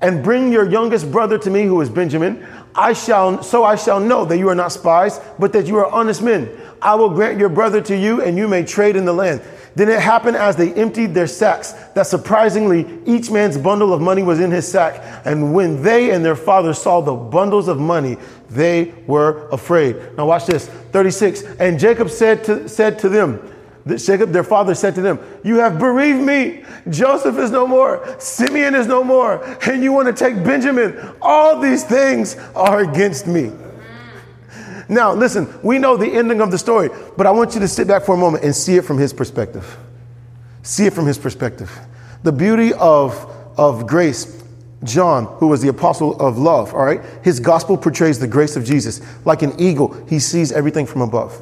And 0.00 0.22
bring 0.22 0.52
your 0.52 0.68
youngest 0.68 1.10
brother 1.10 1.38
to 1.38 1.50
me, 1.50 1.64
who 1.64 1.80
is 1.80 1.88
Benjamin. 1.88 2.46
I 2.74 2.92
shall, 2.92 3.42
so 3.42 3.64
I 3.64 3.76
shall 3.76 3.98
know 3.98 4.26
that 4.26 4.36
you 4.36 4.50
are 4.50 4.54
not 4.54 4.72
spies, 4.72 5.18
but 5.38 5.54
that 5.54 5.66
you 5.66 5.76
are 5.76 5.86
honest 5.86 6.22
men. 6.22 6.50
I 6.82 6.94
will 6.96 7.08
grant 7.08 7.38
your 7.38 7.48
brother 7.48 7.80
to 7.80 7.96
you, 7.96 8.20
and 8.22 8.36
you 8.36 8.46
may 8.46 8.64
trade 8.64 8.96
in 8.96 9.06
the 9.06 9.14
land. 9.14 9.40
Then 9.74 9.88
it 9.90 10.00
happened 10.00 10.36
as 10.36 10.56
they 10.56 10.72
emptied 10.72 11.12
their 11.14 11.26
sacks 11.26 11.72
that 11.94 12.06
surprisingly 12.06 13.00
each 13.04 13.30
man's 13.30 13.58
bundle 13.58 13.92
of 13.92 14.00
money 14.00 14.22
was 14.22 14.40
in 14.40 14.50
his 14.50 14.66
sack. 14.66 15.02
And 15.26 15.54
when 15.54 15.82
they 15.82 16.10
and 16.12 16.24
their 16.24 16.36
father 16.36 16.72
saw 16.72 17.02
the 17.02 17.14
bundles 17.14 17.68
of 17.68 17.78
money, 17.78 18.16
they 18.48 18.94
were 19.06 19.48
afraid. 19.48 19.96
Now 20.16 20.26
watch 20.26 20.46
this. 20.46 20.66
36. 20.68 21.42
And 21.58 21.78
Jacob 21.78 22.08
said 22.08 22.44
to, 22.44 22.68
said 22.68 22.98
to 23.00 23.10
them, 23.10 23.52
Jacob, 23.94 24.32
their 24.32 24.42
father 24.42 24.74
said 24.74 24.96
to 24.96 25.00
them, 25.00 25.20
You 25.44 25.58
have 25.58 25.78
bereaved 25.78 26.20
me. 26.20 26.64
Joseph 26.88 27.38
is 27.38 27.52
no 27.52 27.66
more. 27.66 28.16
Simeon 28.18 28.74
is 28.74 28.86
no 28.88 29.04
more. 29.04 29.44
And 29.68 29.82
you 29.82 29.92
want 29.92 30.08
to 30.08 30.12
take 30.12 30.42
Benjamin. 30.42 30.98
All 31.22 31.60
these 31.60 31.84
things 31.84 32.36
are 32.56 32.80
against 32.80 33.28
me. 33.28 33.52
Now, 34.88 35.12
listen, 35.12 35.52
we 35.62 35.78
know 35.78 35.96
the 35.96 36.06
ending 36.06 36.40
of 36.40 36.50
the 36.50 36.58
story, 36.58 36.90
but 37.16 37.26
I 37.26 37.30
want 37.30 37.54
you 37.54 37.60
to 37.60 37.68
sit 37.68 37.88
back 37.88 38.04
for 38.04 38.14
a 38.14 38.18
moment 38.18 38.44
and 38.44 38.54
see 38.54 38.76
it 38.76 38.84
from 38.84 38.98
his 38.98 39.12
perspective. 39.12 39.76
See 40.62 40.86
it 40.86 40.92
from 40.92 41.06
his 41.06 41.18
perspective. 41.18 41.76
The 42.22 42.32
beauty 42.32 42.72
of, 42.74 43.14
of 43.56 43.86
grace, 43.86 44.42
John, 44.84 45.24
who 45.38 45.48
was 45.48 45.60
the 45.60 45.68
apostle 45.68 46.20
of 46.20 46.38
love, 46.38 46.74
all 46.74 46.84
right, 46.84 47.00
his 47.22 47.40
gospel 47.40 47.76
portrays 47.76 48.18
the 48.18 48.28
grace 48.28 48.56
of 48.56 48.64
Jesus. 48.64 49.00
Like 49.24 49.42
an 49.42 49.58
eagle, 49.60 49.92
he 50.08 50.18
sees 50.18 50.52
everything 50.52 50.86
from 50.86 51.02
above. 51.02 51.40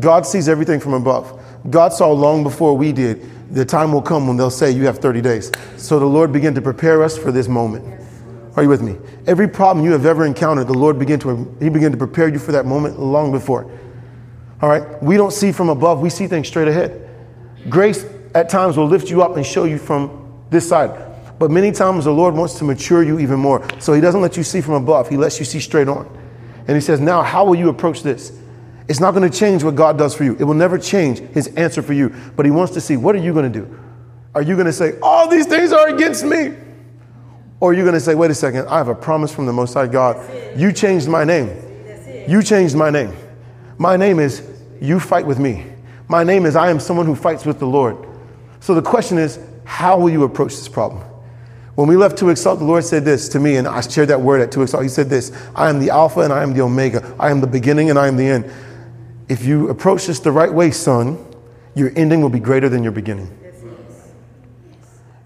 God 0.00 0.26
sees 0.26 0.48
everything 0.48 0.80
from 0.80 0.94
above. 0.94 1.40
God 1.70 1.92
saw 1.92 2.10
long 2.12 2.42
before 2.42 2.76
we 2.76 2.92
did. 2.92 3.26
The 3.50 3.64
time 3.64 3.92
will 3.92 4.02
come 4.02 4.26
when 4.26 4.36
they'll 4.36 4.50
say, 4.50 4.70
You 4.70 4.86
have 4.86 4.98
30 4.98 5.20
days. 5.20 5.50
So 5.76 5.98
the 5.98 6.06
Lord 6.06 6.32
began 6.32 6.54
to 6.54 6.62
prepare 6.62 7.02
us 7.02 7.16
for 7.16 7.32
this 7.32 7.48
moment. 7.48 7.84
Are 8.56 8.62
you 8.62 8.68
with 8.68 8.82
me? 8.82 8.96
Every 9.26 9.48
problem 9.48 9.84
you 9.84 9.92
have 9.92 10.04
ever 10.04 10.24
encountered, 10.26 10.66
the 10.66 10.74
Lord 10.74 10.98
began 10.98 11.18
to 11.20 11.56
He 11.60 11.68
began 11.68 11.92
to 11.92 11.96
prepare 11.96 12.28
you 12.28 12.38
for 12.38 12.52
that 12.52 12.66
moment 12.66 13.00
long 13.00 13.32
before. 13.32 13.70
All 14.60 14.68
right? 14.68 15.02
We 15.02 15.16
don't 15.16 15.32
see 15.32 15.52
from 15.52 15.68
above, 15.68 16.00
we 16.00 16.10
see 16.10 16.26
things 16.26 16.48
straight 16.48 16.68
ahead. 16.68 17.08
Grace 17.68 18.04
at 18.34 18.48
times 18.48 18.76
will 18.76 18.86
lift 18.86 19.10
you 19.10 19.22
up 19.22 19.36
and 19.36 19.46
show 19.46 19.64
you 19.64 19.78
from 19.78 20.32
this 20.50 20.68
side. 20.68 21.06
But 21.38 21.50
many 21.50 21.70
times 21.70 22.04
the 22.04 22.10
Lord 22.12 22.34
wants 22.34 22.58
to 22.58 22.64
mature 22.64 23.02
you 23.02 23.18
even 23.20 23.38
more. 23.38 23.66
So 23.78 23.92
He 23.92 24.00
doesn't 24.00 24.20
let 24.20 24.36
you 24.36 24.42
see 24.42 24.60
from 24.60 24.74
above, 24.74 25.08
He 25.08 25.16
lets 25.16 25.38
you 25.38 25.44
see 25.44 25.60
straight 25.60 25.88
on. 25.88 26.06
And 26.66 26.76
He 26.76 26.80
says, 26.80 27.00
Now, 27.00 27.22
how 27.22 27.44
will 27.44 27.54
you 27.54 27.68
approach 27.68 28.02
this? 28.02 28.36
It's 28.88 29.00
not 29.00 29.12
going 29.12 29.30
to 29.30 29.38
change 29.38 29.62
what 29.62 29.74
God 29.74 29.98
does 29.98 30.14
for 30.14 30.24
you. 30.24 30.34
It 30.38 30.44
will 30.44 30.54
never 30.54 30.78
change 30.78 31.18
his 31.18 31.48
answer 31.48 31.82
for 31.82 31.92
you. 31.92 32.08
But 32.36 32.46
he 32.46 32.50
wants 32.50 32.72
to 32.72 32.80
see 32.80 32.96
what 32.96 33.14
are 33.14 33.18
you 33.18 33.34
going 33.34 33.52
to 33.52 33.60
do? 33.60 33.78
Are 34.34 34.42
you 34.42 34.54
going 34.54 34.66
to 34.66 34.72
say, 34.72 34.98
all 35.02 35.28
these 35.28 35.46
things 35.46 35.72
are 35.72 35.88
against 35.88 36.24
me? 36.24 36.54
Or 37.60 37.70
are 37.70 37.74
you 37.74 37.82
going 37.82 37.94
to 37.94 38.00
say, 38.00 38.14
wait 38.14 38.30
a 38.30 38.34
second, 38.34 38.66
I 38.68 38.78
have 38.78 38.88
a 38.88 38.94
promise 38.94 39.34
from 39.34 39.46
the 39.46 39.52
Most 39.52 39.74
High 39.74 39.88
God. 39.88 40.16
You 40.58 40.72
changed 40.72 41.08
my 41.08 41.24
name. 41.24 41.50
You 42.28 42.42
changed 42.42 42.76
my 42.76 42.88
name. 42.88 43.14
My 43.78 43.96
name 43.96 44.20
is 44.20 44.48
you 44.80 45.00
fight 45.00 45.26
with 45.26 45.38
me. 45.38 45.66
My 46.08 46.24
name 46.24 46.46
is 46.46 46.56
I 46.56 46.70
am 46.70 46.80
someone 46.80 47.06
who 47.06 47.14
fights 47.14 47.44
with 47.44 47.58
the 47.58 47.66
Lord. 47.66 47.96
So 48.60 48.74
the 48.74 48.82
question 48.82 49.18
is, 49.18 49.38
how 49.64 49.98
will 49.98 50.10
you 50.10 50.24
approach 50.24 50.52
this 50.52 50.68
problem? 50.68 51.04
When 51.74 51.88
we 51.88 51.96
left 51.96 52.18
to 52.18 52.30
exalt, 52.30 52.58
the 52.58 52.64
Lord 52.64 52.84
said 52.84 53.04
this 53.04 53.28
to 53.30 53.38
me, 53.38 53.56
and 53.56 53.68
I 53.68 53.80
shared 53.82 54.08
that 54.08 54.20
word 54.20 54.40
at 54.40 54.50
to 54.52 54.62
exalt. 54.62 54.82
He 54.82 54.88
said 54.88 55.08
this 55.08 55.30
I 55.54 55.68
am 55.68 55.78
the 55.78 55.90
Alpha 55.90 56.20
and 56.20 56.32
I 56.32 56.42
am 56.42 56.54
the 56.54 56.62
Omega. 56.62 57.14
I 57.20 57.30
am 57.30 57.40
the 57.40 57.46
beginning 57.46 57.90
and 57.90 57.98
I 57.98 58.08
am 58.08 58.16
the 58.16 58.26
end. 58.26 58.50
If 59.28 59.44
you 59.44 59.68
approach 59.68 60.06
this 60.06 60.20
the 60.20 60.32
right 60.32 60.52
way, 60.52 60.70
son, 60.70 61.24
your 61.74 61.92
ending 61.96 62.20
will 62.20 62.30
be 62.30 62.40
greater 62.40 62.68
than 62.68 62.82
your 62.82 62.92
beginning. 62.92 63.36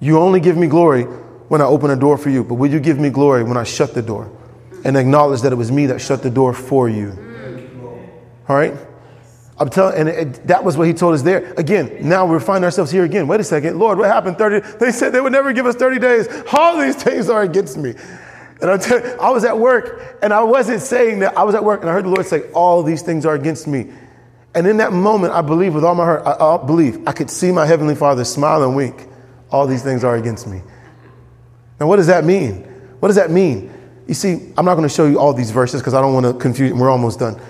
You 0.00 0.18
only 0.18 0.40
give 0.40 0.56
me 0.56 0.66
glory 0.66 1.04
when 1.48 1.60
I 1.60 1.64
open 1.64 1.90
a 1.90 1.96
door 1.96 2.18
for 2.18 2.30
you, 2.30 2.42
but 2.42 2.54
will 2.54 2.70
you 2.70 2.80
give 2.80 2.98
me 2.98 3.10
glory 3.10 3.44
when 3.44 3.56
I 3.56 3.62
shut 3.62 3.94
the 3.94 4.02
door 4.02 4.30
and 4.84 4.96
acknowledge 4.96 5.42
that 5.42 5.52
it 5.52 5.56
was 5.56 5.70
me 5.70 5.86
that 5.86 6.00
shut 6.00 6.22
the 6.22 6.30
door 6.30 6.52
for 6.52 6.88
you? 6.88 7.10
Mm. 7.10 8.08
All 8.48 8.56
right? 8.56 8.74
I'm 9.58 9.70
telling, 9.70 9.96
and 9.96 10.08
it, 10.08 10.46
that 10.48 10.64
was 10.64 10.76
what 10.76 10.88
he 10.88 10.92
told 10.92 11.14
us 11.14 11.22
there. 11.22 11.54
Again, 11.56 11.98
now 12.00 12.26
we 12.26 12.40
find 12.40 12.64
ourselves 12.64 12.90
here 12.90 13.04
again. 13.04 13.28
Wait 13.28 13.38
a 13.38 13.44
second, 13.44 13.78
Lord, 13.78 13.96
what 13.96 14.08
happened? 14.08 14.38
30. 14.38 14.78
They 14.78 14.90
said 14.90 15.12
they 15.12 15.20
would 15.20 15.32
never 15.32 15.52
give 15.52 15.66
us 15.66 15.76
30 15.76 16.00
days. 16.00 16.26
All 16.52 16.80
these 16.80 16.96
things 16.96 17.28
are 17.28 17.42
against 17.42 17.76
me. 17.76 17.94
And 18.62 18.70
I, 18.70 19.30
was 19.30 19.44
at 19.44 19.58
work 19.58 20.18
and 20.22 20.32
I 20.32 20.44
wasn't 20.44 20.80
saying 20.82 21.18
that. 21.18 21.36
I 21.36 21.42
was 21.42 21.56
at 21.56 21.64
work 21.64 21.80
and 21.80 21.90
I 21.90 21.92
heard 21.92 22.04
the 22.04 22.10
Lord 22.10 22.24
say, 22.24 22.48
All 22.52 22.84
these 22.84 23.02
things 23.02 23.26
are 23.26 23.34
against 23.34 23.66
me. 23.66 23.90
And 24.54 24.68
in 24.68 24.76
that 24.76 24.92
moment, 24.92 25.32
I 25.32 25.42
believe 25.42 25.74
with 25.74 25.82
all 25.82 25.96
my 25.96 26.04
heart, 26.04 26.22
I, 26.24 26.32
I 26.32 26.64
believe 26.64 27.06
I 27.06 27.12
could 27.12 27.28
see 27.28 27.50
my 27.50 27.66
Heavenly 27.66 27.96
Father 27.96 28.24
smile 28.24 28.62
and 28.62 28.76
wink. 28.76 29.08
All 29.50 29.66
these 29.66 29.82
things 29.82 30.04
are 30.04 30.14
against 30.14 30.46
me. 30.46 30.62
Now, 31.80 31.88
what 31.88 31.96
does 31.96 32.06
that 32.06 32.24
mean? 32.24 32.62
What 33.00 33.08
does 33.08 33.16
that 33.16 33.32
mean? 33.32 33.72
You 34.06 34.14
see, 34.14 34.52
I'm 34.56 34.64
not 34.64 34.76
going 34.76 34.88
to 34.88 34.94
show 34.94 35.06
you 35.06 35.18
all 35.18 35.34
these 35.34 35.50
verses 35.50 35.80
because 35.80 35.94
I 35.94 36.00
don't 36.00 36.14
want 36.14 36.26
to 36.26 36.34
confuse. 36.34 36.72
We're 36.72 36.90
almost 36.90 37.18
done. 37.18 37.40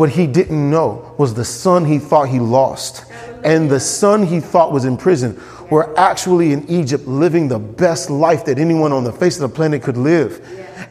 What 0.00 0.08
he 0.08 0.26
didn't 0.26 0.70
know 0.70 1.14
was 1.18 1.34
the 1.34 1.44
son 1.44 1.84
he 1.84 1.98
thought 1.98 2.30
he 2.30 2.40
lost 2.40 3.04
and 3.44 3.70
the 3.70 3.78
son 3.78 4.22
he 4.22 4.40
thought 4.40 4.72
was 4.72 4.86
in 4.86 4.96
prison 4.96 5.38
were 5.70 5.94
actually 5.98 6.54
in 6.54 6.66
Egypt 6.70 7.06
living 7.06 7.48
the 7.48 7.58
best 7.58 8.08
life 8.08 8.46
that 8.46 8.58
anyone 8.58 8.92
on 8.92 9.04
the 9.04 9.12
face 9.12 9.38
of 9.38 9.42
the 9.42 9.54
planet 9.54 9.82
could 9.82 9.98
live. 9.98 10.40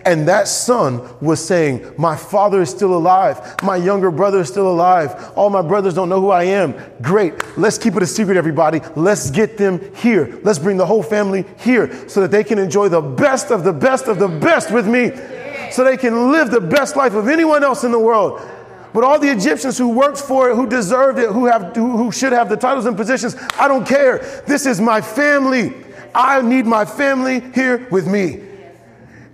And 0.05 0.27
that 0.27 0.47
son 0.47 1.01
was 1.21 1.43
saying, 1.43 1.91
My 1.97 2.15
father 2.15 2.61
is 2.61 2.69
still 2.69 2.93
alive. 2.93 3.55
My 3.63 3.77
younger 3.77 4.11
brother 4.11 4.41
is 4.41 4.47
still 4.47 4.69
alive. 4.69 5.33
All 5.35 5.49
my 5.49 5.63
brothers 5.63 5.95
don't 5.95 6.09
know 6.09 6.21
who 6.21 6.29
I 6.29 6.43
am. 6.43 6.75
Great. 7.01 7.33
Let's 7.57 7.79
keep 7.79 7.95
it 7.95 8.03
a 8.03 8.07
secret, 8.07 8.37
everybody. 8.37 8.79
Let's 8.95 9.31
get 9.31 9.57
them 9.57 9.91
here. 9.95 10.39
Let's 10.43 10.59
bring 10.59 10.77
the 10.77 10.85
whole 10.85 11.01
family 11.01 11.45
here 11.57 12.07
so 12.07 12.21
that 12.21 12.29
they 12.29 12.43
can 12.43 12.59
enjoy 12.59 12.89
the 12.89 13.01
best 13.01 13.49
of 13.49 13.63
the 13.63 13.73
best 13.73 14.05
of 14.05 14.19
the 14.19 14.27
best 14.27 14.69
with 14.69 14.87
me. 14.87 15.09
So 15.71 15.83
they 15.83 15.97
can 15.97 16.31
live 16.31 16.51
the 16.51 16.61
best 16.61 16.95
life 16.95 17.15
of 17.15 17.27
anyone 17.27 17.63
else 17.63 17.83
in 17.83 17.91
the 17.91 17.97
world. 17.97 18.39
But 18.93 19.03
all 19.03 19.19
the 19.19 19.31
Egyptians 19.31 19.77
who 19.77 19.89
worked 19.89 20.19
for 20.19 20.49
it, 20.49 20.55
who 20.55 20.67
deserved 20.67 21.19
it, 21.19 21.29
who, 21.29 21.45
have, 21.45 21.75
who 21.75 22.11
should 22.11 22.33
have 22.33 22.49
the 22.49 22.57
titles 22.57 22.85
and 22.85 22.97
positions, 22.97 23.35
I 23.57 23.67
don't 23.67 23.87
care. 23.87 24.43
This 24.47 24.65
is 24.65 24.81
my 24.81 25.01
family. 25.01 25.73
I 26.15 26.41
need 26.41 26.65
my 26.65 26.85
family 26.85 27.39
here 27.53 27.87
with 27.91 28.07
me. 28.07 28.41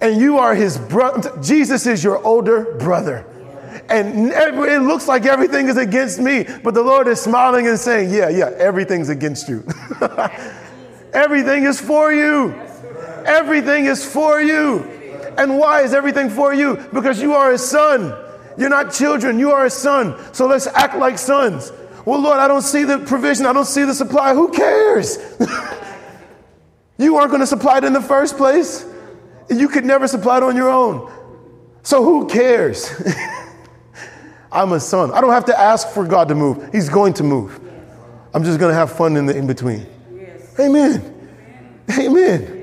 And 0.02 0.20
you 0.20 0.38
are 0.40 0.54
his 0.54 0.78
brother. 0.78 1.32
Jesus 1.42 1.88
is 1.88 2.04
your 2.04 2.24
older 2.26 2.76
brother. 2.76 3.26
And 3.90 4.32
it 4.32 4.82
looks 4.82 5.08
like 5.08 5.26
everything 5.26 5.68
is 5.68 5.78
against 5.78 6.20
me, 6.20 6.46
but 6.64 6.74
the 6.74 6.82
Lord 6.82 7.08
is 7.08 7.22
smiling 7.22 7.68
and 7.68 7.80
saying, 7.80 8.10
Yeah, 8.10 8.30
yeah, 8.30 8.50
everything's 8.58 9.10
against 9.10 9.48
you. 9.48 9.64
everything 11.14 11.64
is 11.64 11.80
for 11.80 12.12
you. 12.12 12.54
Everything 13.26 13.86
is 13.86 14.04
for 14.06 14.42
you. 14.42 14.80
And 15.38 15.60
why 15.60 15.82
is 15.82 15.94
everything 15.94 16.30
for 16.30 16.54
you? 16.54 16.78
Because 16.94 17.22
you 17.22 17.34
are 17.34 17.52
his 17.52 17.64
son. 17.68 18.25
You're 18.58 18.70
not 18.70 18.94
children, 18.94 19.40
you 19.40 19.52
are 19.52 19.66
a 19.66 19.70
son. 19.70 20.16
So 20.34 20.48
let's 20.48 20.68
act 20.68 20.98
like 20.98 21.18
sons. 21.18 21.72
Well, 22.06 22.22
Lord, 22.22 22.40
I 22.40 22.48
don't 22.48 22.62
see 22.62 22.84
the 22.84 23.00
provision, 23.00 23.46
I 23.46 23.54
don't 23.54 23.66
see 23.66 23.84
the 23.84 23.94
supply. 23.94 24.34
Who 24.34 24.52
cares? 24.52 25.18
you 26.98 27.18
aren't 27.18 27.32
going 27.32 27.42
to 27.42 27.48
supply 27.48 27.80
it 27.80 27.84
in 27.84 27.94
the 27.94 28.02
first 28.02 28.38
place. 28.38 28.86
You 29.50 29.68
could 29.68 29.86
never 29.86 30.08
supply 30.08 30.38
it 30.38 30.44
on 30.44 30.56
your 30.56 30.70
own. 30.70 31.12
So 31.84 32.04
who 32.04 32.28
cares? 32.28 32.90
I'm 34.52 34.72
a 34.72 34.80
son. 34.80 35.12
I 35.12 35.22
don't 35.22 35.34
have 35.34 35.46
to 35.46 35.60
ask 35.60 35.90
for 35.90 36.06
God 36.06 36.30
to 36.30 36.36
move, 36.36 36.70
He's 36.72 36.90
going 36.90 37.14
to 37.16 37.24
move. 37.24 37.60
I'm 38.34 38.44
just 38.44 38.60
going 38.60 38.72
to 38.72 38.76
have 38.76 38.92
fun 38.92 39.18
in 39.18 39.26
the 39.26 39.36
in 39.36 39.48
between. 39.48 39.86
Yes. 40.14 40.60
Amen. 40.60 41.14
Amen. 41.98 42.55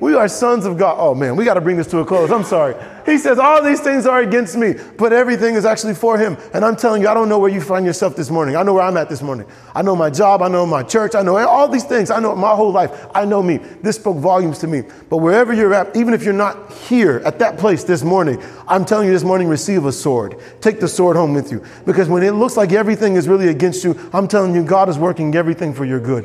We 0.00 0.14
are 0.14 0.28
sons 0.28 0.64
of 0.64 0.78
God. 0.78 0.96
Oh 0.98 1.14
man, 1.14 1.34
we 1.34 1.44
got 1.44 1.54
to 1.54 1.60
bring 1.60 1.76
this 1.76 1.88
to 1.88 1.98
a 1.98 2.04
close. 2.04 2.30
I'm 2.30 2.44
sorry. 2.44 2.76
He 3.04 3.18
says, 3.18 3.38
All 3.38 3.62
these 3.62 3.80
things 3.80 4.06
are 4.06 4.20
against 4.20 4.56
me, 4.56 4.74
but 4.96 5.12
everything 5.12 5.56
is 5.56 5.64
actually 5.64 5.94
for 5.94 6.16
him. 6.16 6.36
And 6.54 6.64
I'm 6.64 6.76
telling 6.76 7.02
you, 7.02 7.08
I 7.08 7.14
don't 7.14 7.28
know 7.28 7.38
where 7.40 7.50
you 7.50 7.60
find 7.60 7.84
yourself 7.84 8.14
this 8.14 8.30
morning. 8.30 8.54
I 8.54 8.62
know 8.62 8.74
where 8.74 8.84
I'm 8.84 8.96
at 8.96 9.08
this 9.08 9.22
morning. 9.22 9.48
I 9.74 9.82
know 9.82 9.96
my 9.96 10.08
job. 10.08 10.40
I 10.40 10.48
know 10.48 10.64
my 10.66 10.84
church. 10.84 11.16
I 11.16 11.22
know 11.22 11.36
all 11.36 11.66
these 11.68 11.84
things. 11.84 12.10
I 12.10 12.20
know 12.20 12.36
my 12.36 12.54
whole 12.54 12.70
life. 12.70 13.06
I 13.12 13.24
know 13.24 13.42
me. 13.42 13.56
This 13.56 13.96
spoke 13.96 14.18
volumes 14.18 14.58
to 14.58 14.68
me. 14.68 14.82
But 15.08 15.16
wherever 15.16 15.52
you're 15.52 15.74
at, 15.74 15.96
even 15.96 16.14
if 16.14 16.22
you're 16.22 16.32
not 16.32 16.72
here 16.72 17.20
at 17.24 17.40
that 17.40 17.58
place 17.58 17.82
this 17.82 18.04
morning, 18.04 18.40
I'm 18.68 18.84
telling 18.84 19.08
you 19.08 19.12
this 19.12 19.24
morning, 19.24 19.48
receive 19.48 19.84
a 19.84 19.92
sword. 19.92 20.36
Take 20.60 20.78
the 20.78 20.88
sword 20.88 21.16
home 21.16 21.34
with 21.34 21.50
you. 21.50 21.64
Because 21.86 22.08
when 22.08 22.22
it 22.22 22.32
looks 22.32 22.56
like 22.56 22.70
everything 22.70 23.14
is 23.14 23.26
really 23.26 23.48
against 23.48 23.82
you, 23.82 23.98
I'm 24.12 24.28
telling 24.28 24.54
you, 24.54 24.62
God 24.62 24.88
is 24.88 24.96
working 24.96 25.34
everything 25.34 25.74
for 25.74 25.84
your 25.84 25.98
good. 25.98 26.24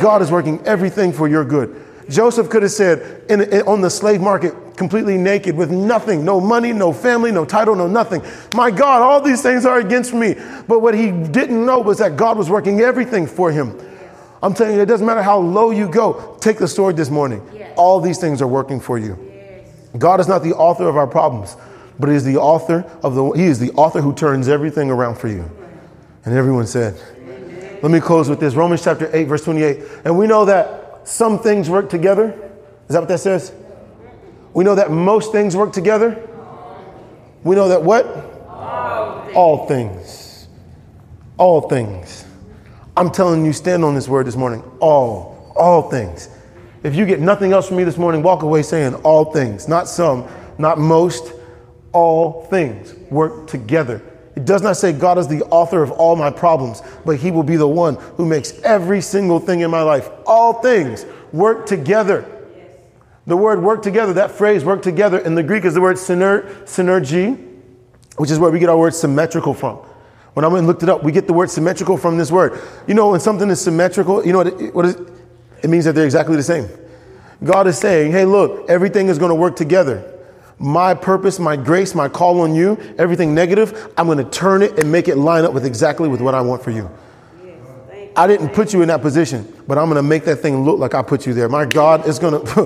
God 0.00 0.22
is 0.22 0.30
working 0.30 0.60
everything 0.66 1.12
for 1.12 1.28
your 1.28 1.44
good. 1.44 1.91
Joseph 2.12 2.50
could 2.50 2.62
have 2.62 2.72
said 2.72 3.22
in, 3.30 3.40
in, 3.40 3.62
on 3.62 3.80
the 3.80 3.88
slave 3.88 4.20
market, 4.20 4.76
completely 4.76 5.16
naked, 5.16 5.56
with 5.56 5.70
nothing, 5.70 6.24
no 6.24 6.40
money, 6.40 6.72
no 6.72 6.92
family, 6.92 7.32
no 7.32 7.44
title, 7.44 7.74
no 7.74 7.86
nothing. 7.86 8.22
My 8.54 8.70
God, 8.70 9.00
all 9.02 9.20
these 9.20 9.42
things 9.42 9.64
are 9.64 9.78
against 9.78 10.12
me. 10.12 10.34
But 10.68 10.80
what 10.80 10.94
he 10.94 11.10
didn't 11.10 11.64
know 11.64 11.80
was 11.80 11.98
that 11.98 12.16
God 12.16 12.36
was 12.36 12.50
working 12.50 12.80
everything 12.80 13.26
for 13.26 13.50
him. 13.50 13.78
I'm 14.42 14.52
telling 14.54 14.74
you, 14.74 14.82
it 14.82 14.86
doesn't 14.86 15.06
matter 15.06 15.22
how 15.22 15.38
low 15.38 15.70
you 15.70 15.88
go, 15.88 16.36
take 16.40 16.58
the 16.58 16.68
sword 16.68 16.96
this 16.96 17.10
morning. 17.10 17.46
Yes. 17.54 17.72
All 17.76 18.00
these 18.00 18.18
things 18.18 18.42
are 18.42 18.48
working 18.48 18.80
for 18.80 18.98
you. 18.98 19.16
Yes. 19.32 19.70
God 19.98 20.20
is 20.20 20.28
not 20.28 20.42
the 20.42 20.52
author 20.54 20.88
of 20.88 20.96
our 20.96 21.06
problems, 21.06 21.56
but 21.98 22.08
He 22.08 22.16
is 22.16 22.24
the 22.24 22.36
author 22.36 22.84
of 23.02 23.14
the 23.14 23.30
He 23.32 23.44
is 23.44 23.58
the 23.58 23.70
author 23.72 24.00
who 24.00 24.12
turns 24.12 24.48
everything 24.48 24.90
around 24.90 25.16
for 25.16 25.28
you. 25.28 25.48
And 26.24 26.34
everyone 26.34 26.66
said, 26.66 27.00
Amen. 27.16 27.78
Let 27.82 27.90
me 27.92 28.00
close 28.00 28.28
with 28.28 28.40
this. 28.40 28.54
Romans 28.54 28.82
chapter 28.82 29.08
8, 29.12 29.24
verse 29.24 29.44
28. 29.44 29.82
And 30.04 30.18
we 30.18 30.26
know 30.26 30.44
that 30.44 30.81
some 31.04 31.38
things 31.38 31.68
work 31.68 31.90
together. 31.90 32.30
Is 32.88 32.94
that 32.94 33.00
what 33.00 33.08
that 33.08 33.18
says? 33.18 33.52
We 34.54 34.64
know 34.64 34.74
that 34.74 34.90
most 34.90 35.32
things 35.32 35.56
work 35.56 35.72
together. 35.72 36.28
We 37.42 37.56
know 37.56 37.68
that 37.68 37.82
what? 37.82 38.06
All 39.34 39.66
things. 39.66 40.48
All 41.38 41.68
things. 41.68 42.24
I'm 42.96 43.10
telling 43.10 43.44
you, 43.44 43.52
stand 43.52 43.84
on 43.84 43.94
this 43.94 44.08
word 44.08 44.26
this 44.26 44.36
morning. 44.36 44.62
All. 44.80 45.52
All 45.56 45.90
things. 45.90 46.28
If 46.82 46.94
you 46.94 47.06
get 47.06 47.20
nothing 47.20 47.52
else 47.52 47.68
from 47.68 47.76
me 47.76 47.84
this 47.84 47.96
morning, 47.96 48.22
walk 48.22 48.42
away 48.42 48.62
saying 48.62 48.94
all 48.96 49.32
things. 49.32 49.68
Not 49.68 49.88
some, 49.88 50.28
not 50.58 50.78
most. 50.78 51.32
All 51.92 52.44
things 52.46 52.94
work 53.10 53.46
together 53.46 54.02
it 54.34 54.46
does 54.46 54.62
not 54.62 54.76
say 54.76 54.92
God 54.92 55.18
is 55.18 55.28
the 55.28 55.42
author 55.44 55.82
of 55.82 55.90
all 55.90 56.16
my 56.16 56.30
problems, 56.30 56.82
but 57.04 57.16
He 57.16 57.30
will 57.30 57.42
be 57.42 57.56
the 57.56 57.68
one 57.68 57.96
who 58.16 58.24
makes 58.24 58.58
every 58.60 59.00
single 59.00 59.38
thing 59.38 59.60
in 59.60 59.70
my 59.70 59.82
life, 59.82 60.08
all 60.26 60.54
things, 60.54 61.04
work 61.32 61.66
together. 61.66 62.26
The 63.26 63.36
word 63.36 63.62
work 63.62 63.82
together, 63.82 64.14
that 64.14 64.30
phrase 64.30 64.64
work 64.64 64.82
together 64.82 65.18
in 65.18 65.34
the 65.34 65.42
Greek 65.42 65.64
is 65.64 65.74
the 65.74 65.80
word 65.80 65.96
syner, 65.96 66.44
synergy, 66.64 67.60
which 68.16 68.30
is 68.30 68.38
where 68.38 68.50
we 68.50 68.58
get 68.58 68.68
our 68.68 68.78
word 68.78 68.94
symmetrical 68.94 69.54
from. 69.54 69.76
When 70.32 70.44
I 70.44 70.48
went 70.48 70.60
and 70.60 70.66
looked 70.66 70.82
it 70.82 70.88
up, 70.88 71.04
we 71.04 71.12
get 71.12 71.26
the 71.26 71.34
word 71.34 71.50
symmetrical 71.50 71.98
from 71.98 72.16
this 72.16 72.32
word. 72.32 72.58
You 72.86 72.94
know, 72.94 73.10
when 73.10 73.20
something 73.20 73.48
is 73.50 73.60
symmetrical, 73.60 74.24
you 74.24 74.32
know 74.32 74.38
what 74.38 74.46
it, 74.46 74.74
what 74.74 74.86
is, 74.86 74.96
it 75.62 75.68
means 75.68 75.84
that 75.84 75.94
they're 75.94 76.06
exactly 76.06 76.36
the 76.36 76.42
same. 76.42 76.68
God 77.44 77.66
is 77.66 77.76
saying, 77.76 78.12
hey, 78.12 78.24
look, 78.24 78.68
everything 78.70 79.08
is 79.08 79.18
going 79.18 79.28
to 79.28 79.34
work 79.34 79.56
together 79.56 80.08
my 80.58 80.94
purpose, 80.94 81.38
my 81.38 81.56
grace, 81.56 81.94
my 81.94 82.08
call 82.08 82.40
on 82.40 82.54
you, 82.54 82.78
everything 82.98 83.34
negative, 83.34 83.92
I'm 83.96 84.06
going 84.06 84.18
to 84.18 84.30
turn 84.30 84.62
it 84.62 84.78
and 84.78 84.90
make 84.90 85.08
it 85.08 85.16
line 85.16 85.44
up 85.44 85.52
with 85.52 85.64
exactly 85.64 86.08
with 86.08 86.20
what 86.20 86.34
I 86.34 86.40
want 86.40 86.62
for 86.62 86.70
you. 86.70 86.90
I 88.14 88.26
didn't 88.26 88.50
put 88.50 88.72
you 88.72 88.82
in 88.82 88.88
that 88.88 89.00
position, 89.00 89.50
but 89.66 89.78
I'm 89.78 89.86
going 89.86 89.96
to 89.96 90.02
make 90.02 90.24
that 90.24 90.36
thing 90.36 90.64
look 90.64 90.78
like 90.78 90.94
I 90.94 91.02
put 91.02 91.26
you 91.26 91.32
there. 91.32 91.48
My 91.48 91.64
God 91.64 92.06
is 92.06 92.18
going 92.18 92.44
to 92.46 92.62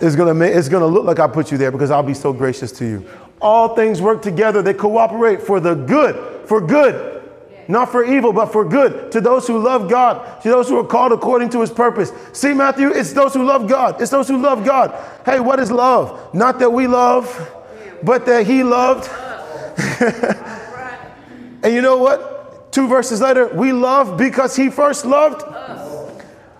is 0.00 0.16
going 0.16 0.28
to 0.28 0.34
make 0.34 0.54
it's 0.54 0.68
going 0.68 0.80
to 0.80 0.86
look 0.86 1.04
like 1.04 1.18
I 1.18 1.28
put 1.28 1.52
you 1.52 1.58
there 1.58 1.70
because 1.70 1.90
I'll 1.90 2.02
be 2.02 2.14
so 2.14 2.32
gracious 2.32 2.72
to 2.72 2.84
you. 2.86 3.06
All 3.40 3.74
things 3.74 4.00
work 4.00 4.22
together; 4.22 4.62
they 4.62 4.74
cooperate 4.74 5.42
for 5.42 5.60
the 5.60 5.74
good, 5.74 6.48
for 6.48 6.60
good 6.60 7.21
not 7.68 7.90
for 7.90 8.04
evil, 8.04 8.32
but 8.32 8.46
for 8.46 8.64
good, 8.64 9.12
to 9.12 9.20
those 9.20 9.46
who 9.46 9.58
love 9.58 9.88
God, 9.88 10.42
to 10.42 10.48
those 10.48 10.68
who 10.68 10.78
are 10.78 10.86
called 10.86 11.12
according 11.12 11.50
to 11.50 11.60
his 11.60 11.70
purpose. 11.70 12.12
See, 12.32 12.52
Matthew, 12.52 12.88
it's 12.88 13.12
those 13.12 13.34
who 13.34 13.44
love 13.44 13.68
God. 13.68 14.00
It's 14.00 14.10
those 14.10 14.28
who 14.28 14.38
love 14.38 14.64
God. 14.64 14.98
Hey, 15.24 15.40
what 15.40 15.60
is 15.60 15.70
love? 15.70 16.34
Not 16.34 16.58
that 16.58 16.70
we 16.70 16.86
love, 16.86 17.50
but 18.02 18.26
that 18.26 18.46
he 18.46 18.62
loved. 18.62 19.08
and 21.62 21.74
you 21.74 21.82
know 21.82 21.98
what? 21.98 22.72
Two 22.72 22.88
verses 22.88 23.20
later, 23.20 23.48
we 23.48 23.72
love 23.72 24.16
because 24.16 24.56
he 24.56 24.70
first 24.70 25.04
loved. 25.04 25.42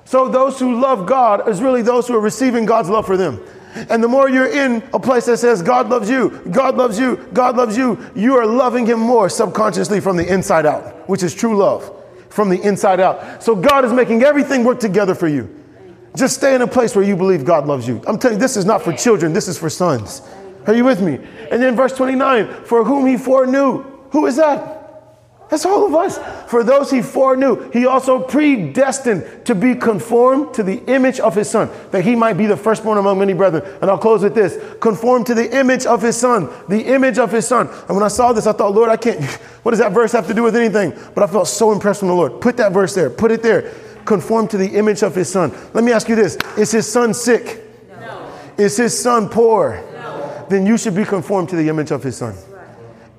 So 0.04 0.28
those 0.28 0.58
who 0.58 0.78
love 0.78 1.06
God 1.06 1.48
is 1.48 1.62
really 1.62 1.80
those 1.80 2.06
who 2.06 2.14
are 2.14 2.20
receiving 2.20 2.66
God's 2.66 2.90
love 2.90 3.06
for 3.06 3.16
them. 3.16 3.40
And 3.74 4.02
the 4.02 4.08
more 4.08 4.28
you're 4.28 4.46
in 4.46 4.82
a 4.92 5.00
place 5.00 5.26
that 5.26 5.38
says, 5.38 5.62
God 5.62 5.88
loves 5.88 6.10
you, 6.10 6.30
God 6.50 6.76
loves 6.76 6.98
you, 6.98 7.16
God 7.32 7.56
loves 7.56 7.76
you, 7.76 7.98
you 8.14 8.36
are 8.36 8.46
loving 8.46 8.86
Him 8.86 8.98
more 8.98 9.28
subconsciously 9.28 10.00
from 10.00 10.16
the 10.16 10.30
inside 10.30 10.66
out, 10.66 11.08
which 11.08 11.22
is 11.22 11.34
true 11.34 11.56
love 11.56 11.90
from 12.28 12.48
the 12.48 12.60
inside 12.60 13.00
out. 13.00 13.42
So 13.42 13.54
God 13.54 13.84
is 13.84 13.92
making 13.92 14.22
everything 14.22 14.64
work 14.64 14.80
together 14.80 15.14
for 15.14 15.28
you. 15.28 15.48
Just 16.16 16.36
stay 16.36 16.54
in 16.54 16.62
a 16.62 16.66
place 16.66 16.94
where 16.94 17.04
you 17.04 17.16
believe 17.16 17.44
God 17.44 17.66
loves 17.66 17.88
you. 17.88 18.02
I'm 18.06 18.18
telling 18.18 18.36
you, 18.36 18.40
this 18.40 18.56
is 18.56 18.64
not 18.64 18.82
for 18.82 18.92
children, 18.92 19.32
this 19.32 19.48
is 19.48 19.58
for 19.58 19.70
sons. 19.70 20.22
Are 20.66 20.74
you 20.74 20.84
with 20.84 21.00
me? 21.00 21.18
And 21.50 21.62
then 21.62 21.74
verse 21.74 21.92
29 21.92 22.64
for 22.64 22.84
whom 22.84 23.06
He 23.06 23.16
foreknew. 23.16 23.82
Who 24.10 24.26
is 24.26 24.36
that? 24.36 24.81
That's 25.52 25.66
all 25.66 25.84
of 25.84 25.94
us. 25.94 26.16
For 26.50 26.64
those 26.64 26.90
he 26.90 27.02
foreknew, 27.02 27.70
he 27.72 27.84
also 27.84 28.20
predestined 28.20 29.44
to 29.44 29.54
be 29.54 29.74
conformed 29.74 30.54
to 30.54 30.62
the 30.62 30.82
image 30.86 31.20
of 31.20 31.34
his 31.34 31.50
son, 31.50 31.68
that 31.90 32.04
he 32.04 32.16
might 32.16 32.38
be 32.38 32.46
the 32.46 32.56
firstborn 32.56 32.96
among 32.96 33.18
many 33.18 33.34
brethren. 33.34 33.62
And 33.82 33.90
I'll 33.90 33.98
close 33.98 34.22
with 34.22 34.34
this 34.34 34.58
conformed 34.80 35.26
to 35.26 35.34
the 35.34 35.54
image 35.54 35.84
of 35.84 36.00
his 36.00 36.16
son, 36.16 36.48
the 36.70 36.80
image 36.94 37.18
of 37.18 37.30
his 37.30 37.46
son. 37.46 37.68
And 37.68 37.90
when 37.90 38.02
I 38.02 38.08
saw 38.08 38.32
this, 38.32 38.46
I 38.46 38.52
thought, 38.52 38.72
Lord, 38.72 38.88
I 38.88 38.96
can't, 38.96 39.22
what 39.62 39.72
does 39.72 39.80
that 39.80 39.92
verse 39.92 40.12
have 40.12 40.26
to 40.28 40.32
do 40.32 40.42
with 40.42 40.56
anything? 40.56 40.98
But 41.14 41.22
I 41.22 41.26
felt 41.26 41.48
so 41.48 41.70
impressed 41.70 41.98
from 41.98 42.08
the 42.08 42.14
Lord. 42.14 42.40
Put 42.40 42.56
that 42.56 42.72
verse 42.72 42.94
there, 42.94 43.10
put 43.10 43.30
it 43.30 43.42
there. 43.42 43.74
Conformed 44.06 44.48
to 44.52 44.56
the 44.56 44.68
image 44.68 45.02
of 45.02 45.14
his 45.14 45.30
son. 45.30 45.52
Let 45.74 45.84
me 45.84 45.92
ask 45.92 46.08
you 46.08 46.16
this 46.16 46.38
Is 46.56 46.72
his 46.72 46.90
son 46.90 47.12
sick? 47.12 47.62
No. 48.00 48.32
Is 48.56 48.78
his 48.78 48.98
son 48.98 49.28
poor? 49.28 49.84
No. 49.92 50.46
Then 50.48 50.64
you 50.64 50.78
should 50.78 50.96
be 50.96 51.04
conformed 51.04 51.50
to 51.50 51.56
the 51.56 51.68
image 51.68 51.90
of 51.90 52.02
his 52.02 52.16
son. 52.16 52.34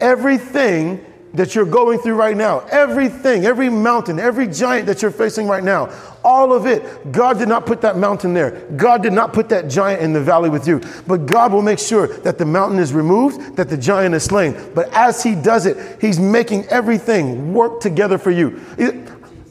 Everything 0.01 1.12
that 1.33 1.55
you're 1.55 1.65
going 1.65 1.97
through 1.97 2.13
right 2.13 2.37
now, 2.37 2.59
everything, 2.71 3.45
every 3.45 3.69
mountain, 3.69 4.19
every 4.19 4.47
giant 4.47 4.85
that 4.85 5.01
you're 5.01 5.11
facing 5.11 5.47
right 5.47 5.63
now, 5.63 5.91
all 6.23 6.53
of 6.53 6.67
it, 6.67 7.11
God 7.11 7.39
did 7.39 7.49
not 7.49 7.65
put 7.65 7.81
that 7.81 7.97
mountain 7.97 8.33
there. 8.33 8.51
God 8.77 9.01
did 9.01 9.13
not 9.13 9.33
put 9.33 9.49
that 9.49 9.67
giant 9.67 10.01
in 10.01 10.13
the 10.13 10.21
valley 10.21 10.49
with 10.49 10.67
you. 10.67 10.79
But 11.07 11.25
God 11.25 11.51
will 11.51 11.63
make 11.63 11.79
sure 11.79 12.07
that 12.07 12.37
the 12.37 12.45
mountain 12.45 12.79
is 12.79 12.93
removed, 12.93 13.55
that 13.55 13.67
the 13.67 13.77
giant 13.77 14.13
is 14.13 14.23
slain. 14.23 14.55
But 14.75 14.89
as 14.93 15.23
He 15.23 15.33
does 15.33 15.65
it, 15.65 15.99
He's 15.99 16.19
making 16.19 16.65
everything 16.67 17.53
work 17.53 17.81
together 17.81 18.17
for 18.17 18.31
you. 18.31 18.61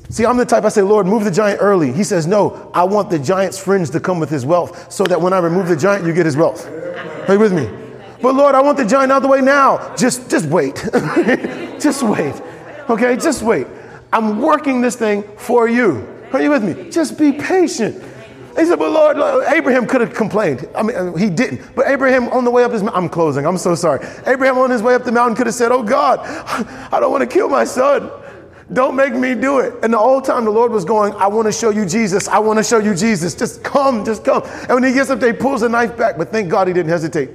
See, 0.08 0.26
I'm 0.26 0.36
the 0.36 0.44
type 0.44 0.64
I 0.64 0.68
say, 0.68 0.82
Lord, 0.82 1.06
move 1.06 1.24
the 1.24 1.30
giant 1.30 1.60
early. 1.62 1.90
He 1.90 2.04
says, 2.04 2.26
No, 2.26 2.70
I 2.74 2.84
want 2.84 3.08
the 3.08 3.18
giant's 3.18 3.58
friends 3.58 3.88
to 3.90 4.00
come 4.00 4.20
with 4.20 4.28
his 4.28 4.44
wealth 4.44 4.92
so 4.92 5.04
that 5.04 5.20
when 5.20 5.32
I 5.32 5.38
remove 5.38 5.68
the 5.68 5.76
giant, 5.76 6.06
you 6.06 6.12
get 6.12 6.26
his 6.26 6.36
wealth. 6.36 6.68
Are 6.68 7.32
you 7.32 7.38
with 7.38 7.52
me? 7.52 7.66
But 8.20 8.34
Lord, 8.34 8.54
I 8.54 8.60
want 8.60 8.76
the 8.76 8.84
giant 8.84 9.10
out 9.10 9.16
of 9.16 9.22
the 9.22 9.28
way 9.28 9.40
now. 9.40 9.96
Just, 9.96 10.30
just 10.30 10.46
wait. 10.46 10.86
just 11.82 12.02
wait. 12.02 12.40
Okay, 12.88 13.16
just 13.16 13.42
wait. 13.42 13.66
I'm 14.12 14.40
working 14.40 14.80
this 14.80 14.96
thing 14.96 15.22
for 15.36 15.68
you. 15.68 16.06
Are 16.32 16.40
you 16.40 16.50
with 16.50 16.64
me? 16.64 16.90
Just 16.90 17.18
be 17.18 17.32
patient. 17.32 18.02
He 18.56 18.66
said, 18.66 18.78
But 18.78 18.90
Lord, 18.90 19.16
Abraham 19.48 19.86
could 19.86 20.00
have 20.00 20.14
complained. 20.14 20.68
I 20.74 20.82
mean, 20.82 20.96
uh, 20.96 21.12
he 21.14 21.30
didn't. 21.30 21.74
But 21.74 21.88
Abraham 21.88 22.28
on 22.28 22.44
the 22.44 22.50
way 22.50 22.64
up 22.64 22.72
his 22.72 22.82
I'm 22.82 23.08
closing. 23.08 23.46
I'm 23.46 23.58
so 23.58 23.74
sorry. 23.74 24.06
Abraham 24.26 24.58
on 24.58 24.70
his 24.70 24.82
way 24.82 24.94
up 24.94 25.04
the 25.04 25.12
mountain 25.12 25.36
could 25.36 25.46
have 25.46 25.54
said, 25.54 25.72
Oh 25.72 25.82
God, 25.82 26.20
I 26.92 27.00
don't 27.00 27.10
want 27.10 27.22
to 27.22 27.26
kill 27.26 27.48
my 27.48 27.64
son. 27.64 28.10
Don't 28.72 28.96
make 28.96 29.14
me 29.14 29.34
do 29.34 29.58
it. 29.58 29.74
And 29.82 29.92
the 29.92 29.98
whole 29.98 30.20
time 30.22 30.44
the 30.44 30.50
Lord 30.50 30.72
was 30.72 30.84
going, 30.84 31.12
I 31.14 31.26
want 31.26 31.46
to 31.46 31.52
show 31.52 31.70
you 31.70 31.84
Jesus. 31.84 32.28
I 32.28 32.38
want 32.38 32.58
to 32.58 32.64
show 32.64 32.78
you 32.78 32.94
Jesus. 32.94 33.34
Just 33.34 33.62
come, 33.62 34.04
just 34.04 34.24
come. 34.24 34.42
And 34.44 34.70
when 34.70 34.84
he 34.84 34.92
gets 34.92 35.10
up 35.10 35.20
there, 35.20 35.32
he 35.32 35.38
pulls 35.38 35.60
the 35.60 35.68
knife 35.68 35.96
back. 35.96 36.16
But 36.16 36.30
thank 36.30 36.48
God 36.50 36.68
he 36.68 36.74
didn't 36.74 36.90
hesitate. 36.90 37.30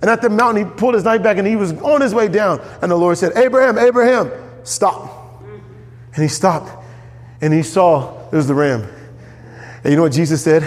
And 0.00 0.10
at 0.10 0.22
the 0.22 0.30
mountain, 0.30 0.66
he 0.66 0.72
pulled 0.72 0.94
his 0.94 1.04
knife 1.04 1.22
back 1.22 1.36
and 1.36 1.46
he 1.46 1.56
was 1.56 1.72
on 1.82 2.00
his 2.00 2.14
way 2.14 2.28
down. 2.28 2.60
And 2.80 2.90
the 2.90 2.96
Lord 2.96 3.18
said, 3.18 3.36
Abraham, 3.36 3.78
Abraham, 3.78 4.30
stop. 4.64 5.42
And 6.14 6.22
he 6.22 6.28
stopped 6.28 6.84
and 7.40 7.52
he 7.52 7.62
saw 7.62 8.26
it 8.26 8.34
was 8.34 8.46
the 8.46 8.54
ram. 8.54 8.82
And 9.82 9.90
you 9.90 9.96
know 9.96 10.02
what 10.02 10.12
Jesus 10.12 10.42
said? 10.42 10.62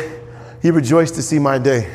He 0.61 0.71
rejoiced 0.71 1.15
to 1.15 1.21
see 1.21 1.39
my 1.39 1.57
day. 1.57 1.89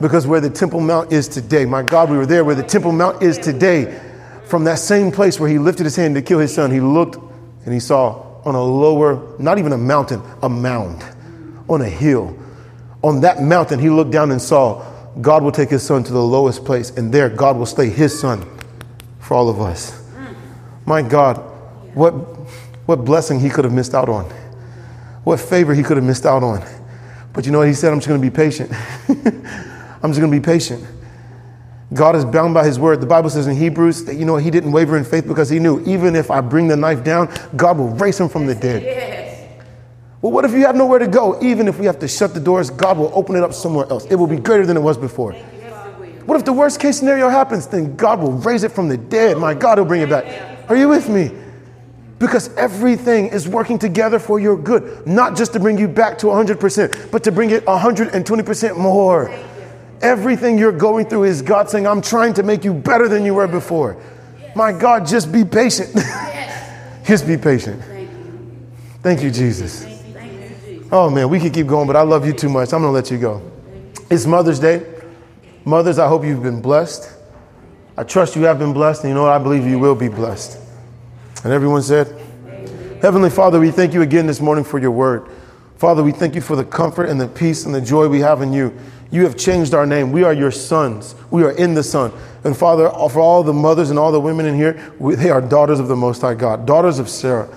Because 0.00 0.26
where 0.26 0.40
the 0.40 0.50
Temple 0.50 0.80
Mount 0.80 1.12
is 1.12 1.28
today, 1.28 1.64
my 1.64 1.82
God, 1.82 2.10
we 2.10 2.16
were 2.16 2.26
there 2.26 2.44
where 2.44 2.54
the 2.54 2.62
Temple 2.62 2.92
Mount 2.92 3.22
is 3.22 3.38
today. 3.38 4.00
From 4.46 4.64
that 4.64 4.78
same 4.78 5.12
place 5.12 5.38
where 5.38 5.48
he 5.48 5.58
lifted 5.58 5.84
his 5.84 5.96
hand 5.96 6.14
to 6.16 6.22
kill 6.22 6.40
his 6.40 6.52
son, 6.52 6.70
he 6.70 6.80
looked 6.80 7.16
and 7.64 7.72
he 7.72 7.80
saw 7.80 8.40
on 8.44 8.54
a 8.54 8.62
lower, 8.62 9.38
not 9.38 9.58
even 9.58 9.72
a 9.72 9.78
mountain, 9.78 10.20
a 10.42 10.48
mound, 10.48 11.04
on 11.68 11.80
a 11.80 11.88
hill. 11.88 12.36
On 13.02 13.20
that 13.20 13.40
mountain, 13.40 13.78
he 13.78 13.88
looked 13.88 14.10
down 14.10 14.30
and 14.30 14.42
saw 14.42 14.84
God 15.20 15.42
will 15.42 15.52
take 15.52 15.68
his 15.68 15.82
son 15.82 16.04
to 16.04 16.12
the 16.12 16.22
lowest 16.22 16.64
place, 16.64 16.90
and 16.90 17.12
there 17.12 17.28
God 17.28 17.56
will 17.56 17.66
slay 17.66 17.90
his 17.90 18.18
son 18.18 18.48
for 19.20 19.34
all 19.34 19.48
of 19.48 19.60
us. 19.60 20.02
My 20.86 21.02
God, 21.02 21.36
what, 21.94 22.12
what 22.86 23.04
blessing 23.04 23.38
he 23.38 23.50
could 23.50 23.64
have 23.64 23.74
missed 23.74 23.94
out 23.94 24.08
on. 24.08 24.24
What 25.24 25.38
favor 25.38 25.74
he 25.74 25.82
could 25.82 25.96
have 25.96 26.06
missed 26.06 26.26
out 26.26 26.42
on. 26.42 26.64
But 27.32 27.46
you 27.46 27.52
know 27.52 27.58
what 27.58 27.68
he 27.68 27.74
said? 27.74 27.92
I'm 27.92 27.98
just 27.98 28.08
going 28.08 28.20
to 28.20 28.30
be 28.30 28.34
patient. 28.34 28.72
I'm 30.02 30.10
just 30.10 30.20
going 30.20 30.32
to 30.32 30.40
be 30.40 30.40
patient. 30.40 30.84
God 31.94 32.16
is 32.16 32.24
bound 32.24 32.54
by 32.54 32.64
his 32.64 32.78
word. 32.78 33.00
The 33.00 33.06
Bible 33.06 33.30
says 33.30 33.46
in 33.46 33.54
Hebrews 33.54 34.06
that, 34.06 34.16
you 34.16 34.24
know, 34.24 34.36
he 34.36 34.50
didn't 34.50 34.72
waver 34.72 34.96
in 34.96 35.04
faith 35.04 35.26
because 35.28 35.50
he 35.50 35.58
knew 35.58 35.82
even 35.84 36.16
if 36.16 36.30
I 36.30 36.40
bring 36.40 36.68
the 36.68 36.76
knife 36.76 37.04
down, 37.04 37.32
God 37.54 37.78
will 37.78 37.90
raise 37.90 38.18
him 38.18 38.28
from 38.28 38.46
the 38.46 38.54
dead. 38.54 39.21
Well, 40.22 40.30
what 40.30 40.44
if 40.44 40.52
you 40.52 40.64
have 40.66 40.76
nowhere 40.76 41.00
to 41.00 41.08
go? 41.08 41.42
Even 41.42 41.66
if 41.66 41.80
we 41.80 41.86
have 41.86 41.98
to 41.98 42.06
shut 42.06 42.32
the 42.32 42.38
doors, 42.38 42.70
God 42.70 42.96
will 42.96 43.10
open 43.12 43.34
it 43.34 43.42
up 43.42 43.52
somewhere 43.52 43.86
else. 43.90 44.06
It 44.06 44.14
will 44.14 44.28
be 44.28 44.36
greater 44.36 44.64
than 44.64 44.76
it 44.76 44.80
was 44.80 44.96
before. 44.96 45.32
What 46.26 46.38
if 46.38 46.44
the 46.44 46.52
worst 46.52 46.78
case 46.78 46.98
scenario 46.98 47.28
happens? 47.28 47.66
Then 47.66 47.96
God 47.96 48.20
will 48.20 48.30
raise 48.30 48.62
it 48.62 48.70
from 48.70 48.88
the 48.88 48.96
dead. 48.96 49.36
My 49.36 49.52
God 49.52 49.80
will 49.80 49.84
bring 49.84 50.00
it 50.00 50.08
back. 50.08 50.70
Are 50.70 50.76
you 50.76 50.88
with 50.88 51.08
me? 51.08 51.32
Because 52.20 52.54
everything 52.54 53.26
is 53.26 53.48
working 53.48 53.80
together 53.80 54.20
for 54.20 54.38
your 54.38 54.56
good, 54.56 55.04
not 55.08 55.36
just 55.36 55.54
to 55.54 55.60
bring 55.60 55.76
you 55.76 55.88
back 55.88 56.18
to 56.18 56.26
100%, 56.26 57.10
but 57.10 57.24
to 57.24 57.32
bring 57.32 57.50
it 57.50 57.64
120% 57.64 58.78
more. 58.78 59.36
Everything 60.00 60.56
you're 60.56 60.70
going 60.70 61.06
through 61.06 61.24
is 61.24 61.42
God 61.42 61.68
saying, 61.68 61.84
I'm 61.84 62.00
trying 62.00 62.34
to 62.34 62.44
make 62.44 62.62
you 62.62 62.72
better 62.72 63.08
than 63.08 63.24
you 63.24 63.34
were 63.34 63.48
before. 63.48 63.96
My 64.54 64.70
God, 64.70 65.04
just 65.04 65.32
be 65.32 65.44
patient. 65.44 65.92
just 67.04 67.26
be 67.26 67.36
patient. 67.36 67.82
Thank 69.02 69.22
you, 69.22 69.32
Jesus. 69.32 69.91
Oh 70.94 71.08
man, 71.08 71.30
we 71.30 71.40
could 71.40 71.54
keep 71.54 71.66
going, 71.66 71.86
but 71.86 71.96
I 71.96 72.02
love 72.02 72.26
you 72.26 72.34
too 72.34 72.50
much. 72.50 72.74
I'm 72.74 72.82
going 72.82 72.90
to 72.90 72.94
let 72.94 73.10
you 73.10 73.16
go. 73.16 73.40
It's 74.10 74.26
Mother's 74.26 74.60
Day. 74.60 74.86
Mothers, 75.64 75.98
I 75.98 76.06
hope 76.06 76.22
you've 76.22 76.42
been 76.42 76.60
blessed. 76.60 77.10
I 77.96 78.04
trust 78.04 78.36
you 78.36 78.42
have 78.42 78.58
been 78.58 78.74
blessed, 78.74 79.04
and 79.04 79.08
you 79.08 79.14
know 79.14 79.22
what? 79.22 79.32
I 79.32 79.38
believe 79.38 79.66
you 79.66 79.78
will 79.78 79.94
be 79.94 80.08
blessed. 80.08 80.58
And 81.44 81.52
everyone 81.52 81.80
said, 81.80 82.08
Amen. 82.46 82.98
Heavenly 83.00 83.30
Father, 83.30 83.58
we 83.58 83.70
thank 83.70 83.94
you 83.94 84.02
again 84.02 84.26
this 84.26 84.38
morning 84.38 84.64
for 84.64 84.78
your 84.78 84.90
word. 84.90 85.30
Father, 85.78 86.02
we 86.02 86.12
thank 86.12 86.34
you 86.34 86.42
for 86.42 86.56
the 86.56 86.64
comfort 86.64 87.04
and 87.04 87.18
the 87.18 87.26
peace 87.26 87.64
and 87.64 87.74
the 87.74 87.80
joy 87.80 88.06
we 88.06 88.20
have 88.20 88.42
in 88.42 88.52
you. 88.52 88.78
You 89.10 89.22
have 89.22 89.34
changed 89.34 89.72
our 89.72 89.86
name. 89.86 90.12
We 90.12 90.24
are 90.24 90.34
your 90.34 90.50
sons. 90.50 91.14
We 91.30 91.42
are 91.44 91.52
in 91.52 91.72
the 91.72 91.82
Son. 91.82 92.12
And 92.44 92.54
Father, 92.54 92.90
for 92.90 93.20
all 93.20 93.42
the 93.42 93.54
mothers 93.54 93.88
and 93.88 93.98
all 93.98 94.12
the 94.12 94.20
women 94.20 94.44
in 94.44 94.56
here, 94.56 94.92
we, 94.98 95.14
they 95.14 95.30
are 95.30 95.40
daughters 95.40 95.80
of 95.80 95.88
the 95.88 95.96
Most 95.96 96.20
High 96.20 96.34
God, 96.34 96.66
daughters 96.66 96.98
of 96.98 97.08
Sarah. 97.08 97.48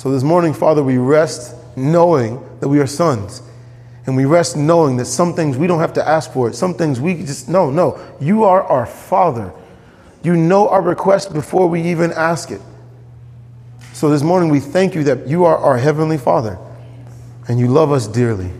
So 0.00 0.10
this 0.10 0.22
morning, 0.22 0.54
Father, 0.54 0.82
we 0.82 0.96
rest 0.96 1.54
knowing 1.76 2.42
that 2.60 2.68
we 2.70 2.80
are 2.80 2.86
sons. 2.86 3.42
And 4.06 4.16
we 4.16 4.24
rest 4.24 4.56
knowing 4.56 4.96
that 4.96 5.04
some 5.04 5.34
things 5.34 5.58
we 5.58 5.66
don't 5.66 5.80
have 5.80 5.92
to 5.92 6.08
ask 6.08 6.32
for 6.32 6.48
it. 6.48 6.54
Some 6.54 6.72
things 6.72 6.98
we 6.98 7.16
just, 7.16 7.50
no, 7.50 7.70
no. 7.70 8.00
You 8.18 8.44
are 8.44 8.62
our 8.62 8.86
Father. 8.86 9.52
You 10.22 10.36
know 10.36 10.70
our 10.70 10.80
request 10.80 11.34
before 11.34 11.66
we 11.66 11.82
even 11.82 12.12
ask 12.12 12.50
it. 12.50 12.62
So 13.92 14.08
this 14.08 14.22
morning, 14.22 14.48
we 14.48 14.58
thank 14.58 14.94
you 14.94 15.04
that 15.04 15.28
you 15.28 15.44
are 15.44 15.58
our 15.58 15.76
Heavenly 15.76 16.16
Father 16.16 16.56
and 17.46 17.60
you 17.60 17.66
love 17.66 17.92
us 17.92 18.06
dearly. 18.06 18.50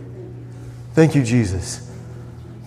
Thank 0.93 1.15
you, 1.15 1.23
Jesus. 1.23 1.91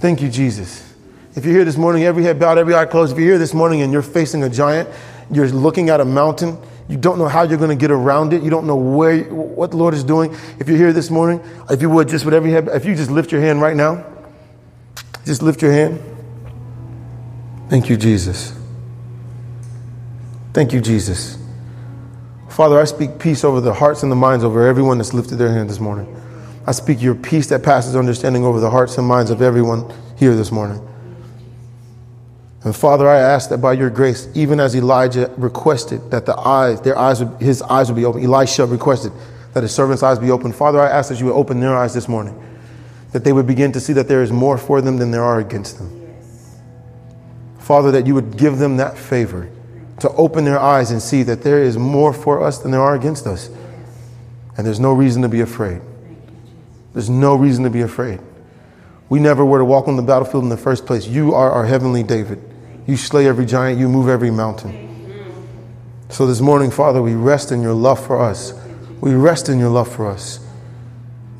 Thank 0.00 0.20
you, 0.20 0.28
Jesus. 0.28 0.92
If 1.36 1.44
you're 1.44 1.54
here 1.54 1.64
this 1.64 1.76
morning, 1.76 2.02
every 2.02 2.24
head 2.24 2.40
bowed, 2.40 2.58
every 2.58 2.74
eye 2.74 2.86
closed, 2.86 3.12
if 3.12 3.18
you're 3.18 3.28
here 3.28 3.38
this 3.38 3.54
morning 3.54 3.82
and 3.82 3.92
you're 3.92 4.02
facing 4.02 4.42
a 4.42 4.50
giant, 4.50 4.88
you're 5.30 5.46
looking 5.46 5.90
at 5.90 6.00
a 6.00 6.04
mountain, 6.04 6.58
you 6.88 6.96
don't 6.98 7.18
know 7.18 7.28
how 7.28 7.42
you're 7.42 7.58
going 7.58 7.70
to 7.70 7.80
get 7.80 7.90
around 7.90 8.32
it. 8.32 8.42
You 8.42 8.50
don't 8.50 8.66
know 8.66 8.76
where 8.76 9.24
what 9.24 9.70
the 9.70 9.76
Lord 9.76 9.94
is 9.94 10.04
doing. 10.04 10.34
If 10.58 10.68
you're 10.68 10.76
here 10.76 10.92
this 10.92 11.10
morning, 11.10 11.40
if 11.70 11.80
you 11.80 11.88
would 11.88 12.08
just 12.08 12.24
whatever 12.24 12.46
you 12.46 12.54
have, 12.54 12.68
if 12.68 12.84
you 12.84 12.94
just 12.94 13.10
lift 13.10 13.32
your 13.32 13.40
hand 13.40 13.62
right 13.62 13.76
now, 13.76 14.04
just 15.24 15.42
lift 15.42 15.62
your 15.62 15.72
hand. 15.72 16.00
Thank 17.70 17.88
you, 17.88 17.96
Jesus. 17.96 18.54
Thank 20.52 20.72
you, 20.72 20.80
Jesus. 20.80 21.38
Father, 22.50 22.78
I 22.78 22.84
speak 22.84 23.18
peace 23.18 23.42
over 23.42 23.60
the 23.60 23.74
hearts 23.74 24.02
and 24.02 24.12
the 24.12 24.16
minds 24.16 24.44
over 24.44 24.66
everyone 24.66 24.98
that's 24.98 25.14
lifted 25.14 25.36
their 25.36 25.48
hand 25.50 25.68
this 25.68 25.80
morning. 25.80 26.06
I 26.66 26.72
speak 26.72 27.02
your 27.02 27.14
peace 27.14 27.48
that 27.48 27.62
passes 27.62 27.96
understanding 27.96 28.44
over 28.44 28.60
the 28.60 28.70
hearts 28.70 28.96
and 28.96 29.06
minds 29.06 29.30
of 29.30 29.42
everyone 29.42 29.92
here 30.16 30.36
this 30.36 30.52
morning. 30.52 30.86
And 32.64 32.74
Father, 32.74 33.06
I 33.06 33.18
ask 33.18 33.50
that 33.50 33.58
by 33.58 33.74
your 33.74 33.90
grace, 33.90 34.26
even 34.34 34.58
as 34.58 34.74
Elijah 34.74 35.30
requested 35.36 36.10
that 36.10 36.24
the 36.24 36.34
eyes, 36.34 36.80
their 36.80 36.96
eyes, 36.96 37.22
his 37.38 37.60
eyes 37.60 37.90
would 37.90 37.96
be 37.96 38.06
open, 38.06 38.24
Elisha 38.24 38.64
requested 38.64 39.12
that 39.52 39.62
his 39.62 39.74
servants' 39.74 40.02
eyes 40.02 40.18
be 40.18 40.30
open. 40.30 40.50
Father, 40.50 40.80
I 40.80 40.88
ask 40.88 41.10
that 41.10 41.20
you 41.20 41.26
would 41.26 41.34
open 41.34 41.60
their 41.60 41.76
eyes 41.76 41.92
this 41.92 42.08
morning, 42.08 42.42
that 43.12 43.22
they 43.22 43.34
would 43.34 43.46
begin 43.46 43.70
to 43.72 43.80
see 43.80 43.92
that 43.92 44.08
there 44.08 44.22
is 44.22 44.32
more 44.32 44.56
for 44.56 44.80
them 44.80 44.96
than 44.96 45.10
there 45.10 45.22
are 45.22 45.40
against 45.40 45.76
them. 45.76 46.08
Yes. 46.08 46.58
Father, 47.58 47.90
that 47.90 48.06
you 48.06 48.14
would 48.14 48.38
give 48.38 48.56
them 48.56 48.78
that 48.78 48.96
favor 48.96 49.50
to 50.00 50.08
open 50.12 50.46
their 50.46 50.58
eyes 50.58 50.90
and 50.90 51.02
see 51.02 51.22
that 51.22 51.42
there 51.42 51.62
is 51.62 51.76
more 51.76 52.14
for 52.14 52.42
us 52.42 52.58
than 52.58 52.70
there 52.70 52.80
are 52.80 52.94
against 52.94 53.26
us. 53.26 53.50
And 54.56 54.66
there's 54.66 54.80
no 54.80 54.94
reason 54.94 55.20
to 55.20 55.28
be 55.28 55.42
afraid. 55.42 55.82
There's 56.94 57.10
no 57.10 57.34
reason 57.34 57.64
to 57.64 57.70
be 57.70 57.82
afraid. 57.82 58.20
We 59.10 59.20
never 59.20 59.44
were 59.44 59.58
to 59.58 59.64
walk 59.66 59.86
on 59.86 59.96
the 59.96 60.02
battlefield 60.02 60.44
in 60.44 60.48
the 60.48 60.56
first 60.56 60.86
place. 60.86 61.06
You 61.06 61.34
are 61.34 61.50
our 61.50 61.66
heavenly 61.66 62.02
David. 62.02 62.42
You 62.86 62.96
slay 62.96 63.26
every 63.26 63.46
giant, 63.46 63.78
you 63.78 63.88
move 63.88 64.08
every 64.08 64.30
mountain. 64.30 64.84
So 66.10 66.26
this 66.26 66.40
morning, 66.40 66.70
Father, 66.70 67.00
we 67.02 67.14
rest 67.14 67.50
in 67.50 67.62
your 67.62 67.72
love 67.72 68.04
for 68.04 68.20
us. 68.20 68.52
We 69.00 69.14
rest 69.14 69.48
in 69.48 69.58
your 69.58 69.70
love 69.70 69.92
for 69.92 70.06
us. 70.06 70.38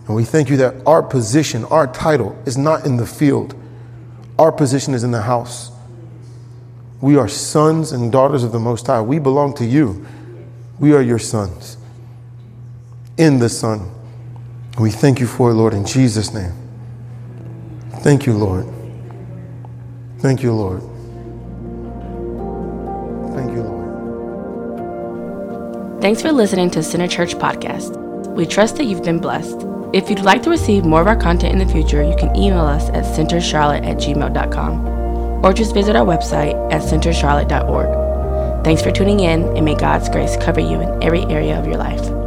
And 0.07 0.17
we 0.17 0.25
thank 0.25 0.51
you 0.51 0.57
that 0.59 0.75
our 0.87 1.03
position, 1.03 1.65
our 1.67 1.87
title, 1.87 2.37
is 2.45 2.57
not 2.57 2.85
in 2.85 2.97
the 2.97 3.07
field, 3.07 3.55
our 4.39 4.53
position 4.53 4.95
is 4.95 5.05
in 5.05 5.11
the 5.13 5.23
house. 5.23 5.71
We 7.01 7.17
are 7.17 7.29
sons 7.29 7.93
and 7.93 8.11
daughters 8.11 8.43
of 8.43 8.53
the 8.53 8.59
Most 8.59 8.87
High. 8.87 9.01
We 9.01 9.19
belong 9.19 9.55
to 9.57 9.65
you. 9.65 10.07
We 10.79 10.95
are 10.95 11.03
your 11.03 11.19
sons 11.19 11.77
in 13.17 13.39
the 13.39 13.49
Son. 13.49 13.91
We 14.79 14.91
thank 14.91 15.21
you 15.21 15.27
for 15.27 15.51
it, 15.51 15.55
Lord, 15.55 15.75
in 15.75 15.85
Jesus' 15.85 16.33
name. 16.35 16.53
Thank 18.01 18.27
you, 18.27 18.33
Lord. 18.33 18.67
Thank 20.19 20.43
you, 20.43 20.53
Lord. 20.53 20.83
Thanks 26.05 26.21
for 26.21 26.33
listening 26.33 26.69
to 26.73 26.83
Center 26.83 27.09
Church 27.09 27.35
Podcast. 27.35 27.97
We 28.35 28.45
trust 28.45 28.77
that 28.77 28.85
you've 28.85 29.03
been 29.03 29.21
blessed. 29.21 29.65
If 29.95 30.11
you'd 30.11 30.21
like 30.21 30.43
to 30.43 30.51
receive 30.51 30.85
more 30.85 31.01
of 31.01 31.07
our 31.07 31.17
content 31.17 31.59
in 31.59 31.67
the 31.67 31.73
future, 31.73 32.03
you 32.03 32.15
can 32.15 32.37
email 32.37 32.61
us 32.61 32.91
at 32.91 33.07
centercharlotte 33.07 33.87
at 33.87 33.97
gmail.com 33.97 35.43
or 35.43 35.55
just 35.55 35.73
visit 35.73 35.97
our 35.97 36.05
website 36.05 36.53
at 36.71 36.83
centercharlotte.org. 36.83 38.65
Thanks 38.65 38.83
for 38.83 38.91
tuning 38.91 39.21
in, 39.21 39.45
and 39.57 39.65
may 39.65 39.77
God's 39.77 40.11
grace 40.11 40.37
cover 40.37 40.61
you 40.61 40.79
in 40.79 41.03
every 41.03 41.23
area 41.23 41.59
of 41.59 41.67
your 41.67 41.79
life. 41.79 42.24